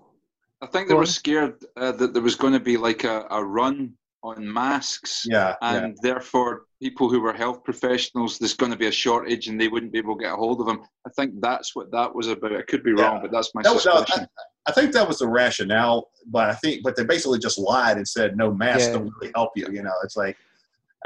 I 0.60 0.66
think 0.66 0.88
they 0.88 0.94
were 0.94 1.06
scared 1.06 1.64
uh, 1.76 1.92
that 1.92 2.12
there 2.12 2.22
was 2.22 2.34
going 2.34 2.52
to 2.52 2.60
be 2.60 2.76
like 2.76 3.04
a, 3.04 3.26
a 3.30 3.42
run 3.42 3.92
on 4.22 4.52
masks. 4.52 5.24
Yeah. 5.26 5.54
And 5.62 5.88
yeah. 5.88 5.94
therefore, 6.02 6.62
people 6.82 7.08
who 7.08 7.20
were 7.20 7.32
health 7.32 7.64
professionals, 7.64 8.38
there's 8.38 8.54
going 8.54 8.72
to 8.72 8.78
be 8.78 8.86
a 8.86 8.92
shortage 8.92 9.48
and 9.48 9.60
they 9.60 9.68
wouldn't 9.68 9.92
be 9.92 9.98
able 9.98 10.16
to 10.16 10.24
get 10.24 10.32
a 10.32 10.36
hold 10.36 10.60
of 10.60 10.66
them. 10.66 10.82
I 11.06 11.10
think 11.16 11.34
that's 11.40 11.74
what 11.74 11.90
that 11.92 12.14
was 12.14 12.28
about. 12.28 12.56
I 12.56 12.62
could 12.62 12.82
be 12.82 12.92
yeah. 12.96 13.04
wrong, 13.04 13.22
but 13.22 13.30
that's 13.30 13.54
my 13.54 13.62
that 13.62 13.70
uh, 13.70 13.78
suspicion. 13.78 14.20
Was, 14.20 14.28
I, 14.66 14.70
I, 14.70 14.72
think 14.72 14.92
that 14.92 15.06
was 15.06 15.18
the 15.18 15.28
rationale, 15.28 16.10
but 16.26 16.50
I 16.50 16.54
think, 16.54 16.82
but 16.82 16.96
they 16.96 17.04
basically 17.04 17.38
just 17.38 17.58
lied 17.58 17.96
and 17.96 18.06
said 18.06 18.36
no 18.36 18.52
masks 18.52 18.86
yeah. 18.86 18.94
don't 18.94 19.12
really 19.20 19.32
help 19.34 19.50
you. 19.56 19.68
You 19.70 19.82
know, 19.82 19.94
it's 20.02 20.16
like, 20.16 20.36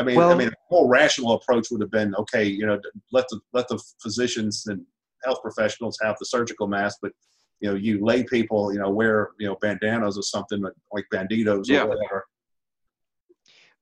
I 0.00 0.04
mean, 0.04 0.16
well, 0.16 0.30
I 0.30 0.34
mean, 0.34 0.48
a 0.48 0.52
more 0.70 0.88
rational 0.88 1.32
approach 1.32 1.70
would 1.70 1.82
have 1.82 1.90
been 1.90 2.14
okay. 2.16 2.44
You 2.44 2.66
know, 2.66 2.80
let 3.12 3.28
the 3.28 3.40
let 3.52 3.68
the 3.68 3.82
physicians 4.00 4.66
and 4.66 4.82
health 5.22 5.42
professionals 5.42 5.98
have 6.02 6.16
the 6.18 6.24
surgical 6.24 6.66
mask, 6.66 6.98
but 7.02 7.12
you 7.60 7.68
know, 7.68 7.76
you 7.76 8.04
lay 8.04 8.24
people, 8.24 8.72
you 8.72 8.80
know, 8.80 8.88
wear 8.88 9.32
you 9.38 9.46
know 9.46 9.56
bandanas 9.60 10.16
or 10.16 10.22
something 10.22 10.64
like 10.92 11.04
banditos 11.12 11.70
or 11.70 11.86
whatever 11.86 12.24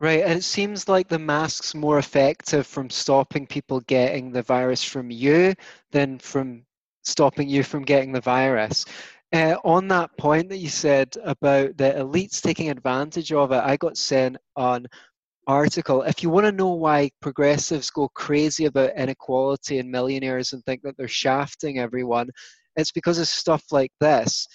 Right, 0.01 0.23
and 0.25 0.33
it 0.39 0.45
seems 0.45 0.89
like 0.89 1.09
the 1.09 1.19
mask's 1.19 1.75
more 1.75 1.99
effective 1.99 2.67
from 2.67 2.89
stopping 2.89 3.47
people 3.47 3.81
getting 3.83 4.33
the 4.33 4.43
virus 4.43 4.83
from 4.83 5.11
you 5.11 5.55
than 5.93 6.19
from 6.19 6.65
stopping 7.03 7.49
you 7.51 7.63
from 7.63 7.83
getting 7.83 8.13
the 8.13 8.21
virus. 8.21 8.87
Uh, 9.33 9.57
on 9.63 9.89
that 9.89 10.17
point 10.17 10.49
that 10.49 10.57
you 10.57 10.71
said 10.71 11.15
about 11.23 11.77
the 11.77 11.93
elites 11.99 12.41
taking 12.41 12.71
advantage 12.71 13.31
of 13.33 13.53
it, 13.53 13.63
I 13.63 13.77
got 13.77 13.99
sent 13.99 14.39
an 14.57 14.87
article. 15.47 16.03
If 16.03 16.23
you 16.23 16.31
want 16.31 16.47
to 16.47 16.53
know 16.53 16.71
why 16.75 17.11
progressives 17.21 17.91
go 17.91 18.09
crazy 18.09 18.67
about 18.67 18.97
inequality 18.97 19.79
and 19.81 19.91
millionaires 19.91 20.53
and 20.55 20.65
think 20.65 20.83
that 20.83 20.97
they're 20.97 21.09
shafting 21.09 21.79
everyone, 21.79 22.31
it's 22.77 22.93
because 22.93 23.19
of 23.19 23.29
stuff 23.29 23.65
like 23.73 23.93
this. 24.01 24.49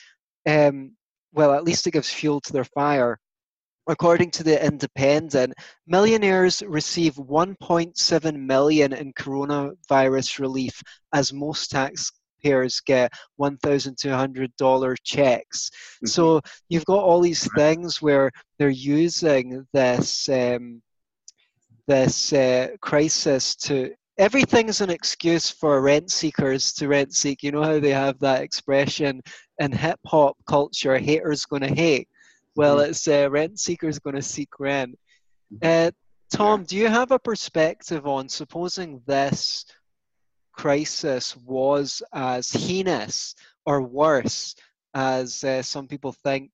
Um, 0.47 0.93
well, 1.33 1.53
at 1.53 1.63
least 1.63 1.87
it 1.87 1.91
gives 1.91 2.09
fuel 2.11 2.41
to 2.41 2.53
their 2.53 2.65
fire. 2.65 3.19
According 3.87 4.31
to 4.31 4.43
the 4.43 4.65
Independent, 4.65 5.53
millionaires 5.85 6.63
receive 6.65 7.15
1.7 7.15 8.35
million 8.35 8.93
in 8.93 9.13
coronavirus 9.13 10.39
relief, 10.39 10.81
as 11.13 11.31
most 11.31 11.69
taxpayers 11.69 12.79
get 12.81 13.13
$1,200 13.39 14.95
checks. 15.03 15.69
Mm-hmm. 15.69 16.07
So 16.07 16.41
you've 16.69 16.85
got 16.85 17.03
all 17.03 17.21
these 17.21 17.47
things 17.55 18.01
where 18.01 18.31
they're 18.57 18.69
using 18.69 19.67
this 19.73 20.29
um, 20.29 20.81
this 21.87 22.33
uh, 22.33 22.69
crisis 22.81 23.55
to 23.55 23.93
everything's 24.17 24.81
an 24.81 24.89
excuse 24.89 25.51
for 25.51 25.81
rent 25.81 26.09
seekers 26.09 26.73
to 26.73 26.87
rent 26.87 27.13
seek. 27.13 27.43
You 27.43 27.51
know 27.51 27.63
how 27.63 27.79
they 27.79 27.91
have 27.91 28.19
that 28.19 28.41
expression 28.41 29.21
in 29.59 29.71
hip 29.71 29.99
hop 30.05 30.37
culture, 30.47 30.97
haters 30.97 31.45
gonna 31.45 31.73
hate. 31.73 32.07
Well, 32.55 32.77
mm-hmm. 32.77 32.89
it's 32.91 33.07
uh, 33.07 33.29
rent 33.29 33.59
seekers 33.59 33.99
going 33.99 34.15
to 34.15 34.21
seek 34.21 34.59
rent. 34.59 34.97
Mm-hmm. 35.53 35.87
Uh, 35.87 35.91
Tom, 36.31 36.61
yeah. 36.61 36.65
do 36.67 36.77
you 36.77 36.87
have 36.87 37.11
a 37.11 37.19
perspective 37.19 38.07
on 38.07 38.29
supposing 38.29 39.01
this 39.05 39.65
crisis 40.53 41.35
was 41.37 42.01
as 42.13 42.49
heinous 42.51 43.35
or 43.65 43.81
worse 43.81 44.55
as 44.93 45.43
uh, 45.43 45.61
some 45.61 45.87
people 45.87 46.13
think 46.13 46.51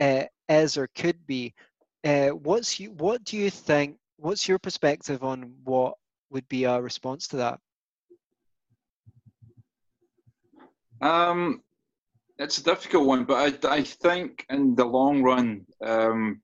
uh, 0.00 0.24
is 0.48 0.76
or 0.76 0.88
could 0.88 1.26
be? 1.26 1.54
Uh, 2.04 2.28
what's 2.28 2.80
you, 2.80 2.92
what 2.92 3.22
do 3.24 3.36
you 3.36 3.50
think? 3.50 3.96
What's 4.16 4.48
your 4.48 4.58
perspective 4.58 5.22
on 5.22 5.52
what 5.64 5.94
would 6.30 6.48
be 6.48 6.64
a 6.64 6.80
response 6.80 7.28
to 7.28 7.36
that? 7.36 7.60
Um, 11.00 11.62
it's 12.38 12.58
a 12.58 12.64
difficult 12.64 13.06
one, 13.06 13.24
but 13.24 13.64
I, 13.64 13.76
I 13.76 13.82
think 13.82 14.44
in 14.48 14.74
the 14.74 14.84
long 14.84 15.22
run, 15.22 15.66
um, 15.84 16.40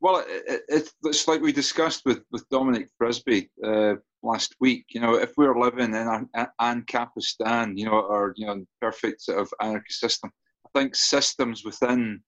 well, 0.00 0.24
it, 0.26 0.62
it, 0.68 0.90
it's 1.04 1.26
like 1.26 1.40
we 1.40 1.52
discussed 1.52 2.02
with, 2.04 2.22
with 2.30 2.48
Dominic 2.50 2.88
Frisby 2.98 3.50
uh, 3.64 3.94
last 4.22 4.54
week. 4.60 4.84
You 4.90 5.00
know, 5.00 5.14
if 5.14 5.32
we 5.36 5.46
are 5.46 5.58
living 5.58 5.94
in 5.94 6.28
an 6.34 6.46
Ancapistan, 6.60 7.76
you 7.76 7.86
know, 7.86 8.00
or 8.00 8.34
you 8.36 8.46
know, 8.46 8.64
perfect 8.80 9.22
sort 9.22 9.38
of 9.38 9.52
anarchy 9.60 9.92
system, 9.92 10.30
I 10.66 10.78
think 10.78 10.94
systems 10.94 11.64
within 11.64 12.22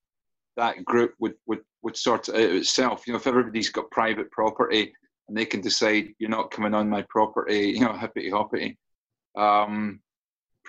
that 0.57 0.85
group 0.85 1.14
would, 1.21 1.35
would, 1.47 1.61
would 1.83 1.97
sort 1.97 2.29
it 2.29 2.35
out 2.35 2.57
itself. 2.57 3.07
You 3.07 3.12
know, 3.12 3.19
if 3.19 3.27
everybody's 3.27 3.71
got 3.71 3.90
private 3.90 4.31
property 4.31 4.93
and 5.29 5.37
they 5.37 5.45
can 5.45 5.61
decide 5.61 6.09
you're 6.19 6.31
not 6.31 6.51
coming 6.51 6.75
on 6.75 6.88
my 6.88 7.05
property, 7.09 7.69
you 7.77 7.81
know, 7.81 7.93
hippity 7.93 8.31
hoppity. 8.31 8.79
Um, 9.37 10.01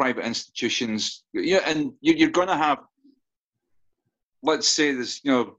private 0.02 0.26
institutions. 0.26 1.26
Yeah, 1.32 1.62
and 1.68 1.94
you're 2.02 2.32
going 2.32 2.48
to 2.48 2.58
have, 2.58 2.80
let's 4.42 4.68
say, 4.68 4.94
there's 4.94 5.22
you 5.24 5.32
know, 5.32 5.58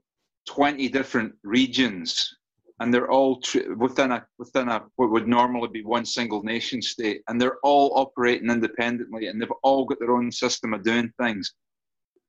20 0.49 0.89
different 0.89 1.33
regions, 1.43 2.35
and 2.81 2.93
they're 2.93 3.09
all 3.09 3.41
within 3.77 4.11
a 4.11 4.25
within 4.37 4.67
a 4.67 4.83
what 4.97 5.11
would 5.11 5.29
normally 5.29 5.69
be 5.69 5.85
one 5.85 6.05
single 6.05 6.43
nation 6.43 6.81
state, 6.81 7.21
and 7.29 7.39
they're 7.39 7.59
all 7.63 7.93
operating 7.95 8.49
independently, 8.49 9.27
and 9.27 9.41
they've 9.41 9.59
all 9.63 9.85
got 9.85 9.99
their 9.99 10.11
own 10.17 10.29
system 10.29 10.73
of 10.73 10.83
doing 10.83 11.09
things. 11.21 11.53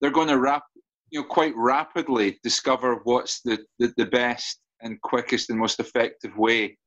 They're 0.01 0.19
going 0.19 0.29
to 0.29 0.39
rap, 0.39 0.63
you 1.11 1.21
know, 1.21 1.27
quite 1.27 1.55
rapidly 1.57 2.39
discover 2.45 3.01
what's 3.03 3.41
the, 3.41 3.59
the, 3.81 3.93
the 3.97 4.07
best 4.07 4.61
and 4.83 5.01
quickest 5.01 5.51
and 5.51 5.59
most 5.59 5.81
effective 5.81 6.37
way 6.37 6.79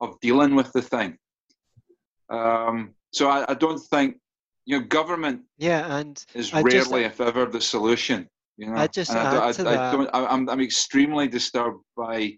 of 0.00 0.18
dealing 0.20 0.56
with 0.56 0.72
the 0.72 0.82
thing. 0.82 1.16
Um, 2.30 2.94
so 3.12 3.28
I, 3.28 3.44
I, 3.52 3.54
don't 3.54 3.78
think 3.78 4.16
you 4.64 4.78
know, 4.78 4.84
government 4.84 5.42
yeah, 5.58 5.96
and 5.96 6.24
is 6.34 6.52
I 6.52 6.62
rarely, 6.62 7.02
just, 7.02 7.20
if 7.20 7.20
ever, 7.20 7.46
the 7.46 7.60
solution. 7.60 8.28
You 8.56 8.68
know, 8.68 8.76
I 8.76 8.86
just 8.86 9.10
and 9.10 9.18
add 9.18 9.36
I, 9.36 9.52
to 9.52 9.60
I, 9.62 9.64
that. 9.64 9.78
I 9.78 9.92
don't, 9.92 10.10
I'm 10.12 10.48
I'm 10.48 10.60
extremely 10.60 11.28
disturbed 11.28 11.82
by 11.96 12.36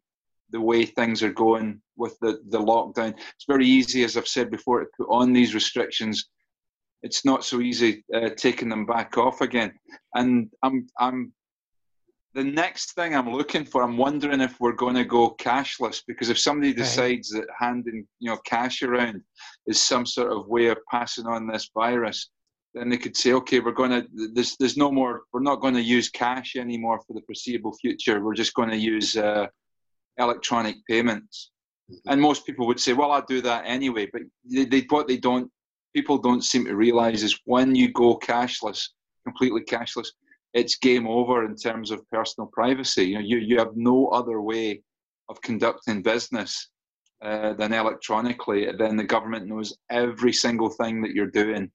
the 0.51 0.61
way 0.61 0.85
things 0.85 1.22
are 1.22 1.33
going 1.33 1.81
with 1.97 2.18
the 2.20 2.41
the 2.49 2.59
lockdown. 2.59 3.12
It's 3.35 3.45
very 3.47 3.66
easy, 3.66 4.05
as 4.05 4.16
I've 4.16 4.29
said 4.29 4.51
before, 4.51 4.81
to 4.81 4.87
put 4.97 5.09
on 5.11 5.33
these 5.33 5.55
restrictions. 5.55 6.29
It's 7.03 7.25
not 7.25 7.45
so 7.45 7.61
easy 7.61 8.05
uh, 8.14 8.31
taking 8.37 8.70
them 8.70 8.87
back 8.87 9.18
off 9.18 9.41
again. 9.41 9.72
And 10.14 10.51
I'm 10.62 10.87
I'm 10.99 11.33
the 12.35 12.45
next 12.45 12.95
thing 12.95 13.14
I'm 13.14 13.30
looking 13.30 13.64
for, 13.64 13.82
I'm 13.82 13.97
wondering 13.97 14.41
if 14.41 14.59
we're 14.59 14.72
going 14.72 14.97
to 14.97 15.05
go 15.05 15.37
cashless 15.39 16.03
because 16.07 16.30
if 16.30 16.39
somebody 16.39 16.72
decides 16.72 17.30
that 17.30 17.47
handing 17.59 18.07
you 18.18 18.30
know 18.30 18.39
cash 18.45 18.82
around 18.82 19.22
is 19.66 19.80
some 19.80 20.05
sort 20.05 20.32
of 20.32 20.49
way 20.49 20.66
of 20.66 20.78
passing 20.91 21.26
on 21.26 21.47
this 21.47 21.70
virus, 21.72 22.30
then 22.74 22.89
they 22.89 22.97
could 22.97 23.16
say, 23.16 23.32
okay, 23.35 23.61
we're 23.61 23.72
going 23.72 23.91
to 23.91 24.07
there's 24.32 24.57
there's 24.57 24.76
no 24.76 24.91
more. 24.91 25.22
We're 25.32 25.41
not 25.41 25.61
going 25.61 25.74
to 25.74 25.82
use 25.82 26.11
cash 26.11 26.57
anymore 26.57 27.01
for 27.07 27.12
the 27.14 27.22
foreseeable 27.24 27.76
future. 27.80 28.20
We're 28.20 28.35
just 28.35 28.55
going 28.55 28.70
to 28.70 28.76
use 28.76 29.16
uh, 29.16 29.47
electronic 30.18 30.76
payments. 30.89 31.53
Mm-hmm. 31.91 32.11
And 32.11 32.20
most 32.20 32.45
people 32.47 32.66
would 32.66 32.80
say, 32.80 32.95
well, 32.95 33.12
I'll 33.12 33.24
do 33.26 33.43
that 33.43 33.62
anyway. 33.64 34.09
But 34.12 34.22
they, 34.45 34.64
they 34.64 34.87
what 34.89 35.07
they 35.07 35.18
don't 35.18 35.51
people 35.95 36.18
don't 36.18 36.43
seem 36.43 36.64
to 36.64 36.74
realize 36.74 37.22
is 37.22 37.39
when 37.45 37.76
you 37.76 37.93
go 37.93 38.18
cashless, 38.18 38.89
completely 39.24 39.62
cashless, 39.62 40.09
it's 40.55 40.77
game 40.77 41.07
over 41.07 41.45
in 41.45 41.57
terms 41.57 41.91
of 41.91 42.09
personal 42.11 42.49
privacy. 42.53 43.07
You 43.07 43.15
know, 43.17 43.25
you, 43.25 43.39
you 43.39 43.59
have 43.59 43.73
no 43.75 44.07
other 44.09 44.41
way 44.41 44.83
of 45.29 45.41
conducting 45.43 46.01
business 46.03 46.71
uh, 47.23 47.55
than 47.55 47.73
electronically. 47.73 48.69
Then 48.79 48.97
the 48.97 49.05
government 49.05 49.47
knows 49.47 49.77
every 49.91 50.33
single 50.33 50.71
thing 50.71 51.03
that 51.03 51.11
you're 51.11 51.31
doing. 51.31 51.71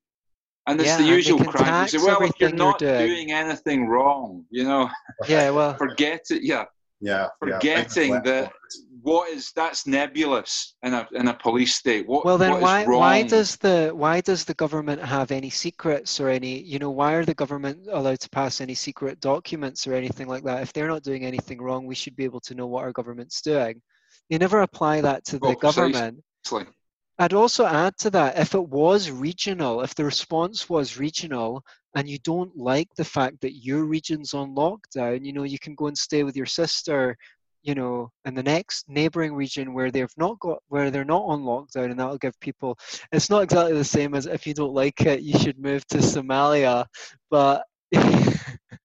And 0.67 0.79
it's 0.79 0.87
yeah, 0.87 0.97
the 0.97 1.03
usual 1.03 1.43
crime. 1.43 1.83
You 1.83 1.99
say, 1.99 2.05
well, 2.05 2.21
if 2.21 2.31
you're 2.39 2.53
not 2.53 2.79
doing. 2.79 3.07
doing. 3.07 3.31
anything 3.31 3.87
wrong, 3.87 4.45
you 4.49 4.63
know, 4.63 4.89
yeah, 5.27 5.49
well, 5.49 5.75
forget 5.75 6.21
it. 6.29 6.43
Yeah, 6.43 6.65
yeah, 7.01 7.27
forgetting 7.39 8.11
yeah, 8.13 8.21
that 8.21 8.51
what 9.01 9.29
is 9.29 9.51
that's 9.55 9.87
nebulous 9.87 10.75
in 10.83 10.93
a 10.93 11.07
in 11.13 11.27
a 11.27 11.33
police 11.33 11.75
state. 11.75 12.07
What 12.07 12.25
well 12.25 12.37
then 12.37 12.51
what 12.51 12.61
why 12.61 12.85
wrong? 12.85 12.99
why 12.99 13.23
does 13.23 13.55
the 13.57 13.91
why 13.93 14.21
does 14.21 14.43
the 14.43 14.53
government 14.55 15.01
have 15.01 15.31
any 15.31 15.49
secrets 15.49 16.19
or 16.19 16.29
any 16.29 16.59
you 16.59 16.79
know 16.79 16.91
why 16.91 17.13
are 17.13 17.25
the 17.25 17.33
government 17.33 17.87
allowed 17.91 18.19
to 18.19 18.29
pass 18.29 18.59
any 18.59 18.75
secret 18.75 19.19
documents 19.21 19.87
or 19.87 19.93
anything 19.93 20.27
like 20.27 20.43
that? 20.43 20.61
If 20.61 20.73
they're 20.73 20.87
not 20.87 21.03
doing 21.03 21.25
anything 21.25 21.61
wrong, 21.61 21.85
we 21.85 21.95
should 21.95 22.15
be 22.15 22.25
able 22.25 22.41
to 22.41 22.55
know 22.55 22.67
what 22.67 22.83
our 22.83 22.91
government's 22.91 23.41
doing. 23.41 23.81
They 24.29 24.37
never 24.37 24.61
apply 24.61 25.01
that 25.01 25.25
to 25.25 25.39
the 25.39 25.45
oh, 25.45 25.49
Well, 25.49 25.55
government. 25.55 26.21
precisely. 26.43 26.73
I'd 27.17 27.33
also 27.33 27.65
add 27.65 27.97
to 27.99 28.09
that 28.11 28.39
if 28.39 28.55
it 28.55 28.69
was 28.69 29.11
regional, 29.11 29.81
if 29.81 29.93
the 29.93 30.05
response 30.05 30.69
was 30.69 30.97
regional 30.97 31.65
and 31.95 32.07
you 32.07 32.19
don't 32.19 32.55
like 32.55 32.87
the 32.95 33.03
fact 33.03 33.41
that 33.41 33.63
your 33.63 33.83
region's 33.83 34.33
on 34.33 34.55
lockdown, 34.55 35.25
you 35.25 35.33
know, 35.33 35.43
you 35.43 35.59
can 35.59 35.75
go 35.75 35.87
and 35.87 35.97
stay 35.97 36.23
with 36.23 36.35
your 36.35 36.45
sister, 36.45 37.17
you 37.63 37.75
know, 37.75 38.11
in 38.25 38.35
the 38.35 38.43
next 38.43 38.87
neighboring 38.87 39.33
region 39.33 39.73
where 39.73 39.91
they've 39.91 40.13
not 40.17 40.39
got 40.39 40.59
where 40.67 40.91
they're 40.91 41.03
not 41.03 41.23
on 41.23 41.41
lockdown 41.41 41.91
and 41.91 41.99
that'll 41.99 42.17
give 42.17 42.39
people 42.39 42.77
it's 43.11 43.29
not 43.29 43.43
exactly 43.43 43.73
the 43.73 43.83
same 43.83 44.13
as 44.13 44.25
if 44.27 44.45
you 44.47 44.53
don't 44.53 44.73
like 44.73 45.01
it, 45.01 45.21
you 45.21 45.37
should 45.39 45.59
move 45.59 45.85
to 45.87 45.97
Somalia. 45.97 46.85
But 47.29 47.63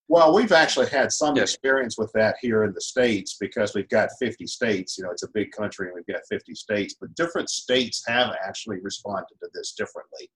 Well, 0.09 0.35
we've 0.35 0.53
actually 0.53 0.89
had 0.91 1.13
some 1.13 1.37
Yes. 1.37 1.55
experience 1.55 1.97
with 1.97 2.13
that 2.13 2.37
here 2.41 2.65
in 2.65 2.73
the 2.75 2.81
states 2.81 3.37
because 3.41 3.75
we've 3.75 3.89
got 3.89 4.11
50 4.21 4.47
states. 4.47 4.99
You 4.99 5.05
know, 5.05 5.11
it's 5.11 5.23
a 5.23 5.31
big 5.33 5.51
country 5.51 5.89
and 5.89 5.95
we've 5.95 6.15
got 6.15 6.23
50 6.31 6.55
states, 6.55 6.95
but 7.01 7.15
different 7.15 7.49
states 7.49 8.03
have 8.07 8.35
actually 8.45 8.81
responded 8.81 9.35
to 9.43 9.49
this 9.55 9.73
differently. 9.73 10.31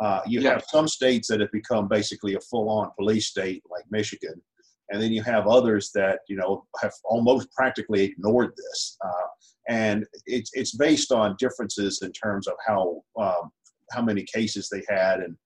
Uh, 0.00 0.20
you 0.26 0.40
Yeah. 0.40 0.52
have 0.52 0.64
some 0.68 0.88
states 0.88 1.28
that 1.28 1.40
have 1.40 1.52
become 1.52 1.88
basically 1.88 2.34
a 2.34 2.40
full-on 2.40 2.90
police 2.98 3.28
state, 3.28 3.62
like 3.70 3.84
Michigan, 3.90 4.42
and 4.90 5.02
then 5.02 5.12
you 5.12 5.22
have 5.22 5.46
others 5.46 5.90
that 5.94 6.20
you 6.28 6.36
know 6.36 6.66
have 6.80 6.92
almost 7.04 7.50
practically 7.52 8.02
ignored 8.02 8.52
this. 8.56 8.96
Uh, 9.04 9.26
and 9.68 10.06
it's 10.26 10.50
it's 10.54 10.76
based 10.76 11.10
on 11.12 11.34
differences 11.38 12.02
in 12.02 12.12
terms 12.12 12.46
of 12.46 12.54
how 12.66 13.02
um, 13.18 13.50
how 13.92 14.02
many 14.02 14.22
cases 14.22 14.68
they 14.68 14.84
had 14.88 15.20
and 15.20 15.36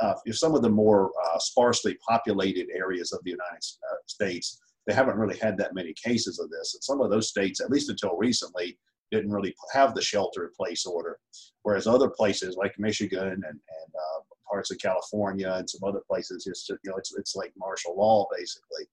uh, 0.00 0.14
if 0.24 0.38
some 0.38 0.54
of 0.54 0.62
the 0.62 0.68
more 0.68 1.12
uh, 1.26 1.38
sparsely 1.38 1.96
populated 2.08 2.68
areas 2.74 3.12
of 3.12 3.20
the 3.24 3.30
United 3.30 3.64
uh, 3.90 3.96
States, 4.06 4.58
they 4.86 4.94
haven't 4.94 5.18
really 5.18 5.36
had 5.38 5.58
that 5.58 5.74
many 5.74 5.94
cases 6.02 6.38
of 6.38 6.50
this. 6.50 6.74
And 6.74 6.82
some 6.82 7.00
of 7.00 7.10
those 7.10 7.28
states, 7.28 7.60
at 7.60 7.70
least 7.70 7.90
until 7.90 8.16
recently, 8.16 8.78
didn't 9.10 9.30
really 9.30 9.54
have 9.72 9.94
the 9.94 10.02
shelter 10.02 10.44
in 10.44 10.50
place 10.56 10.86
order. 10.86 11.18
Whereas 11.62 11.86
other 11.86 12.08
places 12.08 12.56
like 12.56 12.78
Michigan 12.78 13.22
and, 13.28 13.44
and 13.44 13.60
uh, 13.94 14.20
parts 14.50 14.70
of 14.70 14.78
California 14.78 15.52
and 15.56 15.68
some 15.68 15.86
other 15.88 16.00
places, 16.08 16.46
it's 16.46 16.66
just, 16.66 16.80
you 16.84 16.90
know, 16.90 16.96
it's, 16.96 17.14
it's 17.16 17.36
like 17.36 17.52
martial 17.56 17.96
law 17.96 18.26
basically. 18.36 18.86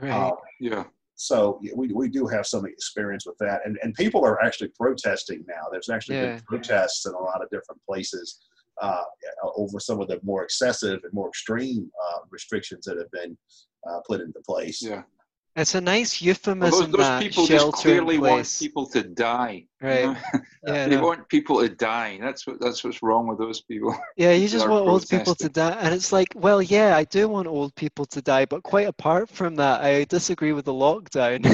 right. 0.00 0.12
Um, 0.12 0.32
Yeah. 0.60 0.84
so 1.14 1.58
yeah, 1.62 1.72
we, 1.76 1.88
we 1.92 2.08
do 2.08 2.26
have 2.26 2.46
some 2.46 2.66
experience 2.66 3.24
with 3.26 3.38
that. 3.38 3.60
And, 3.64 3.78
and 3.82 3.94
people 3.94 4.24
are 4.24 4.42
actually 4.42 4.68
protesting 4.78 5.44
now. 5.48 5.64
There's 5.70 5.88
actually 5.90 6.16
Yeah. 6.16 6.36
been 6.36 6.42
protests 6.46 7.06
in 7.06 7.14
a 7.14 7.18
lot 7.18 7.42
of 7.42 7.50
different 7.50 7.80
places 7.88 8.40
uh, 8.80 9.02
over 9.56 9.80
some 9.80 10.00
of 10.00 10.08
the 10.08 10.20
more 10.22 10.44
excessive 10.44 11.00
and 11.02 11.12
more 11.12 11.28
extreme 11.28 11.90
uh, 12.06 12.18
restrictions 12.30 12.84
that 12.86 12.96
have 12.96 13.10
been 13.10 13.36
uh, 13.88 14.00
put 14.06 14.20
into 14.20 14.40
place. 14.46 14.80
Yeah. 14.82 15.02
It's 15.60 15.74
a 15.74 15.80
nice 15.80 16.20
Well, 16.22 16.28
euphemism 16.28 16.90
those, 16.90 16.98
those 16.98 17.06
that 17.08 17.22
people 17.22 17.46
just 17.46 17.72
clearly 17.72 18.18
want 18.18 18.56
people 18.58 18.86
to 18.88 19.02
die. 19.02 19.66
you 19.80 19.88
Right. 19.88 20.04
know? 20.04 20.16
Yeah, 20.66 20.88
they 20.88 20.96
no. 20.96 21.02
want 21.02 21.28
people 21.28 21.60
to 21.60 21.68
die. 21.68 22.18
That's 22.20 22.46
what 22.46 22.60
that's 22.60 22.84
what's 22.84 23.02
wrong 23.02 23.26
with 23.28 23.38
those 23.38 23.60
people. 23.62 23.96
Yeah, 24.16 24.32
you 24.32 24.48
just 24.56 24.66
want 24.68 24.86
old 24.86 25.08
people 25.08 25.34
to 25.36 25.48
die. 25.48 25.76
And 25.80 25.94
it's 25.94 26.12
like, 26.12 26.28
well, 26.36 26.60
yeah, 26.60 26.96
I 26.96 27.04
do 27.04 27.28
want 27.28 27.46
old 27.48 27.74
people 27.74 28.04
to 28.06 28.20
die, 28.20 28.44
but 28.46 28.62
quite 28.62 28.86
apart 28.88 29.30
from 29.30 29.56
that, 29.56 29.82
I 29.82 30.04
disagree 30.04 30.52
with 30.52 30.64
the 30.66 30.72
lockdown. 30.74 31.44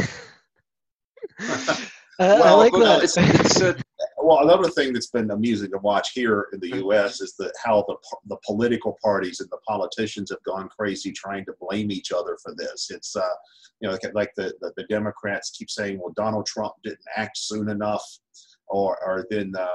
I, 2.19 2.25
I 2.25 2.41
Well, 2.41 2.59
like 2.59 2.73
Well, 2.73 2.83
that. 2.83 3.05
it's, 3.05 3.17
it's 3.17 3.61
a, 3.61 3.77
Well, 4.25 4.43
another 4.43 4.71
thing 4.71 4.95
that's 4.95 5.11
been 5.11 5.31
amusing 5.31 5.71
to 5.73 5.79
watch 5.79 6.13
here 6.15 6.49
in 6.55 6.61
the 6.61 6.77
U.S. 6.79 7.21
is 7.21 7.35
that 7.39 7.53
how 7.63 7.85
the 7.87 7.97
the 8.27 8.39
political 8.47 8.97
parties 9.05 9.41
and 9.41 9.51
the 9.51 9.59
politicians 9.69 10.31
have 10.31 10.43
gone 10.45 10.71
crazy 10.71 11.13
trying 11.13 11.45
to 11.45 11.53
blame 11.61 11.91
each 11.91 12.11
other 12.11 12.39
for 12.43 12.55
this. 12.57 12.91
It's 12.91 13.15
uh, 13.17 13.35
you 13.81 13.89
know, 13.89 13.99
like 14.15 14.33
the, 14.35 14.55
the 14.63 14.73
the 14.79 14.85
Democrats 14.85 15.51
keep 15.51 15.69
saying, 15.69 15.99
well, 15.99 16.15
Donald 16.17 16.47
Trump 16.47 16.73
didn't 16.83 17.05
act 17.17 17.37
soon 17.37 17.69
enough, 17.69 18.03
or 18.67 18.99
or 19.05 19.27
then 19.29 19.53
uh, 19.59 19.69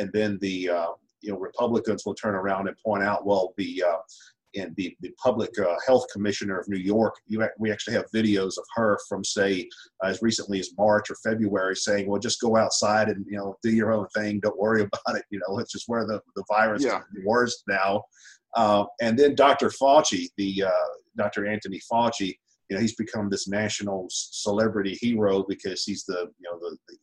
and 0.00 0.10
then 0.12 0.38
the 0.40 0.70
uh, 0.70 0.88
you 1.20 1.32
know 1.32 1.38
Republicans 1.38 2.04
will 2.04 2.14
turn 2.14 2.34
around 2.34 2.66
and 2.66 2.76
point 2.84 3.04
out, 3.04 3.26
well, 3.26 3.54
the 3.56 3.84
uh, 3.86 3.98
and 4.56 4.74
the, 4.76 4.96
the 5.00 5.10
public 5.22 5.50
uh, 5.58 5.76
health 5.86 6.06
commissioner 6.12 6.58
of 6.58 6.68
New 6.68 6.78
York, 6.78 7.14
you, 7.26 7.46
we 7.58 7.70
actually 7.70 7.94
have 7.94 8.06
videos 8.14 8.56
of 8.58 8.64
her 8.76 8.98
from 9.08 9.22
say 9.22 9.68
as 10.04 10.22
recently 10.22 10.58
as 10.58 10.70
March 10.78 11.10
or 11.10 11.16
February 11.16 11.76
saying, 11.76 12.08
well, 12.08 12.20
just 12.20 12.40
go 12.40 12.56
outside 12.56 13.08
and, 13.08 13.26
you 13.28 13.36
know, 13.36 13.56
do 13.62 13.70
your 13.70 13.92
own 13.92 14.06
thing. 14.16 14.40
Don't 14.40 14.58
worry 14.58 14.80
about 15.04 15.16
it. 15.16 15.24
You 15.30 15.40
know, 15.46 15.58
it's 15.58 15.72
just 15.72 15.88
where 15.88 16.06
the, 16.06 16.20
the 16.34 16.44
virus 16.48 16.82
Yeah. 16.82 16.98
is 17.00 17.04
the 17.14 17.22
worst 17.26 17.62
now. 17.68 18.02
Uh, 18.56 18.84
and 19.02 19.18
then 19.18 19.34
Dr. 19.34 19.68
Fauci, 19.68 20.28
the 20.38 20.64
uh, 20.66 20.70
Dr. 21.18 21.46
Anthony 21.46 21.80
Fauci, 21.92 22.34
you 22.70 22.76
know, 22.76 22.80
he's 22.80 22.94
become 22.96 23.28
this 23.28 23.48
national 23.48 24.06
celebrity 24.10 24.96
hero 25.00 25.44
because 25.46 25.84
he's 25.84 26.04
the, 26.04 26.30
you 26.38 26.50
know, 26.50 26.58
the, 26.58 26.76
the 26.88 26.96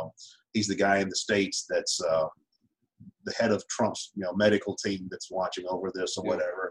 um, 0.00 0.10
he's 0.54 0.68
the 0.68 0.74
guy 0.74 0.98
in 0.98 1.08
the 1.08 1.16
States 1.16 1.66
that's 1.68 2.00
uh, 2.02 2.26
the 3.26 3.32
head 3.38 3.50
of 3.52 3.66
Trump's, 3.68 4.12
you 4.14 4.22
know, 4.22 4.32
medical 4.34 4.74
team 4.76 5.08
that's 5.10 5.30
watching 5.30 5.66
over 5.68 5.90
this 5.94 6.16
or 6.16 6.24
Yeah. 6.24 6.30
whatever. 6.30 6.63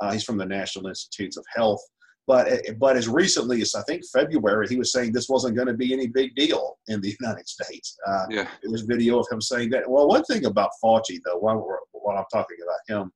Uh, 0.00 0.12
he's 0.12 0.24
from 0.24 0.38
the 0.38 0.46
National 0.46 0.86
Institutes 0.88 1.36
of 1.36 1.44
Health. 1.54 1.82
But 2.26 2.62
but 2.78 2.96
as 2.96 3.08
recently 3.08 3.60
as 3.60 3.74
I 3.74 3.82
think 3.82 4.02
February, 4.12 4.68
he 4.68 4.76
was 4.76 4.92
saying 4.92 5.12
this 5.12 5.28
wasn't 5.28 5.56
going 5.56 5.66
to 5.66 5.74
be 5.74 5.92
any 5.92 6.06
big 6.06 6.34
deal 6.36 6.78
in 6.88 7.00
the 7.00 7.16
United 7.20 7.48
States. 7.48 7.96
Uh, 8.06 8.26
yeah. 8.30 8.48
there's 8.62 8.82
video 8.82 9.18
of 9.18 9.26
him 9.30 9.40
saying 9.40 9.70
that. 9.70 9.90
Well, 9.90 10.06
one 10.06 10.24
thing 10.24 10.44
about 10.44 10.70
Fauci, 10.82 11.18
though, 11.24 11.38
while, 11.38 11.66
while 11.92 12.18
I'm 12.18 12.24
talking 12.32 12.58
about 12.62 13.00
him, 13.00 13.12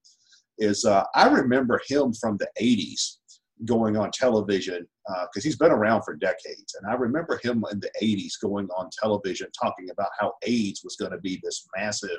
is 0.58 0.84
uh, 0.84 1.04
I 1.14 1.28
remember 1.28 1.80
him 1.86 2.12
from 2.14 2.38
the 2.38 2.48
80s 2.60 3.18
going 3.64 3.96
on 3.96 4.10
television 4.10 4.86
because 5.06 5.44
he's 5.44 5.56
been 5.56 5.70
around 5.70 6.02
for 6.02 6.16
decades. 6.16 6.74
And 6.80 6.90
I 6.90 6.94
remember 6.94 7.38
him 7.42 7.64
in 7.70 7.80
the 7.80 7.90
80s 8.02 8.32
going 8.42 8.68
on 8.76 8.90
television 9.00 9.48
talking 9.58 9.90
about 9.90 10.10
how 10.18 10.32
AIDS 10.44 10.82
was 10.82 10.96
going 10.96 11.12
to 11.12 11.18
be 11.18 11.40
this 11.42 11.66
massive 11.76 12.18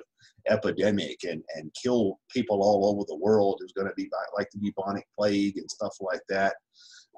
epidemic 0.50 1.18
and, 1.24 1.44
and 1.56 1.74
kill 1.82 2.20
people 2.30 2.62
all 2.62 2.90
over 2.90 3.04
the 3.08 3.18
world. 3.18 3.58
It 3.60 3.66
was 3.66 3.74
going 3.74 3.88
to 3.88 3.96
be 3.96 4.04
like- 4.04 4.38
like 4.38 4.50
the 4.52 4.60
bubonic 4.60 5.06
plague 5.18 5.58
and 5.58 5.70
stuff 5.70 5.96
like 6.00 6.22
that. 6.30 6.56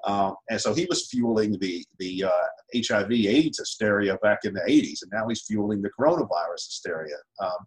Um, 0.04 0.36
and 0.48 0.60
so 0.60 0.74
he 0.74 0.86
was 0.88 1.08
fueling 1.08 1.58
the 1.60 1.84
the 1.98 2.24
uh, 2.24 2.46
HIV 2.74 3.10
AIDS 3.10 3.58
hysteria 3.58 4.16
back 4.22 4.40
in 4.44 4.54
the 4.54 4.60
80s, 4.60 5.02
and 5.02 5.10
now 5.12 5.26
he's 5.28 5.42
fueling 5.42 5.82
the 5.82 5.90
coronavirus 5.90 6.66
hysteria. 6.66 7.16
Um, 7.40 7.66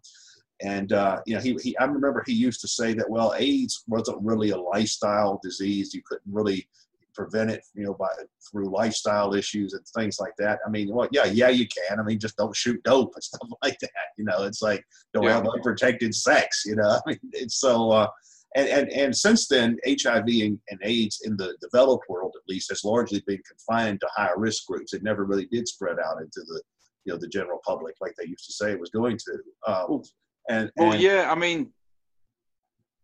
and 0.62 0.92
uh, 0.92 1.20
you 1.26 1.34
know, 1.34 1.40
he, 1.40 1.54
he 1.62 1.76
I 1.78 1.84
remember 1.84 2.22
he 2.26 2.32
used 2.32 2.60
to 2.62 2.68
say 2.68 2.94
that 2.94 3.08
well, 3.08 3.34
AIDS 3.36 3.84
wasn't 3.88 4.22
really 4.22 4.50
a 4.50 4.56
lifestyle 4.56 5.40
disease. 5.42 5.92
You 5.94 6.02
couldn't 6.06 6.32
really 6.32 6.68
prevent 7.14 7.50
it, 7.50 7.62
you 7.74 7.84
know, 7.84 7.94
by 7.94 8.08
through 8.50 8.70
lifestyle 8.70 9.34
issues 9.34 9.74
and 9.74 9.84
things 9.88 10.18
like 10.18 10.32
that. 10.38 10.60
I 10.66 10.70
mean, 10.70 10.94
well, 10.94 11.08
yeah, 11.12 11.26
yeah, 11.26 11.48
you 11.48 11.66
can. 11.66 12.00
I 12.00 12.02
mean, 12.02 12.18
just 12.18 12.36
don't 12.36 12.56
shoot 12.56 12.82
dope 12.84 13.12
and 13.14 13.22
stuff 13.30 13.48
like 13.62 13.78
that. 13.80 13.90
You 14.16 14.24
know, 14.24 14.44
it's 14.44 14.62
like 14.62 14.84
don't 15.14 15.24
Yeah. 15.24 15.34
have 15.34 15.46
unprotected 15.48 16.14
sex. 16.14 16.62
You 16.64 16.76
know, 16.76 16.88
I 17.06 17.10
mean, 17.10 17.18
it's 17.32 17.56
so. 17.60 17.90
Uh, 17.90 18.08
and, 18.54 18.68
and, 18.68 18.90
and 18.90 19.16
since 19.16 19.48
then, 19.48 19.78
HIV 19.86 20.26
and, 20.26 20.58
and 20.68 20.78
AIDS 20.82 21.22
in 21.24 21.38
the 21.38 21.56
developed 21.62 22.04
world, 22.10 22.34
at 22.36 22.46
least, 22.46 22.68
has 22.68 22.84
largely 22.84 23.22
been 23.26 23.40
confined 23.48 24.00
to 24.00 24.08
higher 24.14 24.38
risk 24.38 24.66
groups. 24.66 24.92
It 24.92 25.02
never 25.02 25.24
really 25.24 25.46
did 25.46 25.66
spread 25.66 25.96
out 25.98 26.20
into 26.20 26.42
the, 26.46 26.60
you 27.06 27.14
know, 27.14 27.18
the 27.18 27.28
general 27.28 27.60
public 27.64 27.94
like 28.02 28.12
they 28.18 28.28
used 28.28 28.44
to 28.44 28.52
say 28.52 28.70
it 28.70 28.78
was 28.78 28.90
going 28.90 29.16
to. 29.16 29.38
Um, 29.66 30.02
and, 30.48 30.70
Well, 30.76 30.92
and- 30.92 31.02
yeah. 31.02 31.30
I 31.30 31.34
mean, 31.34 31.72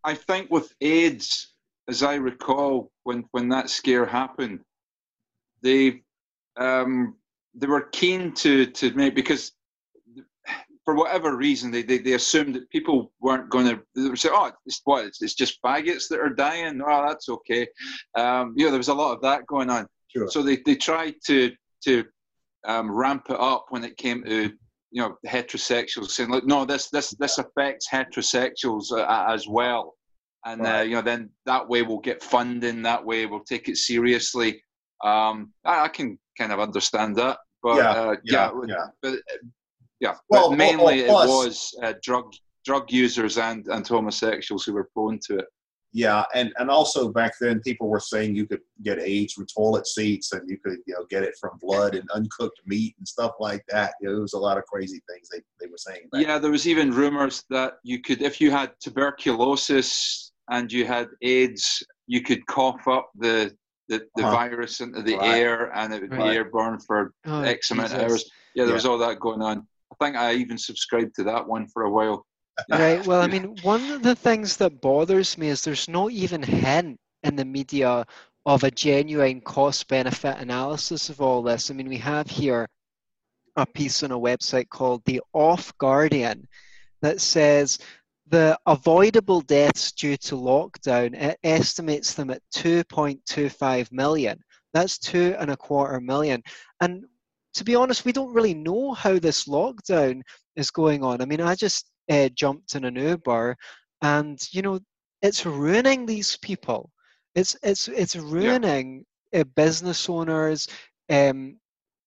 I 0.04 0.14
think 0.14 0.50
with 0.50 0.72
AIDS, 0.80 1.54
as 1.88 2.02
I 2.02 2.14
recall, 2.16 2.90
when 3.04 3.24
when 3.32 3.48
that 3.50 3.70
scare 3.70 4.06
happened, 4.06 4.60
they 5.62 6.02
um, 6.56 7.16
they 7.54 7.66
were 7.66 7.82
keen 7.92 8.32
to 8.34 8.66
to 8.66 8.92
make 8.94 9.14
because 9.14 9.52
for 10.84 10.94
whatever 10.94 11.36
reason, 11.36 11.70
they, 11.70 11.82
they, 11.82 11.98
they 11.98 12.14
assumed 12.14 12.54
that 12.54 12.70
people 12.70 13.12
weren't 13.20 13.50
going 13.50 13.66
to. 13.66 13.82
They 13.94 14.08
would 14.08 14.18
say, 14.18 14.30
"Oh, 14.32 14.50
it's 14.64 14.80
what? 14.84 15.04
It's, 15.04 15.20
it's 15.20 15.34
just 15.34 15.60
faggots 15.62 16.08
that 16.08 16.18
are 16.18 16.30
dying." 16.30 16.80
Oh, 16.80 17.06
that's 17.06 17.28
okay. 17.28 17.68
Um, 18.14 18.54
you 18.56 18.64
know, 18.64 18.70
there 18.70 18.78
was 18.78 18.88
a 18.88 18.94
lot 18.94 19.14
of 19.14 19.20
that 19.20 19.46
going 19.46 19.68
on. 19.68 19.86
Sure. 20.06 20.30
So 20.30 20.42
they, 20.42 20.56
they 20.64 20.76
tried 20.76 21.16
to 21.26 21.52
to 21.84 22.04
um, 22.64 22.90
ramp 22.90 23.26
it 23.28 23.38
up 23.38 23.66
when 23.68 23.84
it 23.84 23.98
came 23.98 24.24
to 24.24 24.50
you 24.90 25.02
know 25.02 25.16
heterosexuals, 25.26 26.10
saying, 26.10 26.30
"Look, 26.30 26.46
no, 26.46 26.64
this 26.64 26.88
this 26.90 27.10
this 27.18 27.38
affects 27.38 27.88
heterosexuals 27.88 28.92
uh, 28.92 29.26
as 29.32 29.46
well." 29.48 29.94
And 30.44 30.66
uh, 30.66 30.80
you 30.80 30.94
know, 30.94 31.02
then 31.02 31.30
that 31.46 31.68
way 31.68 31.82
we'll 31.82 31.98
get 31.98 32.22
funding. 32.22 32.82
That 32.82 33.04
way 33.04 33.26
we'll 33.26 33.44
take 33.44 33.68
it 33.68 33.76
seriously. 33.76 34.62
Um, 35.04 35.52
I, 35.64 35.84
I 35.84 35.88
can 35.88 36.18
kind 36.38 36.52
of 36.52 36.60
understand 36.60 37.16
that, 37.16 37.38
but 37.62 37.76
Yeah, 37.76 37.90
uh, 37.90 38.16
yeah, 38.24 38.50
yeah, 38.52 38.66
yeah. 38.66 38.86
but 39.02 39.12
uh, 39.14 39.38
yeah, 40.00 40.14
Well, 40.30 40.50
but 40.50 40.56
mainly 40.56 41.02
well, 41.04 41.26
plus- 41.26 41.26
it 41.26 41.48
was 41.48 41.74
uh, 41.82 41.94
drug 42.02 42.32
drug 42.64 42.90
users 42.90 43.38
and 43.38 43.66
and 43.68 43.86
homosexuals 43.86 44.64
who 44.64 44.72
were 44.74 44.88
prone 44.94 45.18
to 45.26 45.38
it. 45.38 45.46
Yeah, 45.92 46.24
and 46.34 46.52
and 46.58 46.70
also 46.70 47.10
back 47.10 47.32
then 47.40 47.60
people 47.60 47.88
were 47.88 47.98
saying 48.00 48.34
you 48.36 48.46
could 48.46 48.60
get 48.82 49.00
AIDS 49.00 49.32
from 49.32 49.46
toilet 49.46 49.86
seats 49.86 50.32
and 50.32 50.48
you 50.48 50.58
could 50.58 50.78
you 50.86 50.94
know 50.94 51.06
get 51.08 51.22
it 51.22 51.34
from 51.40 51.52
blood 51.62 51.94
and 51.94 52.08
uncooked 52.10 52.60
meat 52.66 52.94
and 52.98 53.08
stuff 53.08 53.32
like 53.40 53.64
that. 53.70 53.94
You 54.00 54.08
know, 54.08 54.14
there 54.14 54.22
was 54.22 54.34
a 54.34 54.38
lot 54.38 54.58
of 54.58 54.64
crazy 54.66 55.00
things 55.08 55.30
they, 55.30 55.40
they 55.60 55.66
were 55.70 55.78
saying. 55.78 56.08
Back 56.12 56.22
Yeah, 56.22 56.38
there 56.38 56.50
was 56.50 56.68
even 56.68 56.90
rumors 56.92 57.44
that 57.48 57.78
you 57.84 58.00
could, 58.02 58.20
if 58.20 58.38
you 58.38 58.50
had 58.50 58.72
tuberculosis 58.80 60.32
and 60.50 60.70
you 60.70 60.84
had 60.84 61.08
AIDS, 61.22 61.82
you 62.06 62.22
could 62.22 62.46
cough 62.46 62.86
up 62.88 63.10
the 63.18 63.56
the, 63.88 64.02
the 64.16 64.22
Uh-huh. 64.24 64.32
virus 64.36 64.80
into 64.80 65.00
the 65.00 65.16
Right. 65.16 65.38
air 65.38 65.74
and 65.74 65.94
it 65.94 66.02
would 66.02 66.10
Right. 66.12 66.32
be 66.32 66.36
airborne 66.36 66.78
for 66.80 67.14
Oh, 67.24 67.40
X 67.40 67.70
amount 67.70 67.94
of 67.94 68.00
hours. 68.00 68.30
Yeah, 68.54 68.64
there 68.64 68.72
Yeah. 68.72 68.74
was 68.74 68.84
all 68.84 68.98
that 68.98 69.18
going 69.20 69.40
on. 69.40 69.66
I 69.90 70.04
think 70.04 70.16
I 70.16 70.34
even 70.34 70.58
subscribed 70.58 71.14
to 71.14 71.24
that 71.24 71.48
one 71.48 71.66
for 71.68 71.84
a 71.84 71.90
while. 71.90 72.26
Right. 72.68 73.04
Well, 73.06 73.20
I 73.20 73.26
mean, 73.28 73.56
one 73.62 73.90
of 73.90 74.02
the 74.02 74.14
things 74.14 74.56
that 74.58 74.80
bothers 74.80 75.38
me 75.38 75.48
is 75.48 75.62
there's 75.62 75.88
no 75.88 76.10
even 76.10 76.42
hint 76.42 76.98
in 77.22 77.36
the 77.36 77.44
media 77.44 78.06
of 78.46 78.64
a 78.64 78.70
genuine 78.70 79.40
cost 79.40 79.88
benefit 79.88 80.38
analysis 80.38 81.10
of 81.10 81.20
all 81.20 81.42
this. 81.42 81.70
I 81.70 81.74
mean, 81.74 81.88
we 81.88 81.98
have 81.98 82.28
here 82.28 82.68
a 83.56 83.66
piece 83.66 84.02
on 84.02 84.12
a 84.12 84.18
website 84.18 84.68
called 84.68 85.02
The 85.04 85.20
Off 85.32 85.76
Guardian 85.78 86.46
that 87.02 87.20
says 87.20 87.78
the 88.28 88.58
avoidable 88.66 89.40
deaths 89.40 89.92
due 89.92 90.16
to 90.16 90.34
lockdown 90.34 91.14
it 91.14 91.38
estimates 91.42 92.14
them 92.14 92.30
at 92.30 92.42
2.25 92.54 93.90
million. 93.92 94.38
That's 94.74 94.98
two 94.98 95.34
and 95.38 95.50
a 95.50 95.56
quarter 95.56 96.00
million. 96.00 96.42
And 96.80 97.04
to 97.54 97.64
be 97.64 97.74
honest, 97.74 98.04
we 98.04 98.12
don't 98.12 98.34
really 98.34 98.54
know 98.54 98.92
how 98.92 99.18
this 99.18 99.46
lockdown 99.46 100.22
is 100.56 100.70
going 100.70 101.02
on. 101.02 101.20
I 101.20 101.24
mean, 101.24 101.40
I 101.40 101.54
just 101.54 101.90
uh, 102.10 102.28
jumped 102.30 102.74
in 102.74 102.84
an 102.84 102.96
Uber, 102.96 103.56
and 104.02 104.38
you 104.52 104.62
know, 104.62 104.80
it's 105.22 105.44
ruining 105.44 106.06
these 106.06 106.36
people. 106.38 106.90
It's 107.34 107.56
it's 107.62 107.88
it's 107.88 108.16
ruining 108.16 109.04
uh, 109.34 109.44
business 109.54 110.08
owners, 110.08 110.68
um, 111.10 111.58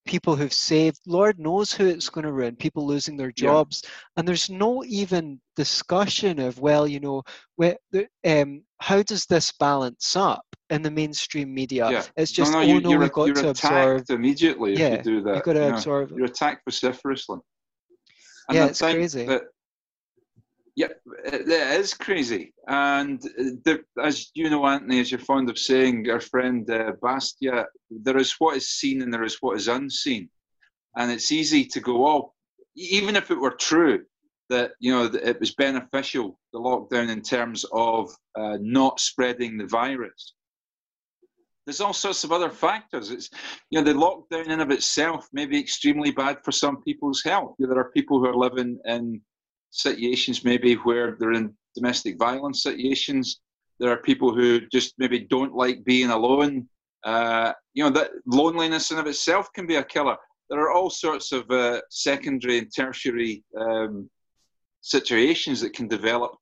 people 0.05 0.35
who've 0.35 0.53
saved. 0.53 0.99
Lord 1.05 1.39
knows 1.39 1.71
who 1.71 1.85
it's 1.85 2.09
going 2.09 2.25
to 2.25 2.31
ruin. 2.31 2.55
People 2.55 2.85
losing 2.87 3.17
their 3.17 3.31
Yeah. 3.35 3.47
jobs, 3.47 3.83
and 4.17 4.27
there's 4.27 4.49
no 4.49 4.83
even 4.85 5.39
discussion 5.55 6.39
of 6.39 6.59
well, 6.59 6.87
you 6.87 6.99
know, 6.99 7.23
where, 7.55 7.77
um, 8.25 8.63
how 8.79 9.03
does 9.03 9.25
this 9.25 9.51
balance 9.59 10.15
up 10.15 10.45
in 10.69 10.81
the 10.81 10.91
mainstream 10.91 11.53
media? 11.53 11.89
Yeah. 11.91 12.03
It's 12.17 12.31
just 12.31 12.51
no, 12.51 12.59
oh 12.59 12.61
no, 12.61 12.67
you, 12.67 12.81
no, 12.81 12.89
you're, 12.91 12.99
we've 12.99 13.11
got 13.11 13.35
to 13.35 13.49
absorb. 13.49 14.09
immediately 14.09 14.73
if 14.73 14.79
you 14.79 15.03
do 15.03 15.21
that. 15.23 15.35
You've 15.35 15.43
got 15.43 15.53
to 15.53 15.59
yeah. 15.59 15.73
absorb. 15.73 16.11
You're 16.15 16.25
attacked 16.25 16.63
vociferously. 16.65 17.39
And 18.47 18.55
Yeah, 18.55 18.65
it's 18.65 18.79
crazy. 18.79 19.25
That, 19.25 19.43
yeah, 20.75 20.87
it, 21.25 21.47
is 21.47 21.93
crazy. 21.93 22.53
And 22.67 23.21
uh, 23.25 23.43
the, 23.65 23.83
as 24.01 24.31
you 24.33 24.49
know, 24.49 24.65
Anthony, 24.65 24.99
as 24.99 25.11
you're 25.11 25.19
fond 25.19 25.49
of 25.49 25.57
saying, 25.57 26.09
our 26.09 26.21
friend 26.21 26.69
uh, 26.69 26.93
Bastiat, 27.01 27.65
there 27.89 28.17
is 28.17 28.35
what 28.39 28.57
is 28.57 28.69
seen 28.69 29.01
and 29.01 29.13
there 29.13 29.23
is 29.23 29.37
what 29.41 29.57
is 29.57 29.67
unseen. 29.67 30.29
And 30.95 31.11
it's 31.11 31.31
easy 31.31 31.65
to 31.65 31.79
go, 31.79 32.07
oh, 32.07 32.33
even 32.75 33.15
if 33.15 33.31
it 33.31 33.39
were 33.39 33.51
true 33.51 34.01
that 34.51 34.71
you 34.79 34.91
know 34.91 35.05
it 35.05 35.39
was 35.39 35.55
beneficial, 35.55 36.37
the 36.51 36.59
lockdown 36.59 37.09
in 37.09 37.21
terms 37.21 37.65
of 37.71 38.11
uh, 38.37 38.57
not 38.61 38.99
spreading 38.99 39.57
the 39.57 39.65
virus. 39.65 40.33
There's 41.65 41.79
all 41.79 41.93
sorts 41.93 42.23
of 42.23 42.31
other 42.31 42.49
factors. 42.49 43.11
It's 43.11 43.29
you 43.69 43.81
know 43.81 43.85
the 43.85 43.97
lockdown 43.97 44.47
in 44.47 44.59
of 44.59 44.69
itself 44.71 45.27
may 45.31 45.45
be 45.45 45.59
extremely 45.59 46.11
bad 46.11 46.43
for 46.43 46.51
some 46.51 46.81
people's 46.83 47.23
health. 47.23 47.55
You 47.57 47.65
know, 47.65 47.73
there 47.73 47.83
are 47.83 47.91
people 47.91 48.19
who 48.19 48.25
are 48.25 48.35
living 48.35 48.77
in 48.85 49.21
situations 49.71 50.43
maybe 50.43 50.75
where 50.75 51.15
they're 51.19 51.33
in 51.33 51.53
domestic 51.75 52.17
violence 52.17 52.63
situations. 52.63 53.39
There 53.79 53.91
are 53.91 53.97
people 53.97 54.33
who 54.33 54.61
just 54.71 54.93
maybe 54.97 55.19
don't 55.19 55.55
like 55.55 55.83
being 55.83 56.09
alone. 56.11 56.67
Uh, 57.03 57.53
you 57.73 57.83
know 57.83 57.89
that 57.89 58.11
loneliness 58.27 58.91
in 58.91 58.99
of 58.99 59.07
itself 59.07 59.51
can 59.53 59.65
be 59.65 59.75
a 59.75 59.83
killer. 59.83 60.17
There 60.49 60.59
are 60.59 60.71
all 60.71 60.89
sorts 60.89 61.31
of 61.31 61.49
uh, 61.49 61.81
secondary 61.89 62.57
and 62.59 62.71
tertiary 62.75 63.43
um, 63.59 64.09
situations 64.81 65.61
that 65.61 65.73
can 65.73 65.87
develop 65.87 66.35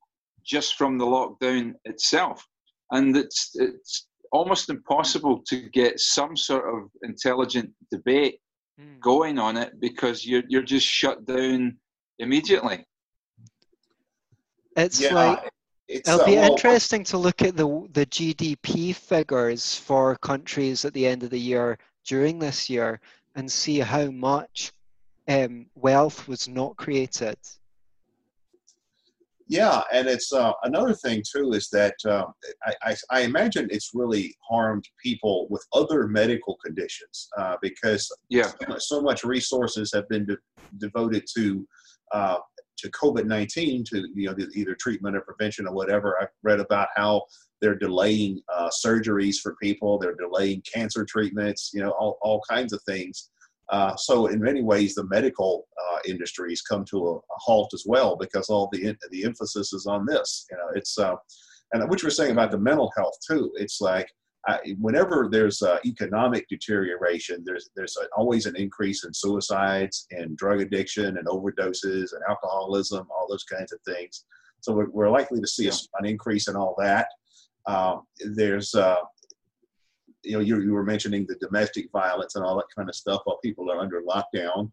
just 0.43 0.75
from 0.75 0.97
the 0.97 1.05
lockdown 1.05 1.73
itself, 1.85 2.45
and 2.91 3.15
it's 3.15 3.51
it's 3.55 4.07
almost 4.31 4.69
impossible 4.69 5.41
to 5.47 5.69
get 5.69 5.99
some 5.99 6.35
sort 6.35 6.65
of 6.73 6.89
intelligent 7.03 7.71
debate 7.91 8.39
Mm. 8.79 8.99
going 9.01 9.39
on 9.39 9.57
it 9.57 9.73
because 9.79 10.25
you're 10.25 10.43
you're 10.47 10.61
just 10.63 10.87
shut 10.87 11.25
down 11.25 11.77
immediately. 12.19 12.85
It's 14.79 15.01
Yeah, 15.01 15.13
like 15.13 15.51
it's, 15.87 16.07
it'll 16.07 16.21
uh, 16.21 16.25
be 16.25 16.35
well, 16.37 16.51
interesting 16.51 17.03
to 17.05 17.17
look 17.17 17.41
at 17.41 17.55
the 17.57 17.67
the 17.91 18.05
GDP 18.05 18.95
figures 18.95 19.75
for 19.75 20.15
countries 20.17 20.85
at 20.85 20.93
the 20.93 21.05
end 21.05 21.23
of 21.23 21.29
the 21.31 21.39
year 21.39 21.77
during 22.05 22.39
this 22.39 22.69
year 22.69 22.99
and 23.35 23.51
see 23.51 23.79
how 23.79 24.09
much 24.09 24.71
um, 25.27 25.67
wealth 25.75 26.27
was 26.27 26.47
not 26.47 26.77
created. 26.77 27.37
Yeah, 29.47 29.81
and 29.91 30.07
it's 30.07 30.31
uh, 30.31 30.53
another 30.63 30.93
thing 30.93 31.23
too 31.29 31.53
is 31.53 31.69
that 31.71 31.95
uh, 32.05 32.25
I, 32.63 32.73
I, 32.91 32.95
I 33.09 33.19
imagine 33.21 33.67
it's 33.71 33.91
really 33.95 34.35
harmed 34.47 34.85
people 35.03 35.47
with 35.49 35.65
other 35.73 36.07
medical 36.07 36.55
conditions 36.63 37.27
uh, 37.37 37.57
because 37.61 38.07
Yeah, 38.29 38.43
so 38.43 38.67
much- 38.67 38.83
so 38.83 39.01
much 39.01 39.23
resources 39.23 39.91
have 39.93 40.07
been 40.07 40.25
de- 40.27 40.37
devoted 40.77 41.25
to 41.35 41.67
uh, 42.13 42.37
to 42.79 42.91
COVID 42.91 43.25
nineteen 43.25 43.83
to 43.85 44.07
you 44.13 44.27
know 44.27 44.35
either 44.55 44.75
treatment 44.75 45.15
or 45.15 45.21
prevention 45.21 45.67
or 45.67 45.73
whatever. 45.73 46.17
I've 46.21 46.29
read 46.43 46.59
about 46.59 46.89
how 46.95 47.23
they're 47.61 47.75
delaying 47.75 48.41
uh, 48.53 48.69
surgeries 48.85 49.37
for 49.37 49.55
people, 49.61 49.97
they're 49.99 50.15
delaying 50.15 50.63
cancer 50.73 51.05
treatments, 51.05 51.71
you 51.73 51.81
know, 51.81 51.91
all, 51.91 52.17
all 52.21 52.41
kinds 52.49 52.71
of 52.71 52.81
things. 52.83 53.29
Uh, 53.69 53.95
so 53.95 54.27
in 54.27 54.39
many 54.39 54.63
ways, 54.63 54.95
the 54.95 55.05
medical 55.05 55.67
uh, 55.77 55.99
industry 56.07 56.51
has 56.51 56.61
come 56.61 56.83
to 56.85 57.07
a, 57.07 57.15
a 57.15 57.37
halt 57.37 57.71
as 57.73 57.83
well 57.85 58.15
because 58.15 58.49
all 58.49 58.69
the 58.71 58.95
the 59.11 59.23
emphasis 59.23 59.73
is 59.73 59.85
on 59.85 60.05
this. 60.05 60.45
You 60.49 60.57
know, 60.57 60.69
it's 60.73 60.97
uh, 60.97 61.15
and 61.73 61.87
what 61.89 62.01
you 62.01 62.07
were 62.07 62.11
saying 62.11 62.31
about 62.31 62.51
the 62.51 62.57
mental 62.57 62.91
health 62.97 63.15
too. 63.27 63.51
It's 63.55 63.79
like 63.79 64.09
I, 64.49 64.75
whenever 64.79 65.29
there's 65.31 65.61
uh, 65.61 65.77
economic 65.85 66.47
deterioration, 66.49 67.43
there's 67.45 67.69
there's 67.75 67.95
a, 67.97 68.07
always 68.17 68.45
an 68.47 68.55
increase 68.55 69.05
in 69.05 69.13
suicides 69.13 70.07
and 70.11 70.35
drug 70.37 70.61
addiction 70.61 71.17
and 71.17 71.27
overdoses 71.27 72.13
and 72.13 72.21
alcoholism, 72.27 73.07
all 73.11 73.27
those 73.29 73.43
kinds 73.43 73.71
of 73.71 73.79
things. 73.81 74.25
So 74.61 74.73
we're, 74.73 74.89
we're 74.89 75.09
likely 75.09 75.39
to 75.39 75.47
see 75.47 75.67
a 75.67 75.71
an 75.99 76.05
increase 76.05 76.47
in 76.47 76.55
all 76.55 76.75
that. 76.79 77.07
Um, 77.67 78.03
there's 78.35 78.73
uh, 78.73 79.01
you 80.23 80.33
know 80.33 80.39
you, 80.39 80.61
you 80.61 80.73
were 80.73 80.83
mentioning 80.83 81.25
the 81.27 81.35
domestic 81.35 81.91
violence 81.91 82.35
and 82.35 82.43
all 82.43 82.55
that 82.57 82.75
kind 82.75 82.89
of 82.89 82.95
stuff 82.95 83.21
while 83.25 83.37
people 83.37 83.71
are 83.71 83.79
under 83.79 84.01
lockdown. 84.01 84.71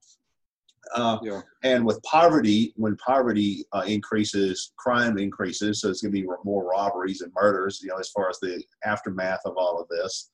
Uh, 0.94 1.18
yeah, 1.22 1.40
and 1.64 1.84
with 1.84 2.00
poverty, 2.02 2.72
when 2.76 2.96
poverty 2.96 3.64
uh, 3.72 3.84
increases, 3.86 4.72
crime 4.78 5.18
increases. 5.18 5.80
So 5.80 5.90
it's 5.90 6.02
going 6.02 6.14
to 6.14 6.20
be 6.20 6.26
more 6.44 6.68
robberies 6.68 7.20
and 7.22 7.32
murders. 7.34 7.80
You 7.82 7.88
know, 7.88 7.98
as 7.98 8.10
far 8.10 8.28
as 8.28 8.38
the 8.40 8.62
aftermath 8.84 9.40
of 9.44 9.56
all 9.56 9.80
of 9.80 9.88
this. 9.88 10.30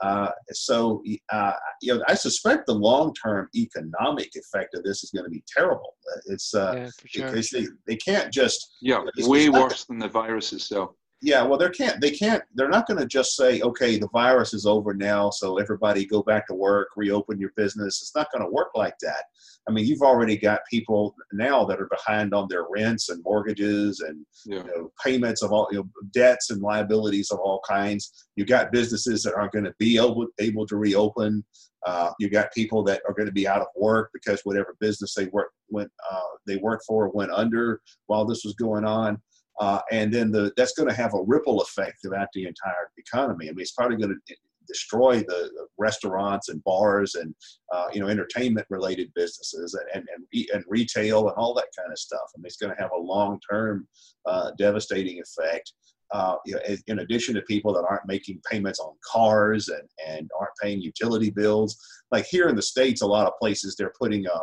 Uh, 0.00 0.30
so, 0.50 1.00
uh, 1.30 1.52
you 1.80 1.94
know, 1.94 2.02
I 2.08 2.14
suspect 2.14 2.66
the 2.66 2.74
long-term 2.74 3.48
economic 3.54 4.30
effect 4.34 4.74
of 4.74 4.82
this 4.82 5.04
is 5.04 5.10
going 5.10 5.24
to 5.24 5.30
be 5.30 5.44
terrible. 5.46 5.94
It's 6.26 6.52
uh, 6.54 6.72
yeah, 6.76 6.90
sure. 7.06 7.26
because 7.26 7.50
they, 7.50 7.66
they 7.86 7.96
can't 7.96 8.32
just 8.32 8.74
yeah. 8.80 9.04
Way 9.18 9.48
worse 9.48 9.84
than 9.84 10.00
the 10.00 10.08
virus 10.08 10.52
itself. 10.52 10.96
Yeah, 11.22 11.42
well, 11.44 11.56
they 11.56 11.70
can't. 11.70 12.00
They 12.00 12.10
can't. 12.10 12.42
They're 12.54 12.68
not 12.68 12.88
going 12.88 12.98
to 12.98 13.06
just 13.06 13.36
say, 13.36 13.60
"Okay, 13.60 13.96
the 13.96 14.08
virus 14.08 14.52
is 14.52 14.66
over 14.66 14.92
now, 14.92 15.30
so 15.30 15.58
everybody 15.58 16.04
go 16.04 16.20
back 16.20 16.48
to 16.48 16.54
work, 16.54 16.88
reopen 16.96 17.38
your 17.38 17.52
business." 17.56 18.02
It's 18.02 18.14
not 18.16 18.30
going 18.32 18.44
to 18.44 18.50
work 18.50 18.70
like 18.74 18.98
that. 19.02 19.24
I 19.68 19.72
mean, 19.72 19.86
you've 19.86 20.02
already 20.02 20.36
got 20.36 20.60
people 20.68 21.14
now 21.32 21.64
that 21.66 21.80
are 21.80 21.88
behind 21.88 22.34
on 22.34 22.48
their 22.50 22.64
rents 22.68 23.08
and 23.08 23.22
mortgages 23.22 24.00
and 24.00 24.26
Yeah, 24.44 24.58
you 24.58 24.64
know, 24.64 24.92
payments 25.04 25.42
of 25.42 25.52
all 25.52 25.68
you 25.70 25.78
know, 25.78 25.88
debts 26.12 26.50
and 26.50 26.60
liabilities 26.60 27.30
of 27.30 27.38
all 27.38 27.62
kinds. 27.68 28.26
You've 28.34 28.48
got 28.48 28.72
businesses 28.72 29.22
that 29.22 29.34
aren't 29.34 29.52
going 29.52 29.66
to 29.66 29.74
be 29.78 29.98
able 29.98 30.26
able 30.40 30.66
to 30.66 30.76
reopen. 30.76 31.44
Uh, 31.86 32.10
you 32.18 32.30
got 32.30 32.52
people 32.52 32.82
that 32.84 33.00
are 33.06 33.14
going 33.14 33.26
to 33.26 33.32
be 33.32 33.46
out 33.46 33.60
of 33.60 33.68
work 33.76 34.10
because 34.12 34.40
whatever 34.42 34.76
business 34.80 35.14
they 35.14 35.26
work 35.26 35.52
went 35.68 35.90
uh, 36.10 36.20
they 36.48 36.56
worked 36.56 36.84
for 36.84 37.08
went 37.10 37.30
under 37.30 37.80
while 38.06 38.24
this 38.24 38.42
was 38.44 38.54
going 38.54 38.84
on. 38.84 39.20
Uh, 39.60 39.80
and 39.90 40.12
then 40.12 40.30
the, 40.30 40.52
that's 40.56 40.72
going 40.72 40.88
to 40.88 40.94
have 40.94 41.14
a 41.14 41.22
ripple 41.22 41.60
effect 41.60 41.98
throughout 42.02 42.28
the 42.34 42.46
entire 42.46 42.90
economy. 42.96 43.48
I 43.48 43.52
mean, 43.52 43.60
it's 43.60 43.72
probably 43.72 43.96
going 43.96 44.18
to 44.26 44.36
destroy 44.66 45.20
the 45.20 45.50
restaurants 45.78 46.48
and 46.48 46.62
bars 46.64 47.14
and 47.14 47.34
uh, 47.72 47.88
you 47.92 48.00
know 48.00 48.08
entertainment 48.08 48.66
related 48.70 49.10
businesses 49.14 49.74
and, 49.74 50.06
and, 50.32 50.46
and, 50.52 50.64
retail 50.68 51.28
and 51.28 51.36
all 51.36 51.54
that 51.54 51.68
kind 51.76 51.90
of 51.90 51.98
stuff. 51.98 52.30
I 52.34 52.38
mean, 52.38 52.46
it's 52.46 52.56
going 52.56 52.74
to 52.74 52.80
have 52.80 52.92
a 52.92 53.00
long 53.00 53.38
term 53.50 53.86
uh, 54.26 54.52
devastating 54.58 55.20
effect. 55.20 55.72
Uh, 56.12 56.36
you 56.44 56.54
know, 56.54 56.60
in 56.88 56.98
addition 56.98 57.34
to 57.34 57.40
people 57.42 57.72
that 57.72 57.86
aren't 57.88 58.06
making 58.06 58.38
payments 58.50 58.78
on 58.78 58.92
cars 59.02 59.68
and, 59.68 59.88
and 60.06 60.30
aren't 60.38 60.52
paying 60.62 60.78
utility 60.78 61.30
bills, 61.30 61.78
like 62.10 62.26
here 62.26 62.48
in 62.48 62.56
the 62.56 62.60
states, 62.60 63.00
a 63.00 63.06
lot 63.06 63.26
of 63.26 63.32
places 63.40 63.74
they're 63.74 63.94
putting 63.98 64.26
a, 64.26 64.38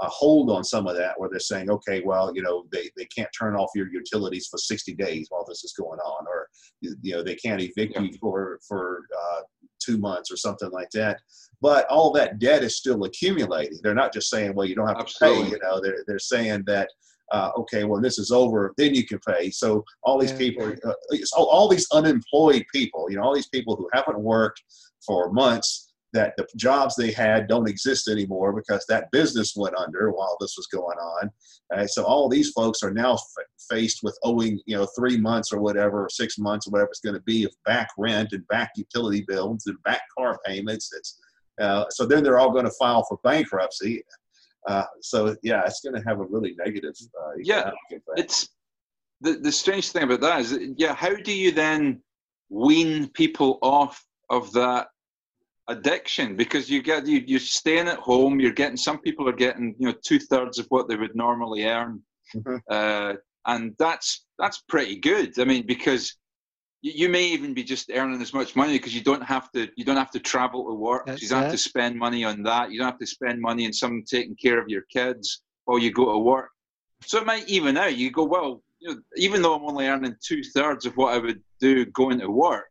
a 0.00 0.06
hold 0.06 0.50
on 0.50 0.64
some 0.64 0.86
of 0.86 0.96
that 0.96 1.18
where 1.18 1.28
they're 1.30 1.38
saying, 1.38 1.70
okay, 1.70 2.02
well, 2.04 2.32
you 2.34 2.42
know, 2.42 2.66
they, 2.72 2.90
they 2.96 3.04
can't 3.06 3.28
turn 3.38 3.54
off 3.54 3.70
your 3.74 3.88
utilities 3.92 4.48
for 4.48 4.58
60 4.58 4.94
days 4.94 5.26
while 5.30 5.44
this 5.46 5.62
is 5.62 5.72
going 5.72 6.00
on, 6.00 6.26
or, 6.26 6.48
you 6.80 7.14
know, 7.14 7.22
they 7.22 7.36
can't 7.36 7.60
evict 7.60 7.94
yeah. 7.94 8.02
you 8.02 8.12
for, 8.20 8.58
for 8.66 9.06
uh, 9.16 9.40
two 9.80 9.98
months 9.98 10.32
or 10.32 10.36
something 10.36 10.70
like 10.70 10.90
that. 10.94 11.20
But 11.60 11.86
all 11.88 12.10
that 12.12 12.38
debt 12.38 12.64
is 12.64 12.76
still 12.76 13.04
accumulating. 13.04 13.78
They're 13.82 13.94
not 13.94 14.12
just 14.12 14.30
saying, 14.30 14.54
well, 14.54 14.66
you 14.66 14.74
don't 14.74 14.88
have 14.88 14.98
Absolutely. 14.98 15.44
to 15.44 15.44
pay, 15.44 15.50
you 15.50 15.58
know, 15.62 15.80
they're, 15.80 16.04
they're 16.06 16.18
saying 16.18 16.64
that, 16.66 16.88
uh, 17.32 17.50
okay, 17.56 17.84
when 17.84 18.02
this 18.02 18.18
is 18.18 18.30
over, 18.30 18.74
then 18.76 18.94
you 18.94 19.06
can 19.06 19.18
pay. 19.26 19.50
So 19.50 19.84
all 20.02 20.18
these 20.18 20.32
yeah. 20.32 20.38
people, 20.38 20.74
uh, 20.84 21.16
all, 21.36 21.46
all 21.46 21.68
these 21.68 21.86
unemployed 21.92 22.64
people, 22.72 23.10
you 23.10 23.16
know, 23.16 23.22
all 23.22 23.34
these 23.34 23.48
people 23.48 23.76
who 23.76 23.88
haven't 23.92 24.20
worked 24.20 24.62
for 25.06 25.32
months, 25.32 25.93
that 26.14 26.32
the 26.36 26.46
jobs 26.56 26.94
they 26.94 27.10
had 27.10 27.48
don't 27.48 27.68
exist 27.68 28.08
anymore 28.08 28.52
because 28.52 28.86
that 28.88 29.10
business 29.10 29.54
went 29.56 29.74
under 29.76 30.10
while 30.10 30.36
this 30.40 30.54
was 30.56 30.66
going 30.68 30.96
on. 30.96 31.30
Uh, 31.74 31.86
so 31.86 32.04
all 32.04 32.28
these 32.28 32.50
folks 32.52 32.82
are 32.82 32.92
now 32.92 33.14
f- 33.14 33.44
faced 33.70 34.00
with 34.02 34.16
owing, 34.22 34.60
you 34.64 34.76
know, 34.76 34.86
three 34.96 35.18
months 35.18 35.52
or 35.52 35.60
whatever, 35.60 36.04
or 36.04 36.08
six 36.08 36.38
months 36.38 36.66
or 36.66 36.70
whatever 36.70 36.88
it's 36.88 37.00
going 37.00 37.14
to 37.14 37.22
be 37.22 37.44
of 37.44 37.52
back 37.66 37.88
rent 37.98 38.32
and 38.32 38.46
back 38.48 38.70
utility 38.76 39.24
bills 39.26 39.64
and 39.66 39.76
back 39.82 40.02
car 40.16 40.38
payments. 40.46 40.90
It's 40.96 41.20
uh, 41.60 41.84
so 41.90 42.06
then 42.06 42.22
they're 42.22 42.38
all 42.38 42.52
going 42.52 42.64
to 42.64 42.70
file 42.78 43.04
for 43.08 43.18
bankruptcy. 43.22 44.02
Uh, 44.66 44.84
so 45.02 45.36
yeah, 45.42 45.62
it's 45.66 45.80
going 45.80 45.94
to 45.94 46.08
have 46.08 46.20
a 46.20 46.24
really 46.24 46.54
negative. 46.56 46.94
Uh, 47.20 47.32
yeah, 47.42 47.70
it's 48.16 48.48
the 49.20 49.34
the 49.34 49.52
strange 49.52 49.90
thing 49.90 50.04
about 50.04 50.20
that 50.20 50.40
is, 50.40 50.58
yeah, 50.76 50.94
how 50.94 51.14
do 51.14 51.32
you 51.32 51.50
then 51.50 52.00
wean 52.50 53.08
people 53.08 53.58
off 53.62 54.04
of 54.30 54.52
that 54.52 54.88
addiction? 55.68 56.36
Because 56.36 56.70
you 56.70 56.82
get 56.82 57.06
you 57.06 57.22
you're 57.26 57.40
staying 57.40 57.88
at 57.88 57.98
home, 57.98 58.40
you're 58.40 58.52
getting 58.52 58.76
some 58.76 58.98
people 58.98 59.28
are 59.28 59.32
getting 59.32 59.74
you 59.78 59.88
know 59.88 59.94
two 60.04 60.18
thirds 60.18 60.58
of 60.58 60.66
what 60.68 60.88
they 60.88 60.96
would 60.96 61.14
normally 61.14 61.64
earn, 61.64 62.02
mm-hmm. 62.34 62.56
uh, 62.70 63.14
and 63.46 63.74
that's 63.78 64.26
that's 64.38 64.62
pretty 64.68 64.96
good. 64.96 65.38
I 65.38 65.44
mean, 65.44 65.66
because 65.66 66.16
you 66.84 67.08
may 67.08 67.24
even 67.24 67.54
be 67.54 67.64
just 67.64 67.90
earning 67.94 68.20
as 68.20 68.34
much 68.34 68.54
money 68.54 68.74
because 68.74 68.94
you 68.94 69.00
don't 69.00 69.22
have 69.22 69.50
to 69.52 69.68
you 69.74 69.86
don't 69.86 69.96
have 69.96 70.10
to 70.10 70.20
travel 70.20 70.66
to 70.66 70.74
work 70.74 71.06
That's 71.06 71.22
you 71.22 71.28
don't 71.28 71.40
it. 71.40 71.44
have 71.44 71.52
to 71.52 71.58
spend 71.58 71.98
money 71.98 72.24
on 72.24 72.42
that 72.42 72.70
you 72.70 72.78
don't 72.78 72.90
have 72.90 72.98
to 72.98 73.06
spend 73.06 73.40
money 73.40 73.64
on 73.64 73.72
someone 73.72 74.04
taking 74.04 74.36
care 74.36 74.60
of 74.60 74.68
your 74.68 74.82
kids 74.92 75.42
while 75.64 75.78
you 75.78 75.90
go 75.90 76.12
to 76.12 76.18
work 76.18 76.50
so 77.02 77.18
it 77.18 77.26
might 77.26 77.48
even 77.48 77.78
out 77.78 77.96
you 77.96 78.10
go 78.10 78.24
well 78.24 78.62
you 78.80 78.90
know, 78.90 79.00
even 79.16 79.40
though 79.40 79.54
i'm 79.54 79.64
only 79.64 79.86
earning 79.86 80.14
two-thirds 80.22 80.84
of 80.84 80.94
what 80.98 81.14
i 81.14 81.18
would 81.18 81.42
do 81.58 81.86
going 81.86 82.20
to 82.20 82.28
work 82.28 82.68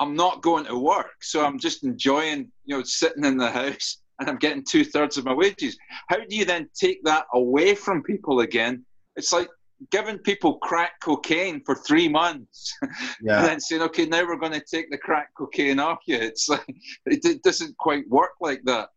i'm 0.00 0.14
not 0.14 0.42
going 0.42 0.64
to 0.64 0.78
work 0.78 1.22
so 1.22 1.44
i'm 1.44 1.58
just 1.58 1.84
enjoying 1.84 2.50
you 2.64 2.76
know 2.76 2.82
sitting 2.82 3.24
in 3.24 3.36
the 3.36 3.50
house 3.50 3.98
and 4.20 4.28
i'm 4.28 4.36
getting 4.36 4.64
two-thirds 4.64 5.16
of 5.16 5.24
my 5.24 5.34
wages 5.34 5.76
how 6.08 6.16
do 6.16 6.36
you 6.36 6.44
then 6.44 6.68
take 6.78 7.02
that 7.04 7.24
away 7.34 7.74
from 7.74 8.02
people 8.02 8.40
again 8.40 8.84
it's 9.16 9.32
like 9.32 9.48
giving 9.90 10.18
people 10.18 10.58
crack 10.58 10.92
cocaine 11.00 11.62
for 11.64 11.74
three 11.74 12.08
months 12.08 12.76
yeah. 13.22 13.38
and 13.38 13.46
then 13.46 13.60
saying, 13.60 13.82
okay, 13.82 14.06
now 14.06 14.26
we're 14.26 14.36
going 14.36 14.52
to 14.52 14.60
take 14.60 14.90
the 14.90 14.98
crack 14.98 15.28
cocaine 15.36 15.78
off 15.78 15.98
you. 16.06 16.16
It's 16.16 16.48
like, 16.48 16.64
it, 17.06 17.24
it 17.24 17.42
doesn't 17.42 17.76
quite 17.78 18.08
work 18.08 18.32
like 18.40 18.62
that. 18.64 18.88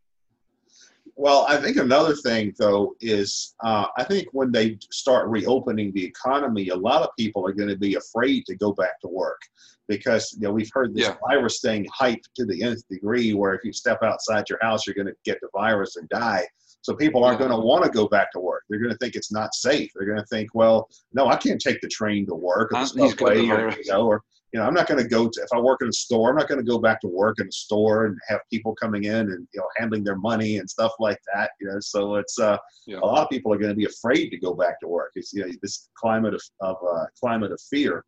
Well, 1.16 1.46
I 1.48 1.58
think 1.58 1.78
another 1.78 2.16
thing, 2.16 2.54
though, 2.58 2.96
is 3.02 3.54
uh, 3.64 3.86
I 3.98 4.04
think 4.04 4.28
when 4.32 4.52
they 4.52 4.78
start 4.92 5.28
reopening 5.30 5.92
the 5.94 6.04
economy, 6.04 6.70
a 6.70 6.76
lot 6.76 7.04
of 7.04 7.10
people 7.18 7.46
are 7.46 7.54
going 7.54 7.70
to 7.70 7.78
be 7.78 7.96
afraid 7.96 8.46
to 8.48 8.56
go 8.56 8.74
back 8.74 9.00
to 9.02 9.08
work 9.08 9.42
because 9.88 10.34
you 10.34 10.48
know 10.48 10.54
we've 10.54 10.70
heard 10.74 10.96
this 10.96 11.08
yeah. 11.08 11.16
virus 11.28 11.60
thing 11.60 11.86
hyped 11.88 12.26
to 12.36 12.46
the 12.46 12.64
nth 12.64 12.88
degree, 12.90 13.34
where 13.34 13.54
if 13.54 13.62
you 13.64 13.74
step 13.74 14.00
outside 14.04 14.50
your 14.50 14.60
house, 14.62 14.88
you're 14.88 14.96
going 14.96 15.08
to 15.08 15.16
get 15.26 15.40
the 15.42 15.50
virus 15.54 15.98
and 15.98 16.08
die. 16.10 16.48
So 16.82 16.96
people 16.96 17.24
aren't 17.24 17.40
going 17.40 17.52
to 17.52 17.58
want 17.58 17.84
to 17.84 17.92
go 17.92 18.08
back 18.08 18.32
to 18.32 18.40
work. 18.40 18.64
They're 18.68 18.80
going 18.80 18.92
to 18.92 18.98
think 18.98 19.16
it's 19.16 19.32
not 19.32 19.54
safe. 19.54 19.92
They're 19.94 20.08
going 20.08 20.20
to 20.20 20.26
think, 20.26 20.50
well, 20.56 20.90
no, 21.14 21.28
I 21.28 21.36
can't 21.36 21.62
take 21.62 21.80
the 21.82 21.88
train 21.88 22.26
to 22.26 22.34
work 22.34 22.72
or 22.74 22.80
the 22.80 22.86
subway, 22.86 23.48
or, 23.50 23.70
you 23.72 23.84
know, 23.92 24.08
or 24.08 24.24
you 24.54 24.60
know, 24.60 24.66
I'm 24.66 24.74
not 24.74 24.88
going 24.88 25.02
to 25.02 25.08
go 25.08 25.30
to 25.30 25.42
if 25.42 25.50
I 25.54 25.60
work 25.60 25.82
in 25.82 25.88
a 25.88 25.94
store. 25.94 26.30
I'm 26.30 26.36
not 26.36 26.48
going 26.48 26.60
to 26.60 26.70
go 26.70 26.78
back 26.78 27.00
to 27.02 27.08
work 27.08 27.40
in 27.40 27.48
a 27.48 27.52
store 27.52 28.06
and 28.06 28.18
have 28.28 28.42
people 28.52 28.76
coming 28.76 29.06
in 29.06 29.16
and 29.16 29.48
you 29.54 29.60
know 29.60 29.68
handling 29.78 30.04
their 30.04 30.18
money 30.18 30.58
and 30.58 30.70
stuff 30.70 30.92
like 31.00 31.20
that. 31.34 31.52
You 31.60 31.68
know, 31.68 31.80
so 31.80 32.16
it's 32.16 32.38
uh, 32.40 32.58
yeah. 32.86 33.00
a 33.00 33.06
lot 33.06 33.24
of 33.24 33.30
people 33.30 33.54
are 33.54 33.58
going 33.58 33.72
to 33.72 33.76
be 33.76 33.86
afraid 33.86 34.30
to 34.30 34.38
go 34.38 34.54
back 34.54 34.80
to 34.82 34.88
work. 34.88 35.12
It's 35.16 35.34
you 35.34 35.46
know 35.46 35.52
this 35.62 35.90
climate 35.96 36.34
of, 36.34 36.42
of 36.60 36.78
uh, 36.88 37.06
climate 37.20 37.52
of 37.52 37.62
fear. 37.70 38.04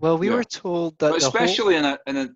Well, 0.00 0.18
we 0.18 0.28
yeah. 0.28 0.34
were 0.34 0.44
told 0.44 0.98
that, 0.98 1.14
especially 1.14 1.76
whole... 1.76 1.84
in 1.84 1.98
a 1.98 1.98
in 2.06 2.16
a 2.16 2.30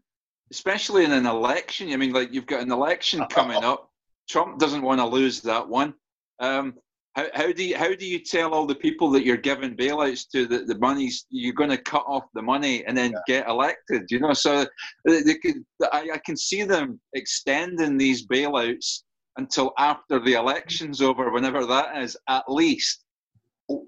especially 0.51 1.05
in 1.05 1.13
an 1.13 1.27
election. 1.27 1.93
I 1.93 1.97
mean, 1.97 2.13
like 2.13 2.33
you've 2.33 2.47
got 2.47 2.63
an 2.63 2.73
election 2.73 3.25
coming 3.29 3.63
up 3.63 3.91
Trump 4.29 4.59
doesn't 4.59 4.83
want 4.83 5.01
to 5.01 5.07
lose 5.07 5.41
that 5.43 5.69
one. 5.69 5.95
Um, 6.41 6.75
how, 7.17 7.27
how 7.33 7.51
do 7.51 7.65
you 7.65 7.77
how 7.77 7.95
do 7.95 8.07
you 8.07 8.19
tell 8.19 8.53
all 8.53 8.67
the 8.67 8.75
people 8.75 9.11
that 9.11 9.25
you're 9.25 9.39
giving 9.39 9.75
bailouts 9.75 10.29
to 10.33 10.47
that 10.49 10.67
the 10.67 10.79
money's 10.79 11.27
you're 11.31 11.55
going 11.55 11.71
to 11.71 11.79
cut 11.79 12.05
off 12.07 12.25
the 12.35 12.43
money 12.43 12.85
and 12.85 12.97
then 12.97 13.13
yeah. 13.13 13.19
get 13.27 13.49
elected? 13.49 14.03
You 14.11 14.21
know, 14.21 14.35
so 14.35 14.67
they 15.07 15.35
could, 15.35 15.65
I, 15.93 16.11
I 16.15 16.21
can 16.25 16.37
see 16.37 16.63
them 16.63 17.01
extending 17.15 17.97
these 17.97 18.27
bailouts 18.27 19.03
until 19.39 19.73
after 19.79 20.21
the 20.21 20.35
election's 20.35 21.01
over, 21.01 21.31
whenever 21.31 21.65
that 21.65 22.03
is, 22.03 22.17
at 22.29 22.45
least. 22.49 23.05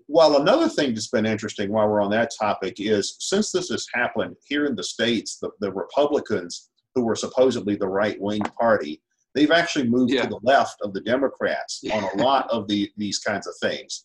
Well, 0.09 0.41
another 0.41 0.69
thing 0.69 0.95
that's 0.95 1.09
been 1.09 1.27
interesting 1.27 1.71
while 1.71 1.89
we're 1.89 2.03
on 2.03 2.11
that 2.11 2.33
topic 2.39 2.77
is 2.79 3.17
since 3.21 3.53
this 3.53 3.69
has 3.69 3.87
happened 3.95 4.37
here 4.47 4.65
in 4.67 4.75
the 4.75 4.83
states, 4.83 5.39
the, 5.41 5.51
the 5.61 5.73
Republicans, 5.73 6.71
who 6.95 7.05
were 7.05 7.15
supposedly 7.15 7.77
the 7.77 7.87
right 7.87 8.21
wing 8.21 8.43
party, 8.59 9.01
They've 9.35 9.51
actually 9.51 9.89
moved 9.89 10.13
yeah. 10.13 10.23
to 10.23 10.29
the 10.29 10.41
left 10.43 10.77
of 10.83 10.93
the 10.93 11.01
Democrats 11.01 11.83
on 11.93 12.05
a 12.05 12.23
lot 12.23 12.49
of 12.51 12.67
the 12.69 12.91
these 12.97 13.19
kinds 13.19 13.47
of 13.47 13.55
things. 13.61 14.05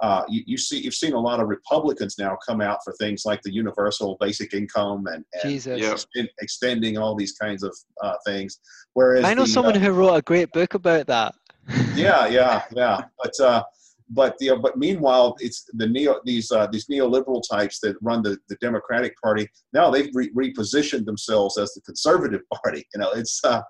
Uh, 0.00 0.22
you, 0.28 0.42
you, 0.46 0.56
see, 0.56 0.78
you've 0.78 0.94
seen 0.94 1.12
a 1.12 1.18
lot 1.18 1.40
of 1.40 1.48
Republicans 1.48 2.16
now 2.18 2.36
come 2.46 2.60
out 2.60 2.78
for 2.84 2.92
things 2.94 3.24
like 3.24 3.42
the 3.42 3.52
universal 3.52 4.16
basic 4.20 4.54
income 4.54 5.04
and, 5.08 5.24
and 5.42 5.52
extend, 5.52 6.28
extending 6.40 6.96
all 6.96 7.16
these 7.16 7.32
kinds 7.32 7.64
of 7.64 7.74
uh, 8.00 8.14
things. 8.24 8.60
Whereas 8.94 9.24
I 9.24 9.34
know 9.34 9.42
the, 9.42 9.48
someone 9.48 9.76
uh, 9.76 9.80
who 9.80 9.90
wrote 9.90 10.14
a 10.14 10.22
great 10.22 10.52
book 10.52 10.74
about 10.74 11.08
that. 11.08 11.34
yeah, 11.94 12.28
yeah, 12.28 12.62
yeah. 12.72 13.02
But 13.20 13.40
uh, 13.40 13.64
but 14.10 14.38
the 14.38 14.56
but 14.62 14.78
meanwhile, 14.78 15.36
it's 15.40 15.68
the 15.74 15.86
neo 15.86 16.20
these 16.24 16.50
uh, 16.50 16.66
these 16.68 16.86
neoliberal 16.86 17.42
types 17.48 17.80
that 17.80 17.96
run 18.00 18.22
the, 18.22 18.38
the 18.48 18.56
Democratic 18.60 19.14
Party. 19.22 19.48
Now 19.72 19.90
they've 19.90 20.14
re- 20.14 20.30
repositioned 20.30 21.04
themselves 21.04 21.58
as 21.58 21.74
the 21.74 21.80
conservative 21.82 22.42
party. 22.62 22.86
You 22.94 23.00
know, 23.00 23.10
it's 23.10 23.40
uh, 23.44 23.62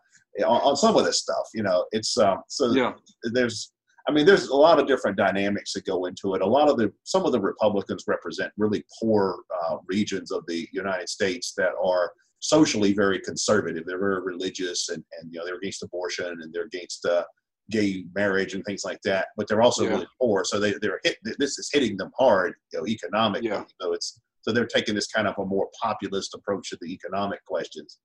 on, 0.44 0.60
on 0.62 0.76
some 0.76 0.96
of 0.96 1.04
this 1.04 1.20
stuff. 1.20 1.48
You 1.54 1.62
know, 1.62 1.86
it's 1.92 2.16
um, 2.18 2.38
so 2.48 2.72
yeah. 2.72 2.92
there's 3.32 3.72
I 4.08 4.10
mean, 4.10 4.24
there's 4.24 4.48
a 4.48 4.56
lot 4.56 4.80
of 4.80 4.86
different 4.86 5.18
dynamics 5.18 5.74
that 5.74 5.84
go 5.84 6.06
into 6.06 6.34
it. 6.34 6.40
A 6.40 6.46
lot 6.46 6.70
of 6.70 6.78
the 6.78 6.90
some 7.04 7.26
of 7.26 7.32
the 7.32 7.40
Republicans 7.40 8.04
represent 8.06 8.52
really 8.56 8.82
poor 8.98 9.40
uh, 9.62 9.76
regions 9.86 10.32
of 10.32 10.44
the 10.46 10.66
United 10.72 11.08
States 11.10 11.52
that 11.58 11.72
are 11.82 12.12
socially 12.40 12.94
very 12.94 13.20
conservative. 13.20 13.84
They're 13.86 13.98
very 13.98 14.22
religious, 14.22 14.88
and 14.88 15.04
and 15.20 15.32
you 15.32 15.38
know 15.38 15.44
they're 15.44 15.56
against 15.56 15.82
abortion 15.82 16.38
and 16.40 16.52
they're 16.52 16.64
against 16.64 17.04
uh, 17.04 17.24
gay 17.70 18.04
marriage 18.14 18.54
and 18.54 18.64
things 18.64 18.82
like 18.82 19.00
that. 19.02 19.28
But 19.36 19.46
they're 19.46 19.62
also 19.62 19.84
yeah. 19.84 19.90
really 19.90 20.08
poor, 20.18 20.42
so 20.42 20.58
they 20.58 20.74
they're 20.80 21.00
hit. 21.04 21.18
This 21.38 21.58
is 21.58 21.68
hitting 21.70 21.98
them 21.98 22.10
hard, 22.18 22.54
you 22.72 22.78
know, 22.78 22.86
economically. 22.86 23.48
Yeah. 23.48 23.64
So 23.78 23.92
it's 23.92 24.20
so 24.40 24.52
they're 24.52 24.66
taking 24.66 24.94
this 24.94 25.08
kind 25.08 25.28
of 25.28 25.34
a 25.36 25.44
more 25.44 25.68
populist 25.82 26.34
approach 26.34 26.70
to 26.70 26.78
the 26.80 26.90
economic 26.90 27.44
questions. 27.44 27.98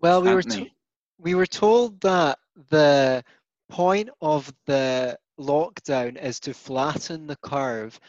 Well, 0.00 0.22
we 0.22 0.34
were 0.34 0.42
we 1.18 1.34
were 1.34 1.46
told 1.46 2.00
that 2.00 2.38
the 2.70 3.22
point 3.68 4.08
of 4.22 4.52
the 4.66 5.18
lockdown 5.38 6.22
is 6.22 6.40
to 6.40 6.54
flatten 6.54 7.26
the 7.26 7.36
curve, 7.36 8.00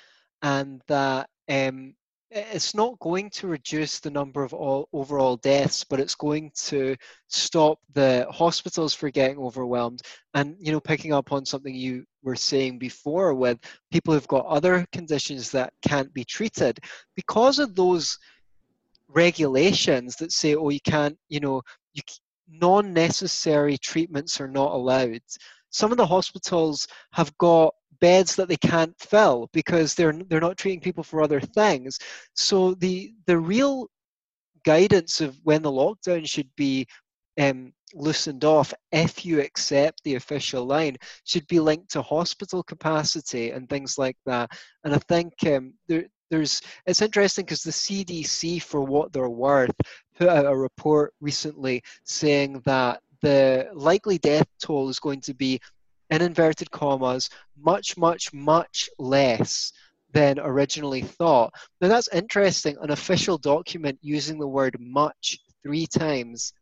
and 0.41 0.81
that 0.87 1.29
um, 1.49 1.93
it's 2.29 2.73
not 2.73 2.97
going 2.99 3.29
to 3.31 3.47
reduce 3.47 3.99
the 3.99 4.09
number 4.09 4.41
of 4.41 4.53
all 4.53 4.87
overall 4.93 5.35
deaths, 5.35 5.83
but 5.83 5.99
it's 5.99 6.15
going 6.15 6.51
to 6.55 6.95
stop 7.27 7.77
the 7.93 8.25
hospitals 8.31 8.93
from 8.93 9.09
getting 9.09 9.37
overwhelmed. 9.37 10.01
And 10.33 10.55
you 10.59 10.71
know, 10.71 10.79
picking 10.79 11.11
up 11.11 11.33
on 11.33 11.45
something 11.45 11.75
you 11.75 12.05
were 12.23 12.37
saying 12.37 12.79
before, 12.79 13.33
with 13.33 13.59
people 13.91 14.13
who've 14.13 14.27
got 14.29 14.45
other 14.45 14.85
conditions 14.93 15.51
that 15.51 15.73
can't 15.81 16.13
be 16.13 16.23
treated, 16.23 16.79
because 17.17 17.59
of 17.59 17.75
those 17.75 18.17
regulations 19.13 20.15
that 20.15 20.31
say, 20.31 20.55
oh, 20.55 20.69
you 20.69 20.79
can't, 20.79 21.17
you 21.27 21.41
know, 21.41 21.61
you, 21.93 22.01
non-necessary 22.49 23.77
treatments 23.77 24.41
are 24.41 24.47
not 24.47 24.73
allowed. 24.73 25.21
some 25.69 25.91
of 25.91 25.97
the 25.97 26.05
hospitals 26.05 26.87
have 27.13 27.35
got 27.37 27.73
beds 28.01 28.35
that 28.35 28.49
they 28.49 28.57
can't 28.57 28.99
fill 28.99 29.49
because 29.53 29.93
they're 29.93 30.13
they're 30.27 30.41
not 30.41 30.57
treating 30.57 30.81
people 30.81 31.03
for 31.03 31.21
other 31.21 31.39
things. 31.39 31.97
So 32.33 32.73
the 32.75 33.13
the 33.27 33.37
real 33.37 33.87
guidance 34.65 35.21
of 35.21 35.39
when 35.43 35.61
the 35.61 35.71
lockdown 35.71 36.27
should 36.27 36.49
be 36.55 36.85
um, 37.39 37.73
loosened 37.93 38.43
off 38.43 38.73
if 38.91 39.25
you 39.25 39.39
accept 39.41 40.03
the 40.03 40.15
official 40.15 40.65
line 40.65 40.97
should 41.23 41.47
be 41.47 41.59
linked 41.59 41.91
to 41.91 42.01
hospital 42.01 42.63
capacity 42.63 43.51
and 43.51 43.69
things 43.69 43.97
like 43.97 44.17
that. 44.25 44.51
And 44.83 44.93
I 44.93 44.99
think 45.07 45.33
um, 45.47 45.73
there, 45.87 46.05
there's 46.29 46.61
it's 46.85 47.01
interesting 47.01 47.45
because 47.45 47.63
the 47.63 47.71
CDC, 47.71 48.61
for 48.61 48.81
what 48.81 49.11
they're 49.13 49.29
worth, 49.29 49.75
put 50.21 50.29
out 50.29 50.45
a 50.45 50.55
report 50.55 51.15
recently 51.19 51.81
saying 52.03 52.61
that 52.63 53.01
the 53.21 53.67
likely 53.73 54.19
death 54.19 54.45
toll 54.61 54.87
is 54.87 54.99
going 54.99 55.19
to 55.19 55.33
be, 55.33 55.59
in 56.11 56.21
inverted 56.21 56.69
commas, 56.69 57.27
much, 57.59 57.97
much, 57.97 58.31
much 58.31 58.87
less 58.99 59.73
than 60.13 60.37
originally 60.37 61.01
thought. 61.01 61.51
Now 61.79 61.87
that's 61.87 62.07
interesting. 62.13 62.77
An 62.81 62.91
official 62.91 63.39
document 63.39 63.97
using 64.03 64.37
the 64.37 64.47
word 64.47 64.75
much 64.79 65.39
three 65.63 65.87
times 65.87 66.53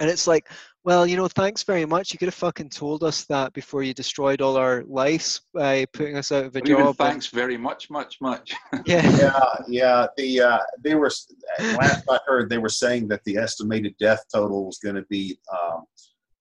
and 0.00 0.08
it's 0.08 0.26
like, 0.26 0.48
well, 0.82 1.06
you 1.06 1.16
know, 1.16 1.28
thanks 1.28 1.62
very 1.62 1.84
much. 1.84 2.12
You 2.12 2.18
could 2.18 2.28
have 2.28 2.34
fucking 2.34 2.70
told 2.70 3.02
us 3.04 3.24
that 3.26 3.52
before 3.52 3.82
you 3.82 3.92
destroyed 3.92 4.40
all 4.40 4.56
our 4.56 4.82
lives 4.84 5.42
by 5.52 5.84
putting 5.92 6.16
us 6.16 6.32
out 6.32 6.46
of 6.46 6.56
a 6.56 6.60
job. 6.62 6.96
thanks 6.96 7.26
very 7.26 7.58
much, 7.58 7.90
much, 7.90 8.18
much. 8.20 8.54
yeah, 8.86 9.02
yeah, 9.18 9.54
yeah. 9.68 10.06
The 10.16 10.40
uh, 10.40 10.58
they 10.82 10.94
were 10.94 11.10
last 11.58 12.04
I 12.08 12.18
heard 12.26 12.48
they 12.48 12.58
were 12.58 12.70
saying 12.70 13.08
that 13.08 13.22
the 13.24 13.36
estimated 13.36 13.94
death 13.98 14.24
total 14.32 14.64
was 14.64 14.78
going 14.78 14.94
to 14.94 15.04
be, 15.10 15.38
um, 15.52 15.84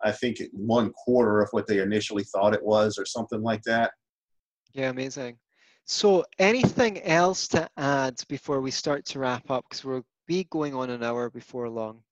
I 0.02 0.14
think, 0.14 0.42
one 0.54 0.92
quarter 0.92 1.42
of 1.42 1.50
what 1.52 1.68
they 1.68 1.80
initially 1.80 2.24
thought 2.24 2.54
it 2.54 2.64
was, 2.64 2.98
or 2.98 3.06
something 3.06 3.42
like 3.42 3.64
that. 3.64 3.92
Yeah, 4.74 4.90
amazing. 4.90 5.38
So, 5.84 6.24
anything 6.38 7.02
else 7.02 7.48
to 7.50 7.68
add 7.76 8.22
before 8.30 8.62
we 8.62 8.72
start 8.72 9.04
to 9.08 9.20
wrap 9.20 9.52
up? 9.52 9.66
Because 9.68 9.84
we'll 9.84 10.06
be 10.28 10.46
going 10.46 10.74
on 10.76 10.90
an 10.92 11.04
hour 11.04 11.30
before 11.30 11.68
long. 11.68 12.04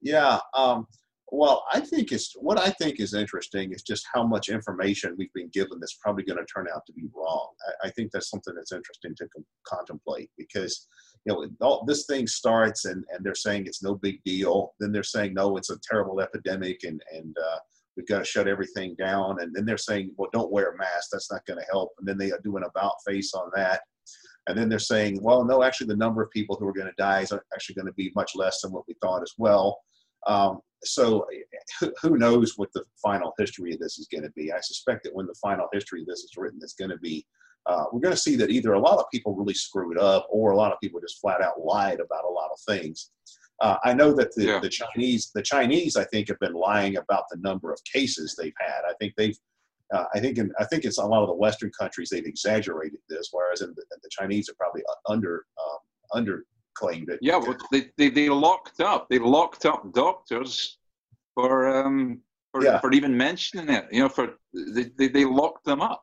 Yeah. 0.00 0.38
Um, 0.54 0.86
well, 1.36 1.64
I 1.72 1.80
think 1.80 2.12
it's 2.12 2.32
what 2.36 2.58
I 2.58 2.70
think 2.70 3.00
is 3.00 3.14
interesting 3.14 3.72
is 3.72 3.82
just 3.82 4.06
how 4.12 4.26
much 4.26 4.48
information 4.48 5.16
we've 5.18 5.32
been 5.34 5.50
given 5.52 5.80
that's 5.80 5.98
probably 6.00 6.24
going 6.24 6.38
to 6.38 6.46
turn 6.46 6.66
out 6.74 6.82
to 6.86 6.92
be 6.92 7.08
wrong. 7.14 7.48
I, 7.66 7.88
I 7.88 7.90
think 7.90 8.10
that's 8.12 8.30
something 8.30 8.54
that's 8.54 8.72
interesting 8.72 9.14
to 9.16 9.28
com- 9.34 9.46
contemplate 9.66 10.30
because 10.38 10.86
you 11.24 11.32
know 11.32 11.48
all, 11.60 11.84
this 11.86 12.06
thing 12.06 12.26
starts 12.26 12.84
and, 12.84 13.04
and 13.10 13.24
they're 13.24 13.34
saying 13.34 13.66
it's 13.66 13.82
no 13.82 13.94
big 13.94 14.22
deal. 14.24 14.74
Then 14.80 14.92
they're 14.92 15.02
saying 15.02 15.34
no, 15.34 15.56
it's 15.56 15.70
a 15.70 15.78
terrible 15.88 16.20
epidemic 16.20 16.80
and 16.84 17.02
and 17.12 17.36
uh, 17.36 17.58
we've 17.96 18.06
got 18.06 18.20
to 18.20 18.24
shut 18.24 18.48
everything 18.48 18.94
down. 18.96 19.40
And 19.40 19.54
then 19.54 19.64
they're 19.64 19.76
saying, 19.76 20.12
well, 20.16 20.30
don't 20.32 20.52
wear 20.52 20.72
a 20.72 20.78
mask. 20.78 21.10
That's 21.12 21.30
not 21.30 21.46
going 21.46 21.58
to 21.58 21.66
help. 21.70 21.92
And 21.98 22.08
then 22.08 22.18
they 22.18 22.32
do 22.42 22.56
an 22.56 22.64
about 22.64 22.94
face 23.06 23.34
on 23.34 23.50
that. 23.54 23.82
And 24.46 24.58
then 24.58 24.68
they're 24.68 24.78
saying, 24.78 25.20
well, 25.22 25.44
no, 25.44 25.62
actually, 25.62 25.86
the 25.86 25.96
number 25.96 26.22
of 26.22 26.30
people 26.30 26.56
who 26.56 26.66
are 26.66 26.72
going 26.72 26.88
to 26.88 26.94
die 26.98 27.20
is 27.20 27.32
actually 27.32 27.76
going 27.76 27.86
to 27.86 27.92
be 27.94 28.12
much 28.14 28.32
less 28.34 28.60
than 28.60 28.72
what 28.72 28.84
we 28.86 28.94
thought 29.00 29.22
as 29.22 29.32
well. 29.38 29.78
Um, 30.26 30.60
so 30.84 31.26
who 32.02 32.16
knows 32.16 32.54
what 32.56 32.72
the 32.74 32.84
final 33.02 33.32
history 33.38 33.72
of 33.72 33.80
this 33.80 33.98
is 33.98 34.08
going 34.08 34.24
to 34.24 34.30
be? 34.30 34.52
I 34.52 34.60
suspect 34.60 35.04
that 35.04 35.14
when 35.14 35.26
the 35.26 35.34
final 35.42 35.68
history 35.72 36.02
of 36.02 36.06
this 36.06 36.20
is 36.20 36.32
written, 36.36 36.60
it's 36.62 36.74
going 36.74 36.90
to 36.90 36.98
be 36.98 37.26
uh, 37.66 37.84
we're 37.92 38.00
going 38.00 38.14
to 38.14 38.20
see 38.20 38.36
that 38.36 38.50
either 38.50 38.74
a 38.74 38.78
lot 38.78 38.98
of 38.98 39.06
people 39.10 39.34
really 39.34 39.54
screwed 39.54 39.98
up 39.98 40.26
or 40.30 40.52
a 40.52 40.56
lot 40.56 40.72
of 40.72 40.80
people 40.80 41.00
just 41.00 41.20
flat 41.20 41.40
out 41.40 41.60
lied 41.60 42.00
about 42.00 42.24
a 42.24 42.30
lot 42.30 42.50
of 42.52 42.58
things. 42.68 43.10
Uh, 43.60 43.76
I 43.84 43.94
know 43.94 44.12
that 44.12 44.34
the, 44.34 44.44
yeah. 44.44 44.58
the 44.58 44.68
Chinese, 44.68 45.30
the 45.34 45.42
Chinese, 45.42 45.96
I 45.96 46.04
think, 46.04 46.28
have 46.28 46.38
been 46.40 46.54
lying 46.54 46.96
about 46.96 47.24
the 47.30 47.38
number 47.38 47.72
of 47.72 47.80
cases 47.84 48.36
they've 48.36 48.52
had. 48.58 48.82
I 48.86 48.92
think 49.00 49.14
they've, 49.16 49.38
uh, 49.94 50.04
I 50.14 50.20
think, 50.20 50.38
in, 50.38 50.52
I 50.58 50.64
think 50.64 50.84
it's 50.84 50.98
a 50.98 51.04
lot 51.04 51.22
of 51.22 51.28
the 51.28 51.34
Western 51.34 51.70
countries 51.78 52.10
they've 52.10 52.26
exaggerated 52.26 52.98
this, 53.08 53.28
whereas 53.32 53.62
in 53.62 53.70
the, 53.76 53.84
the 54.02 54.10
Chinese 54.10 54.48
are 54.48 54.54
probably 54.58 54.82
under 55.08 55.46
um, 55.58 55.78
under 56.14 56.44
claimed 56.74 57.08
it. 57.08 57.18
Yeah, 57.22 57.36
well, 57.36 57.56
they, 57.72 57.90
they, 57.96 58.10
they 58.10 58.28
locked 58.28 58.80
up. 58.80 59.08
They 59.08 59.18
locked 59.18 59.66
up 59.66 59.92
doctors 59.92 60.78
for 61.34 61.66
um 61.68 62.20
for, 62.52 62.62
yeah. 62.64 62.80
for 62.80 62.92
even 62.92 63.16
mentioning 63.16 63.68
it. 63.68 63.86
You 63.90 64.00
know, 64.00 64.08
for 64.08 64.34
they, 64.52 64.90
they, 64.96 65.08
they 65.08 65.24
locked 65.24 65.64
them 65.64 65.80
up. 65.80 66.02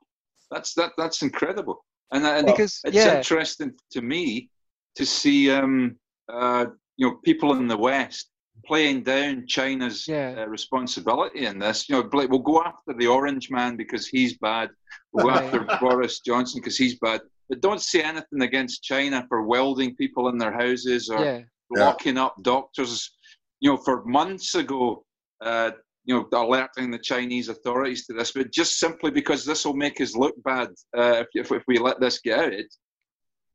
That's 0.50 0.74
that 0.76 0.92
that's 0.98 1.22
incredible. 1.22 1.86
And, 2.12 2.26
and 2.26 2.46
because, 2.46 2.82
it's 2.84 2.96
yeah. 2.96 3.18
interesting 3.18 3.74
to 3.92 4.02
me 4.02 4.50
to 4.96 5.06
see 5.06 5.50
um 5.50 5.96
uh 6.32 6.66
you 6.98 7.08
know 7.08 7.16
people 7.24 7.54
in 7.54 7.68
the 7.68 7.78
West 7.78 8.32
playing 8.66 9.04
down 9.04 9.46
China's 9.48 10.08
yeah. 10.08 10.36
uh, 10.38 10.46
responsibility 10.46 11.46
in 11.46 11.60
this. 11.60 11.90
You 11.90 11.96
know, 11.96 12.10
we'll 12.12 12.40
go 12.40 12.62
after 12.62 12.94
the 12.94 13.08
orange 13.08 13.50
man 13.50 13.76
because 13.76 14.08
he's 14.08 14.38
bad. 14.38 14.70
We'll 15.12 15.26
go 15.26 15.32
after 15.32 15.68
Boris 15.80 16.20
Johnson 16.20 16.62
because 16.62 16.78
he's 16.78 17.00
bad 17.00 17.22
but 17.52 17.60
don't 17.60 17.82
say 17.82 18.02
anything 18.02 18.44
against 18.44 18.82
China 18.82 19.26
for 19.28 19.44
welding 19.44 19.94
people 19.98 20.30
in 20.30 20.38
their 20.38 20.54
houses 20.54 21.10
or 21.10 21.22
yeah. 21.22 21.42
locking 21.70 22.18
up 22.18 22.34
doctors. 22.44 23.12
You 23.60 23.72
know, 23.72 23.78
for 23.78 24.06
months 24.06 24.56
ago, 24.56 25.04
uh, 25.42 25.72
you 26.06 26.16
know, 26.16 26.28
alerting 26.32 26.92
the 26.92 26.98
Chinese 26.98 27.50
authorities 27.50 28.06
to 28.06 28.14
this, 28.14 28.32
but 28.32 28.54
just 28.54 28.80
simply 28.80 29.12
because 29.12 29.44
this 29.44 29.66
will 29.66 29.76
make 29.76 30.00
us 30.00 30.16
look 30.16 30.42
bad 30.46 30.70
uh, 30.98 31.26
if, 31.34 31.52
if 31.52 31.64
we 31.68 31.78
let 31.78 32.00
this 32.00 32.22
get 32.22 32.40
out. 32.40 32.54
It, 32.54 32.74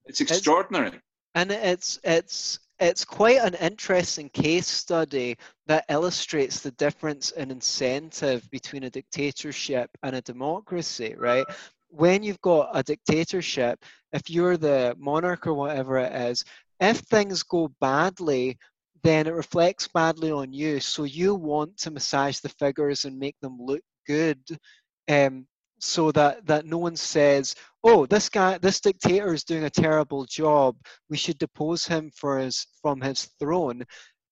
it's 0.04 0.20
extraordinary. 0.20 0.88
It's, 0.88 0.98
and 1.34 1.50
it's 1.50 1.98
it's 2.04 2.58
it's 2.78 3.04
quite 3.04 3.40
an 3.40 3.54
interesting 3.54 4.28
case 4.28 4.66
study 4.66 5.38
that 5.66 5.86
illustrates 5.88 6.60
the 6.60 6.72
difference 6.72 7.30
in 7.30 7.50
incentive 7.50 8.48
between 8.50 8.84
a 8.84 8.90
dictatorship 8.90 9.90
and 10.02 10.16
a 10.16 10.20
democracy, 10.20 11.14
right? 11.16 11.46
When 11.88 12.22
you've 12.22 12.40
got 12.40 12.70
a 12.74 12.82
dictatorship, 12.82 13.84
if 14.12 14.28
you're 14.30 14.56
the 14.56 14.94
monarch 14.98 15.46
or 15.46 15.54
whatever 15.54 15.98
it 15.98 16.12
is, 16.12 16.44
if 16.80 16.98
things 16.98 17.42
go 17.42 17.68
badly, 17.80 18.58
then 19.02 19.26
it 19.26 19.34
reflects 19.34 19.88
badly 19.88 20.30
on 20.30 20.52
you. 20.52 20.80
So 20.80 21.04
you 21.04 21.34
want 21.34 21.76
to 21.78 21.90
massage 21.90 22.40
the 22.40 22.48
figures 22.48 23.04
and 23.04 23.18
make 23.18 23.36
them 23.40 23.56
look 23.60 23.82
good, 24.06 24.40
um, 25.08 25.46
so 25.78 26.10
that 26.12 26.46
that 26.46 26.66
no 26.66 26.78
one 26.78 26.96
says, 26.96 27.54
"Oh, 27.84 28.06
this 28.06 28.28
guy, 28.28 28.58
this 28.58 28.80
dictator 28.80 29.32
is 29.34 29.44
doing 29.44 29.64
a 29.64 29.70
terrible 29.70 30.24
job. 30.24 30.76
We 31.10 31.16
should 31.18 31.38
depose 31.38 31.86
him 31.86 32.10
for 32.16 32.38
his 32.38 32.66
from 32.82 33.00
his 33.00 33.24
throne." 33.38 33.84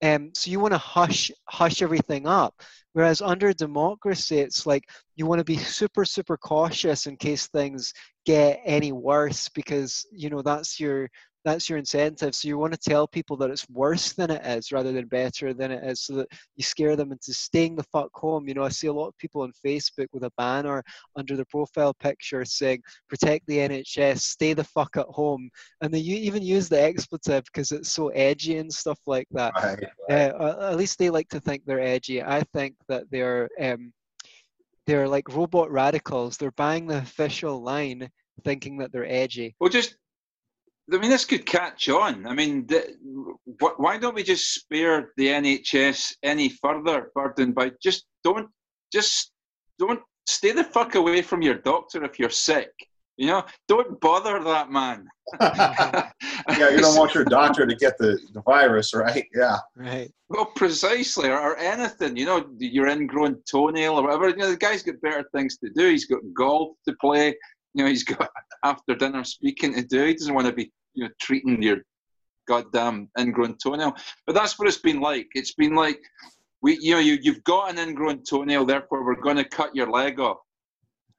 Um, 0.02 0.30
so 0.34 0.50
you 0.50 0.60
want 0.60 0.74
to 0.74 0.78
hush 0.78 1.30
hush 1.48 1.82
everything 1.82 2.26
up. 2.26 2.54
Whereas 2.92 3.22
under 3.22 3.52
democracy, 3.52 4.38
it's 4.38 4.66
like 4.66 4.84
you 5.16 5.26
want 5.26 5.38
to 5.38 5.44
be 5.44 5.56
super 5.56 6.04
super 6.04 6.36
cautious 6.36 7.06
in 7.06 7.16
case 7.16 7.46
things 7.48 7.92
get 8.26 8.60
any 8.64 8.92
worse 8.92 9.48
because 9.50 10.06
you 10.12 10.30
know 10.30 10.42
that's 10.42 10.78
your 10.78 11.08
that's 11.44 11.68
your 11.68 11.78
incentive. 11.78 12.34
So 12.34 12.48
you 12.48 12.58
want 12.58 12.72
to 12.72 12.78
tell 12.78 13.06
people 13.06 13.36
that 13.38 13.50
it's 13.50 13.68
worse 13.68 14.12
than 14.12 14.30
it 14.30 14.44
is 14.44 14.72
rather 14.72 14.92
than 14.92 15.06
better 15.06 15.52
than 15.52 15.70
it 15.70 15.84
is 15.84 16.02
so 16.02 16.14
that 16.16 16.28
you 16.56 16.64
scare 16.64 16.96
them 16.96 17.12
into 17.12 17.34
staying 17.34 17.76
the 17.76 17.82
fuck 17.84 18.10
home. 18.14 18.48
You 18.48 18.54
know, 18.54 18.64
I 18.64 18.70
see 18.70 18.86
a 18.86 18.92
lot 18.92 19.08
of 19.08 19.18
people 19.18 19.42
on 19.42 19.52
Facebook 19.64 20.06
with 20.12 20.24
a 20.24 20.32
banner 20.38 20.82
under 21.16 21.36
their 21.36 21.44
profile 21.44 21.94
picture 21.94 22.44
saying, 22.44 22.82
protect 23.08 23.46
the 23.46 23.58
NHS, 23.58 24.20
stay 24.20 24.54
the 24.54 24.64
fuck 24.64 24.96
at 24.96 25.06
home. 25.06 25.50
And 25.82 25.92
they 25.92 25.98
even 25.98 26.42
use 26.42 26.68
the 26.68 26.80
expletive 26.80 27.44
because 27.44 27.72
it's 27.72 27.90
so 27.90 28.08
edgy 28.08 28.56
and 28.56 28.72
stuff 28.72 28.98
like 29.06 29.28
that. 29.32 29.52
Right, 29.62 29.84
right. 30.08 30.28
Uh, 30.30 30.70
at 30.70 30.76
least 30.76 30.98
they 30.98 31.10
like 31.10 31.28
to 31.28 31.40
think 31.40 31.64
they're 31.64 31.80
edgy. 31.80 32.22
I 32.22 32.42
think 32.54 32.74
that 32.88 33.04
they're, 33.10 33.48
um, 33.60 33.92
they're 34.86 35.08
like 35.08 35.34
robot 35.34 35.70
radicals. 35.70 36.36
They're 36.36 36.52
buying 36.52 36.86
the 36.86 36.98
official 36.98 37.62
line 37.62 38.10
thinking 38.44 38.78
that 38.78 38.92
they're 38.92 39.10
edgy. 39.10 39.54
Well, 39.60 39.70
just 39.70 39.96
I 40.92 40.98
mean, 40.98 41.10
this 41.10 41.24
could 41.24 41.46
catch 41.46 41.88
on. 41.88 42.26
I 42.26 42.34
mean, 42.34 42.66
the, 42.66 42.94
wh- 43.60 43.78
why 43.80 43.96
don't 43.96 44.14
we 44.14 44.22
just 44.22 44.54
spare 44.54 45.12
the 45.16 45.28
NHS 45.28 46.14
any 46.22 46.50
further 46.50 47.10
burden 47.14 47.52
by 47.52 47.72
just 47.82 48.04
don't 48.22 48.48
just 48.92 49.32
don't 49.78 50.00
stay 50.26 50.52
the 50.52 50.64
fuck 50.64 50.94
away 50.94 51.22
from 51.22 51.42
your 51.42 51.54
doctor 51.54 52.04
if 52.04 52.18
you're 52.18 52.30
sick. 52.30 52.70
You 53.16 53.28
know, 53.28 53.44
don't 53.68 54.00
bother 54.00 54.42
that 54.42 54.72
man. 54.72 55.06
yeah, 55.40 56.10
you 56.48 56.78
don't 56.78 56.98
want 56.98 57.14
your 57.14 57.24
doctor 57.24 57.64
to 57.64 57.74
get 57.76 57.96
the, 57.96 58.18
the 58.32 58.42
virus, 58.42 58.92
right? 58.92 59.24
Yeah. 59.32 59.58
Right. 59.76 60.10
Well, 60.28 60.46
precisely, 60.46 61.28
or, 61.28 61.38
or 61.38 61.56
anything. 61.56 62.16
You 62.16 62.26
know, 62.26 62.50
your 62.58 62.88
ingrown 62.88 63.40
toenail 63.48 64.00
or 64.00 64.02
whatever. 64.02 64.30
You 64.30 64.36
know, 64.36 64.50
the 64.50 64.56
guy's 64.56 64.82
got 64.82 65.00
better 65.00 65.24
things 65.32 65.56
to 65.58 65.70
do. 65.76 65.88
He's 65.90 66.06
got 66.06 66.20
golf 66.36 66.76
to 66.88 66.94
play 67.00 67.36
you 67.78 67.84
know, 67.84 67.90
he's 67.90 68.04
got 68.04 68.30
after 68.64 68.94
dinner 68.94 69.24
speaking 69.24 69.74
to 69.74 69.82
do. 69.82 70.06
He 70.06 70.14
doesn't 70.14 70.34
want 70.34 70.46
to 70.46 70.52
be, 70.52 70.72
you 70.94 71.04
know, 71.04 71.10
treating 71.20 71.62
your 71.62 71.78
goddamn 72.46 73.10
ingrown 73.18 73.56
toenail. 73.62 73.94
But 74.26 74.34
that's 74.34 74.58
what 74.58 74.68
it's 74.68 74.78
been 74.78 75.00
like. 75.00 75.28
It's 75.34 75.54
been 75.54 75.74
like, 75.74 76.00
we, 76.62 76.78
you 76.80 76.94
know, 76.94 77.00
you, 77.00 77.18
you've 77.20 77.44
got 77.44 77.70
an 77.70 77.78
ingrown 77.78 78.22
toenail, 78.22 78.64
therefore 78.64 79.04
we're 79.04 79.20
going 79.20 79.36
to 79.36 79.44
cut 79.44 79.74
your 79.74 79.90
leg 79.90 80.20
off. 80.20 80.38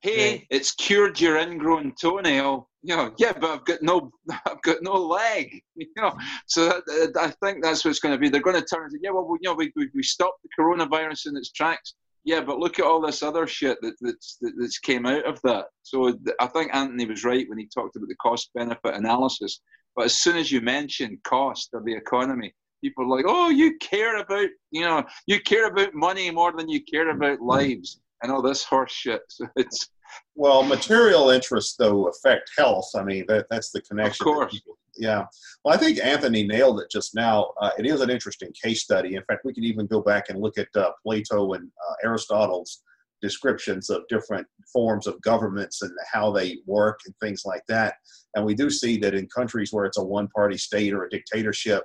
Hey, 0.02 0.46
it's 0.52 0.72
cured 0.74 1.20
your 1.20 1.38
ingrown 1.38 1.94
toenail. 2.00 2.70
You 2.84 2.96
know, 2.96 3.14
yeah, 3.18 3.34
but 3.34 3.50
I've 3.50 3.66
got 3.66 3.82
no, 3.82 4.12
I've 4.46 4.62
got 4.62 4.78
no 4.82 4.94
leg. 4.94 5.62
You 5.76 5.88
know, 5.98 6.16
so 6.46 6.68
that, 6.68 7.14
I 7.20 7.34
think 7.44 7.64
that's 7.64 7.84
what's 7.84 8.00
going 8.00 8.14
to 8.14 8.20
be. 8.20 8.30
They're 8.30 8.42
going 8.42 8.56
to 8.56 8.66
turn 8.66 8.84
and 8.84 8.92
say, 8.92 9.00
yeah, 9.02 9.10
well, 9.10 9.28
you 9.42 9.50
know, 9.50 9.56
we, 9.56 9.72
we, 9.76 9.90
we 9.96 10.04
stopped 10.04 10.44
the 10.44 10.50
coronavirus 10.60 11.28
in 11.28 11.38
its 11.38 11.52
tracks 11.52 11.96
Yeah, 12.26 12.42
but 12.42 12.58
look 12.58 12.80
at 12.80 12.86
all 12.86 13.00
this 13.02 13.22
other 13.22 13.46
shit 13.46 13.78
that, 13.82 13.94
that's 14.02 14.38
that, 14.42 14.54
that's 14.60 14.80
came 14.80 15.06
out 15.06 15.26
of 15.26 15.40
that. 15.44 15.66
So 15.84 16.12
th- 16.12 16.36
I 16.40 16.48
think 16.48 16.74
Anthony 16.74 17.06
was 17.06 17.24
right 17.24 17.48
when 17.48 17.60
he 17.60 17.68
talked 17.68 17.96
about 17.96 18.10
the 18.10 18.16
cost 18.16 18.50
benefit 18.56 18.96
analysis. 18.96 19.62
But 19.96 20.06
as 20.06 20.18
soon 20.18 20.36
as 20.36 20.52
you 20.52 20.60
mention 20.60 21.20
cost 21.24 21.70
of 21.76 21.86
the 21.86 21.94
economy, 21.96 22.54
people 22.84 23.06
are 23.06 23.16
like, 23.16 23.26
"Oh, 23.28 23.50
you 23.50 23.78
care 23.78 24.18
about 24.18 24.50
you 24.72 24.82
know 24.82 25.04
you 25.28 25.40
care 25.40 25.68
about 25.68 25.94
money 25.94 26.30
more 26.32 26.52
than 26.52 26.68
you 26.68 26.82
care 26.84 27.10
about 27.12 27.42
lives," 27.42 28.02
and 28.24 28.32
all 28.32 28.42
this 28.42 28.64
horse 28.64 28.92
shit. 28.92 29.22
So 29.30 29.48
it's 29.56 29.88
Well, 30.36 30.64
material 30.64 31.30
interests 31.30 31.76
though 31.78 32.08
affect 32.08 32.50
health. 32.58 32.90
I 32.96 33.04
mean, 33.04 33.26
that 33.28 33.46
that's 33.52 33.70
the 33.72 33.82
connection. 33.82 34.28
Of 34.28 34.34
course. 34.34 34.54
people- 34.54 34.78
yeah. 34.98 35.26
Well, 35.64 35.74
I 35.74 35.78
think 35.78 36.00
Anthony 36.04 36.46
nailed 36.46 36.80
it 36.80 36.90
just 36.92 37.16
now. 37.16 37.52
Uh, 37.62 37.72
it 37.78 37.86
is 37.86 38.02
an 38.02 38.10
interesting 38.10 38.52
case 38.62 38.84
study. 38.84 39.16
In 39.16 39.24
fact, 39.24 39.46
we 39.46 39.54
could 39.54 39.64
even 39.66 39.88
go 39.88 40.02
back 40.02 40.30
and 40.30 40.42
look 40.42 40.58
at 40.58 40.68
uh, 40.76 40.92
Plato 41.04 41.54
and 41.54 41.70
uh, 41.90 41.94
Aristotle's 42.08 42.82
descriptions 43.22 43.90
of 43.90 44.04
different 44.10 44.46
forms 44.72 45.08
of 45.08 45.20
governments 45.22 45.82
and 45.82 45.92
how 46.12 46.32
they 46.32 46.58
work 46.66 47.00
and 47.06 47.16
things 47.22 47.44
like 47.46 47.64
that. 47.68 47.96
And 48.36 48.46
we 48.46 48.54
do 48.54 48.70
see 48.70 48.98
that 48.98 49.14
in 49.14 49.28
countries 49.28 49.72
where 49.72 49.86
it's 49.86 49.98
a 49.98 50.04
one-party 50.04 50.58
state 50.58 50.94
or 50.94 51.06
a 51.06 51.10
dictatorship, 51.10 51.84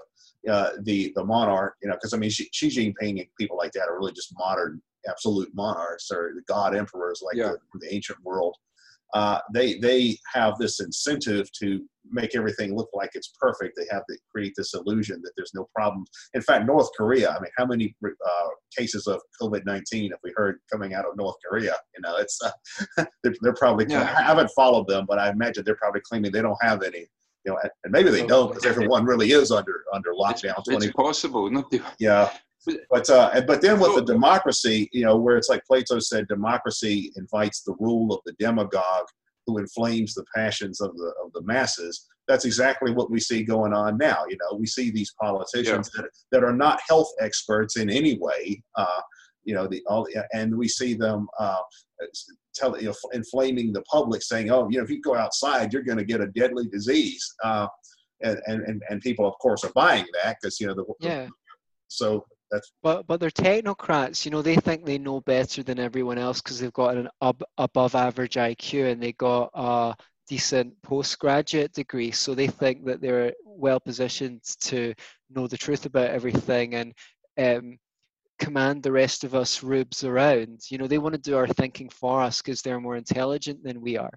uh, 0.51 0.71
the 0.83 1.13
the 1.15 1.25
monarch, 1.25 1.75
you 1.83 1.89
know, 1.89 1.95
because 1.95 2.15
I 2.15 2.17
mean, 2.17 2.31
Xi, 2.31 2.49
Xi 2.53 2.69
Jinping 2.69 3.21
and 3.21 3.27
people 3.39 3.57
like 3.57 3.73
that 3.73 3.89
are 3.89 3.99
really 3.99 4.13
just 4.13 4.35
modern 4.39 4.83
absolute 5.09 5.51
monarchs 5.55 6.11
or 6.11 6.33
the 6.35 6.43
god 6.47 6.77
emperors 6.77 7.23
like 7.25 7.37
Yeah. 7.37 7.53
the, 7.73 7.79
the 7.81 7.95
ancient 7.95 8.19
world. 8.23 8.55
Uh, 9.15 9.39
they 9.53 9.79
they 9.79 10.17
have 10.33 10.57
this 10.59 10.81
incentive 10.81 11.51
to 11.61 11.85
make 12.11 12.35
everything 12.35 12.77
look 12.77 12.89
like 12.95 13.11
it's 13.15 13.33
perfect. 13.41 13.77
They 13.77 13.87
have 13.91 14.05
to 14.09 14.19
create 14.35 14.53
this 14.57 14.75
illusion 14.75 15.21
that 15.23 15.33
there's 15.37 15.53
no 15.55 15.69
problems. 15.75 16.09
In 16.35 16.43
fact, 16.43 16.67
North 16.67 16.89
Korea. 16.97 17.31
I 17.31 17.41
mean, 17.41 17.51
how 17.57 17.67
many 17.67 17.95
uh, 18.05 18.49
cases 18.77 19.07
of 19.07 19.21
COVID 19.41 19.65
nineteen 19.67 20.11
have 20.11 20.21
we 20.23 20.33
heard 20.37 20.59
coming 20.73 20.95
out 20.95 21.05
of 21.05 21.17
North 21.17 21.37
Korea? 21.49 21.77
You 21.95 22.03
know, 22.03 22.17
it's 22.17 22.39
uh, 22.43 23.05
they're, 23.23 23.35
they're 23.43 23.55
probably. 23.55 23.87
Yeah. 23.89 24.15
I 24.19 24.23
haven't 24.23 24.51
followed 24.57 24.89
them, 24.89 25.07
but 25.09 25.19
I 25.19 25.31
imagine 25.31 25.65
they're 25.65 25.77
probably 25.77 26.03
claiming 26.09 26.33
they 26.33 26.43
don't 26.43 26.63
have 26.63 26.83
any. 26.83 27.07
You 27.45 27.53
know, 27.53 27.59
and- 27.63 27.93
maybe 27.93 28.11
they 28.11 28.27
don't 28.27 28.49
because 28.49 28.67
everyone 28.67 29.05
really 29.05 29.33
is 29.33 29.51
under 29.51 29.85
under 29.93 30.11
it's, 30.11 30.43
lockdown. 30.43 30.65
20 30.65 30.87
it's 30.87 30.95
possible. 30.95 31.51
Not 31.51 31.71
the, 31.71 31.81
yeah. 31.99 32.31
But 32.91 33.09
uh, 33.09 33.41
but 33.47 33.63
then 33.63 33.81
with 33.81 33.95
the 33.95 34.05
democracy, 34.05 34.89
you 34.93 35.05
know, 35.05 35.17
where 35.17 35.37
it's 35.37 35.49
like 35.49 35.65
Plato 35.67 35.99
said, 35.99 36.29
democracy 36.29 37.11
invites 37.17 37.63
the 37.63 37.75
rule 37.81 38.13
of 38.15 38.21
the 38.27 38.33
demagogue 38.39 39.07
who 39.47 39.59
inflames 39.59 40.15
the 40.15 40.25
passions 40.35 40.81
of 40.81 40.95
the 40.97 41.13
of 41.25 41.33
the 41.33 41.43
masses. 41.43 42.07
That's 42.29 42.45
exactly 42.45 42.93
what 42.93 43.11
we 43.11 43.19
see 43.19 43.43
going 43.43 43.73
on 43.73 43.97
now. 43.99 44.25
You 44.29 44.37
know, 44.37 44.57
we 44.59 44.67
see 44.67 44.91
these 44.91 45.13
politicians 45.21 45.91
that, 45.97 46.11
that 46.33 46.45
are 46.45 46.53
not 46.55 46.81
health 46.89 47.11
experts 47.21 47.77
in 47.77 47.89
any 47.91 48.19
way. 48.19 48.63
Uh, 48.77 49.01
you 49.45 49.55
know, 49.55 49.67
the 49.67 49.83
all 49.89 50.07
and 50.35 50.55
we 50.57 50.69
see 50.69 50.93
them 50.95 51.27
uh, 51.39 51.59
tell 52.55 52.79
you 52.81 52.89
know, 52.89 52.95
inflaming 53.15 53.73
the 53.73 53.83
public, 53.83 54.23
saying, 54.23 54.51
"Oh, 54.51 54.69
you 54.71 54.79
know, 54.79 54.85
if 54.85 54.91
you 54.91 55.01
go 55.01 55.17
outside, 55.17 55.73
you're 55.73 55.83
going 55.83 55.99
to 55.99 56.05
get 56.05 56.21
a 56.21 56.27
deadly 56.29 56.67
disease." 56.69 57.27
Uh, 57.43 57.67
and, 58.23 58.39
and, 58.47 58.63
and- 58.65 58.83
and 58.91 59.01
people, 59.01 59.27
of 59.27 59.35
course, 59.39 59.65
are 59.65 59.73
buying 59.75 60.05
that 60.23 60.37
because 60.41 60.61
you 60.61 60.67
know 60.67 60.75
the, 60.75 60.85
Yeah. 61.01 61.29
so 61.89 62.27
that's 62.51 62.73
But 62.83 63.07
but 63.07 63.21
they're 63.21 63.31
technocrats, 63.31 64.25
you 64.25 64.31
know. 64.31 64.43
They 64.43 64.57
think 64.57 64.85
they 64.85 64.99
know 64.99 65.21
better 65.21 65.63
than 65.63 65.79
everyone 65.79 66.19
else 66.19 66.41
because 66.41 66.59
they've 66.59 66.73
got 66.73 66.97
an 66.97 67.09
ab- 67.23 67.45
above 67.59 67.95
average 67.95 68.35
IQ 68.35 68.91
and 68.91 69.03
they 69.03 69.13
got 69.13 69.51
a 69.55 69.95
decent 70.29 70.75
postgraduate 70.83 71.73
degree. 71.73 72.11
So 72.11 72.35
they 72.35 72.47
think 72.47 72.85
that 72.87 73.01
they're 73.01 73.33
well 73.45 73.81
positioned 73.81 74.43
to 74.63 74.95
know 75.29 75.47
the 75.47 75.57
truth 75.59 75.87
about 75.87 76.11
everything 76.11 76.75
and 76.75 76.93
um, 77.39 77.79
command 78.39 78.83
the 78.83 78.93
rest 78.93 79.25
of 79.25 79.35
us 79.35 79.63
rubes 79.63 80.03
around. 80.05 80.61
You 80.71 80.79
know, 80.79 80.87
they 80.87 80.99
want 80.99 81.15
to 81.15 81.21
do 81.21 81.37
our 81.37 81.47
thinking 81.49 81.89
for 81.89 82.21
us 82.23 82.41
because 82.43 82.63
they're 82.63 82.81
more 82.81 82.97
intelligent 82.97 83.63
than 83.63 83.81
we 83.81 83.97
are. 83.99 84.13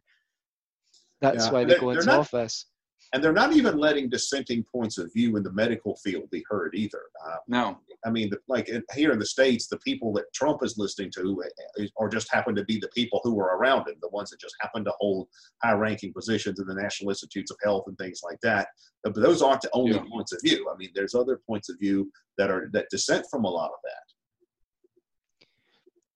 That's 1.21 1.45
Yeah, 1.45 1.51
why 1.51 1.63
they 1.63 1.71
they're- 1.71 1.79
go 1.79 1.89
into 1.91 2.05
not- 2.05 2.19
office. 2.19 2.65
And 3.13 3.23
they're 3.23 3.31
not 3.31 3.53
even 3.53 3.77
letting 3.77 4.09
dissenting 4.09 4.63
points 4.63 4.97
of 4.97 5.13
view 5.13 5.37
in 5.37 5.43
the 5.43 5.51
medical 5.51 5.95
field 5.97 6.29
be 6.31 6.43
heard 6.49 6.73
either. 6.73 7.03
Uh, 7.25 7.35
no. 7.47 7.77
I 8.05 8.09
mean, 8.09 8.31
the, 8.31 8.39
like 8.47 8.69
in, 8.69 8.83
here 8.95 9.11
in 9.11 9.19
the 9.19 9.25
states, 9.25 9.67
the 9.67 9.77
people 9.77 10.11
that 10.13 10.33
Trump 10.33 10.63
is 10.63 10.79
listening 10.79 11.11
to, 11.11 11.43
uh, 11.79 11.85
or 11.95 12.09
just 12.09 12.33
happen 12.33 12.55
to 12.55 12.65
be 12.65 12.79
the 12.79 12.89
people 12.89 13.21
who 13.23 13.39
are 13.39 13.55
around 13.55 13.87
him, 13.87 13.95
the 14.01 14.09
ones 14.09 14.31
that 14.31 14.39
just 14.39 14.55
happen 14.59 14.83
to 14.85 14.91
hold 14.99 15.27
high-ranking 15.63 16.11
positions 16.11 16.59
in 16.59 16.65
the 16.65 16.73
National 16.73 17.11
Institutes 17.11 17.51
of 17.51 17.57
Health 17.63 17.83
and 17.87 17.97
things 17.99 18.21
like 18.23 18.39
that. 18.41 18.67
But 19.03 19.13
those 19.15 19.43
aren't 19.43 19.61
the 19.61 19.69
only 19.73 19.93
Yeah. 19.95 20.05
points 20.11 20.33
of 20.33 20.41
view. 20.43 20.67
I 20.73 20.75
mean, 20.75 20.89
there's 20.95 21.13
other 21.13 21.39
points 21.47 21.69
of 21.69 21.77
view 21.79 22.11
that 22.39 22.49
are 22.49 22.69
that 22.73 22.87
dissent 22.89 23.27
from 23.29 23.45
a 23.45 23.49
lot 23.49 23.69
of 23.69 23.79
that. 23.83 25.47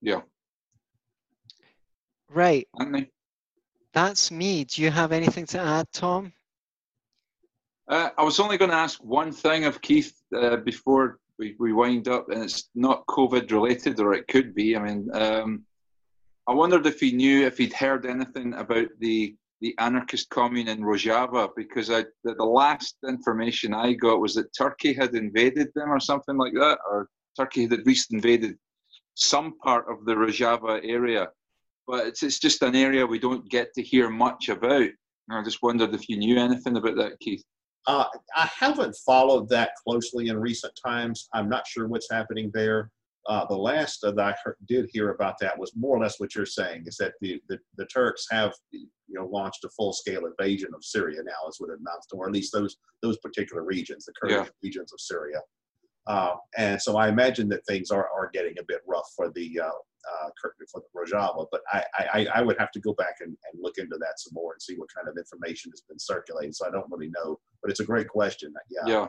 Yeah. 0.01 0.21
Right. 2.29 2.67
That's 3.93 4.31
me. 4.31 4.63
Do 4.65 4.81
you 4.81 4.91
have 4.91 5.11
anything 5.11 5.45
to 5.47 5.59
add, 5.59 5.87
Tom? 5.93 6.33
Uh, 7.89 8.09
I 8.17 8.23
was 8.23 8.39
only 8.39 8.57
going 8.57 8.71
to 8.71 8.77
ask 8.77 8.99
one 9.03 9.31
thing 9.31 9.63
of 9.63 9.81
Keith 9.81 10.13
uh, 10.35 10.57
before 10.57 11.19
we, 11.39 11.55
we 11.59 11.71
wind 11.71 12.07
up, 12.07 12.29
and 12.29 12.43
it's 12.43 12.69
not 12.75 13.05
COVID 13.07 13.49
related, 13.51 13.99
or 13.99 14.13
it 14.13 14.27
could 14.27 14.53
be. 14.53 14.75
I 14.75 14.81
mean, 14.81 15.09
um, 15.13 15.63
I 16.47 16.53
wondered 16.53 16.85
if 16.85 16.99
he 16.99 17.11
knew, 17.11 17.45
if 17.45 17.57
he'd 17.57 17.73
heard 17.73 18.05
anything 18.05 18.53
about 18.53 18.87
the 18.99 19.35
the 19.59 19.73
anarchist 19.79 20.29
commune 20.29 20.67
in 20.67 20.81
Rojava, 20.81 21.49
because 21.55 21.89
I, 21.89 22.03
the, 22.23 22.35
the 22.35 22.45
last 22.45 22.95
information 23.07 23.73
I 23.73 23.93
got 23.93 24.19
was 24.19 24.35
that 24.35 24.53
Turkey 24.53 24.93
had 24.93 25.15
invaded 25.15 25.69
them 25.73 25.91
or 25.91 25.99
something 25.99 26.37
like 26.37 26.53
that, 26.53 26.77
or 26.87 27.09
Turkey 27.35 27.63
had 27.63 27.73
at 27.73 27.85
least 27.87 28.13
invaded 28.13 28.55
some 29.15 29.57
part 29.57 29.85
of 29.89 30.05
the 30.05 30.13
Rojava 30.13 30.79
area. 30.83 31.29
But 31.87 32.05
it's, 32.05 32.21
it's 32.21 32.39
just 32.39 32.61
an 32.61 32.75
area 32.75 33.05
we 33.05 33.17
don't 33.17 33.49
get 33.49 33.73
to 33.73 33.81
hear 33.81 34.09
much 34.09 34.49
about. 34.49 34.81
And 34.81 35.39
I 35.39 35.43
just 35.43 35.63
wondered 35.63 35.93
if 35.95 36.07
you 36.07 36.17
knew 36.17 36.37
anything 36.37 36.77
about 36.77 36.97
that, 36.97 37.19
Keith. 37.19 37.43
Uh, 37.87 38.05
I 38.35 38.49
haven't 38.53 38.95
followed 39.05 39.47
that 39.49 39.71
closely 39.81 40.27
in 40.27 40.37
recent 40.37 40.73
times. 40.85 41.29
I'm 41.33 41.47
not 41.47 41.65
sure 41.65 41.87
what's 41.87 42.11
happening 42.11 42.51
there. 42.53 42.91
Uh, 43.27 43.45
the 43.45 43.55
last 43.55 44.01
that 44.01 44.19
I 44.19 44.35
heard, 44.43 44.55
did 44.67 44.89
hear 44.91 45.11
about 45.11 45.35
that 45.39 45.57
was 45.57 45.71
more 45.75 45.95
or 45.97 45.99
less 45.99 46.19
what 46.19 46.35
you're 46.35 46.45
saying 46.45 46.83
is 46.85 46.97
that 46.97 47.13
the, 47.21 47.41
the, 47.49 47.57
the 47.77 47.85
Turks 47.87 48.25
have 48.31 48.53
you 48.71 48.87
know 49.09 49.25
launched 49.25 49.63
a 49.65 49.69
full 49.69 49.93
scale 49.93 50.25
invasion 50.25 50.69
of 50.73 50.83
Syria 50.83 51.21
now 51.25 51.49
is 51.49 51.59
what 51.59 51.69
it 51.69 51.79
amounts 51.79 52.07
to, 52.07 52.15
or 52.17 52.27
at 52.27 52.33
least 52.33 52.53
those 52.53 52.77
those 53.01 53.17
particular 53.17 53.63
regions, 53.63 54.05
the 54.05 54.13
Kurdish 54.21 54.45
Yeah. 54.47 54.51
regions 54.63 54.93
of 54.93 54.99
Syria. 54.99 55.39
Uh, 56.07 56.35
and 56.57 56.81
so 56.81 56.95
I 56.95 57.09
imagine 57.09 57.49
that 57.49 57.65
things 57.67 57.91
are, 57.91 58.09
are 58.17 58.29
getting 58.33 58.55
a 58.59 58.63
bit 58.65 58.79
rough 58.87 59.09
for 59.15 59.29
the 59.35 59.59
uh, 59.61 59.69
uh, 60.23 60.29
for 60.41 60.53
the 60.81 60.87
Rojava, 60.95 61.45
but 61.51 61.61
I, 61.71 61.83
I, 61.97 62.27
I 62.35 62.41
would 62.41 62.57
have 62.59 62.71
to 62.71 62.79
go 62.79 62.93
back 62.93 63.15
and, 63.19 63.29
and 63.29 63.61
look 63.61 63.77
into 63.77 63.97
that 63.97 64.19
some 64.19 64.33
more 64.33 64.53
and 64.53 64.61
see 64.61 64.75
what 64.75 64.89
kind 64.95 65.07
of 65.07 65.17
information 65.17 65.71
has 65.71 65.81
been 65.87 65.99
circulating. 65.99 66.53
So 66.53 66.67
I 66.67 66.71
don't 66.71 66.89
really 66.89 67.09
know, 67.09 67.39
but 67.61 67.71
it's 67.71 67.79
a 67.79 67.85
great 67.85 68.07
question. 68.07 68.53
Yeah, 68.69 68.87
Yeah, 68.87 69.07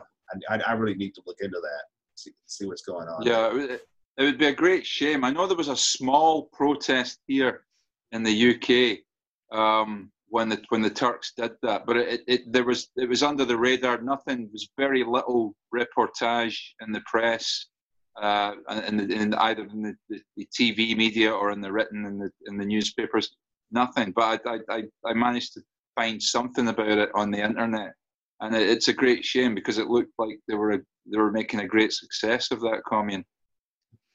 I, 0.49 0.55
I, 0.55 0.61
I 0.67 0.73
really 0.73 0.95
need 0.95 1.15
to 1.15 1.21
look 1.25 1.37
into 1.41 1.59
that, 1.61 1.83
see, 2.15 2.31
see 2.47 2.65
what's 2.65 2.83
going 2.83 3.07
on. 3.07 3.25
yeah. 3.25 3.47
It 3.47 3.53
would, 3.53 3.79
it 4.19 4.23
would 4.23 4.37
be 4.37 4.47
a 4.47 4.53
great 4.53 4.85
shame. 4.85 5.23
I 5.23 5.31
know 5.31 5.47
there 5.47 5.55
was 5.55 5.69
a 5.69 5.77
small 5.77 6.49
protest 6.51 7.19
here 7.27 7.63
in 8.11 8.21
the 8.21 8.53
UK 8.53 9.57
um, 9.57 10.11
when 10.27 10.49
the 10.49 10.61
when 10.69 10.81
the 10.81 10.89
Turks 10.89 11.31
did 11.35 11.53
that, 11.63 11.85
but 11.85 11.95
it, 11.95 12.21
it 12.27 12.51
there 12.51 12.65
was 12.65 12.89
it 12.97 13.07
was 13.07 13.23
under 13.23 13.45
the 13.45 13.57
radar. 13.57 14.01
Nothing 14.01 14.49
was 14.51 14.69
very 14.77 15.05
little 15.05 15.55
reportage 15.73 16.59
in 16.81 16.91
the 16.91 17.01
press, 17.05 17.67
uh, 18.21 18.53
in, 18.87 18.97
the, 18.97 19.13
in 19.13 19.33
either 19.35 19.63
in 19.63 19.81
the, 19.81 19.95
the, 20.09 20.21
the 20.37 20.47
TV 20.57 20.95
media 20.95 21.31
or 21.31 21.51
in 21.51 21.61
the 21.61 21.71
written 21.71 22.05
in 22.05 22.19
the 22.19 22.31
in 22.47 22.57
the 22.57 22.65
newspapers. 22.65 23.35
Nothing. 23.71 24.11
But 24.15 24.41
I 24.45 24.59
I, 24.69 24.83
I 25.05 25.13
managed 25.13 25.53
to 25.53 25.61
find 25.95 26.21
something 26.21 26.67
about 26.67 26.87
it 26.97 27.09
on 27.13 27.31
the 27.31 27.43
internet, 27.43 27.93
and 28.41 28.55
it, 28.55 28.69
it's 28.69 28.87
a 28.87 28.93
great 28.93 29.23
shame 29.25 29.53
because 29.55 29.77
it 29.77 29.87
looked 29.87 30.13
like 30.17 30.39
they 30.47 30.55
were 30.55 30.71
a, 30.71 30.79
they 31.11 31.17
were 31.17 31.31
making 31.31 31.59
a 31.61 31.67
great 31.67 31.93
success 31.93 32.51
of 32.51 32.61
that 32.61 32.81
commune. 32.87 33.23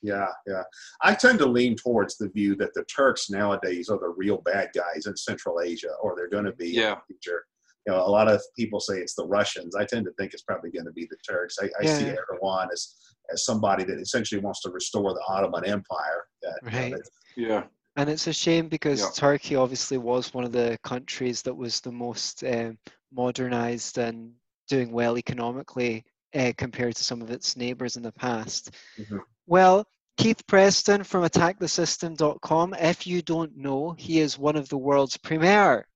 Yeah, 0.03 0.29
yeah. 0.47 0.65
I 1.01 1.15
tend 1.15 1.39
to 1.39 1.47
lean 1.47 1.77
towards 1.77 2.19
the 2.19 2.29
view 2.29 2.57
that 2.57 2.75
the 2.75 2.85
Turks 2.85 3.31
nowadays 3.31 3.89
are 3.89 3.99
the 3.99 4.13
real 4.17 4.39
bad 4.45 4.69
guys 4.75 5.07
in 5.07 5.17
Central 5.17 5.63
Asia, 5.63 5.93
or 6.03 6.15
they're 6.15 6.29
going 6.29 6.45
to 6.45 6.53
be 6.53 6.69
Yeah. 6.69 6.93
in 6.93 6.99
the 7.09 7.15
future. 7.15 7.47
You 7.87 7.93
know, 7.95 8.01
a 8.07 8.09
lot 8.09 8.29
of 8.29 8.43
people 8.59 8.81
say 8.81 8.99
it's 8.99 9.15
the 9.15 9.27
Russians. 9.27 9.75
I 9.75 9.87
tend 9.87 10.05
to 10.05 10.13
think 10.13 10.35
it's 10.35 10.43
probably 10.43 10.71
going 10.71 10.85
to 10.85 10.93
be 10.93 11.07
the 11.11 11.17
Turks. 11.27 11.57
I, 11.59 11.71
I 11.81 11.87
see 11.87 12.07
Yeah. 12.07 12.17
Erdogan 12.17 12.69
as 12.71 12.95
as 13.33 13.45
somebody 13.45 13.85
that 13.85 13.99
essentially 13.99 14.41
wants 14.41 14.61
to 14.63 14.71
restore 14.71 15.13
the 15.15 15.23
Ottoman 15.29 15.65
Empire. 15.67 16.27
That, 16.43 16.59
you 16.65 16.71
know, 16.71 16.79
Right. 16.79 16.93
that- 16.93 17.09
Yeah, 17.37 17.65
And 17.97 18.09
it's 18.11 18.27
a 18.27 18.33
shame 18.33 18.69
because 18.69 19.01
Yeah. 19.01 19.11
Turkey 19.15 19.55
obviously 19.57 19.99
was 19.99 20.35
one 20.35 20.45
of 20.45 20.51
the 20.53 20.79
countries 20.83 21.43
that 21.43 21.55
was 21.55 21.81
the 21.81 21.93
most 21.93 22.43
um, 22.45 22.77
modernized 23.13 23.99
and 23.99 24.35
doing 24.69 24.91
well 24.93 25.17
economically 25.17 26.05
uh, 26.35 26.53
compared 26.59 26.97
to 26.97 27.05
some 27.05 27.23
of 27.23 27.31
its 27.31 27.57
neighbors 27.57 27.97
in 27.97 28.03
the 28.03 28.11
past. 28.13 28.73
Mhm. 28.99 29.21
Well, 29.47 29.87
Keith 30.17 30.45
Preston 30.49 31.05
from 31.05 31.23
attackthesystem.com, 31.25 32.75
if 32.75 33.07
you 33.07 33.23
don't 33.23 33.57
know, 33.57 33.93
he 33.93 34.19
is 34.19 34.39
one 34.39 34.57
of 34.57 34.69
the 34.69 34.79
world's 34.79 35.17
premier 35.17 35.87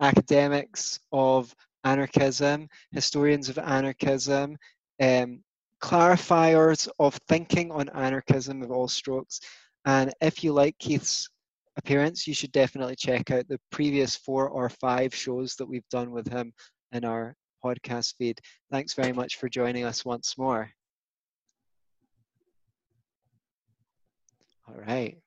academics 0.00 0.98
of 1.12 1.54
anarchism, 1.84 2.68
historians 2.92 3.48
of 3.48 3.58
anarchism, 3.58 4.56
um, 5.00 5.42
clarifiers 5.82 6.88
of 6.98 7.14
thinking 7.28 7.70
on 7.70 7.88
anarchism 7.90 8.62
of 8.62 8.70
all 8.70 8.88
strokes. 8.88 9.40
And 9.86 10.12
if 10.20 10.44
you 10.44 10.52
like 10.52 10.78
Keith's 10.78 11.28
appearance, 11.76 12.26
you 12.26 12.34
should 12.34 12.52
definitely 12.52 12.96
check 12.96 13.30
out 13.30 13.48
the 13.48 13.60
previous 13.70 14.16
four 14.16 14.48
or 14.48 14.68
five 14.68 15.14
shows 15.14 15.54
that 15.56 15.66
we've 15.66 15.88
done 15.90 16.10
with 16.10 16.28
him 16.28 16.52
in 16.92 17.04
our 17.04 17.34
podcast 17.64 18.14
feed. 18.18 18.38
Thanks 18.70 18.94
very 18.94 19.12
much 19.12 19.36
for 19.36 19.48
joining 19.48 19.84
us 19.84 20.04
once 20.04 20.36
more. 20.36 20.70
All 24.68 24.80
right. 24.86 25.18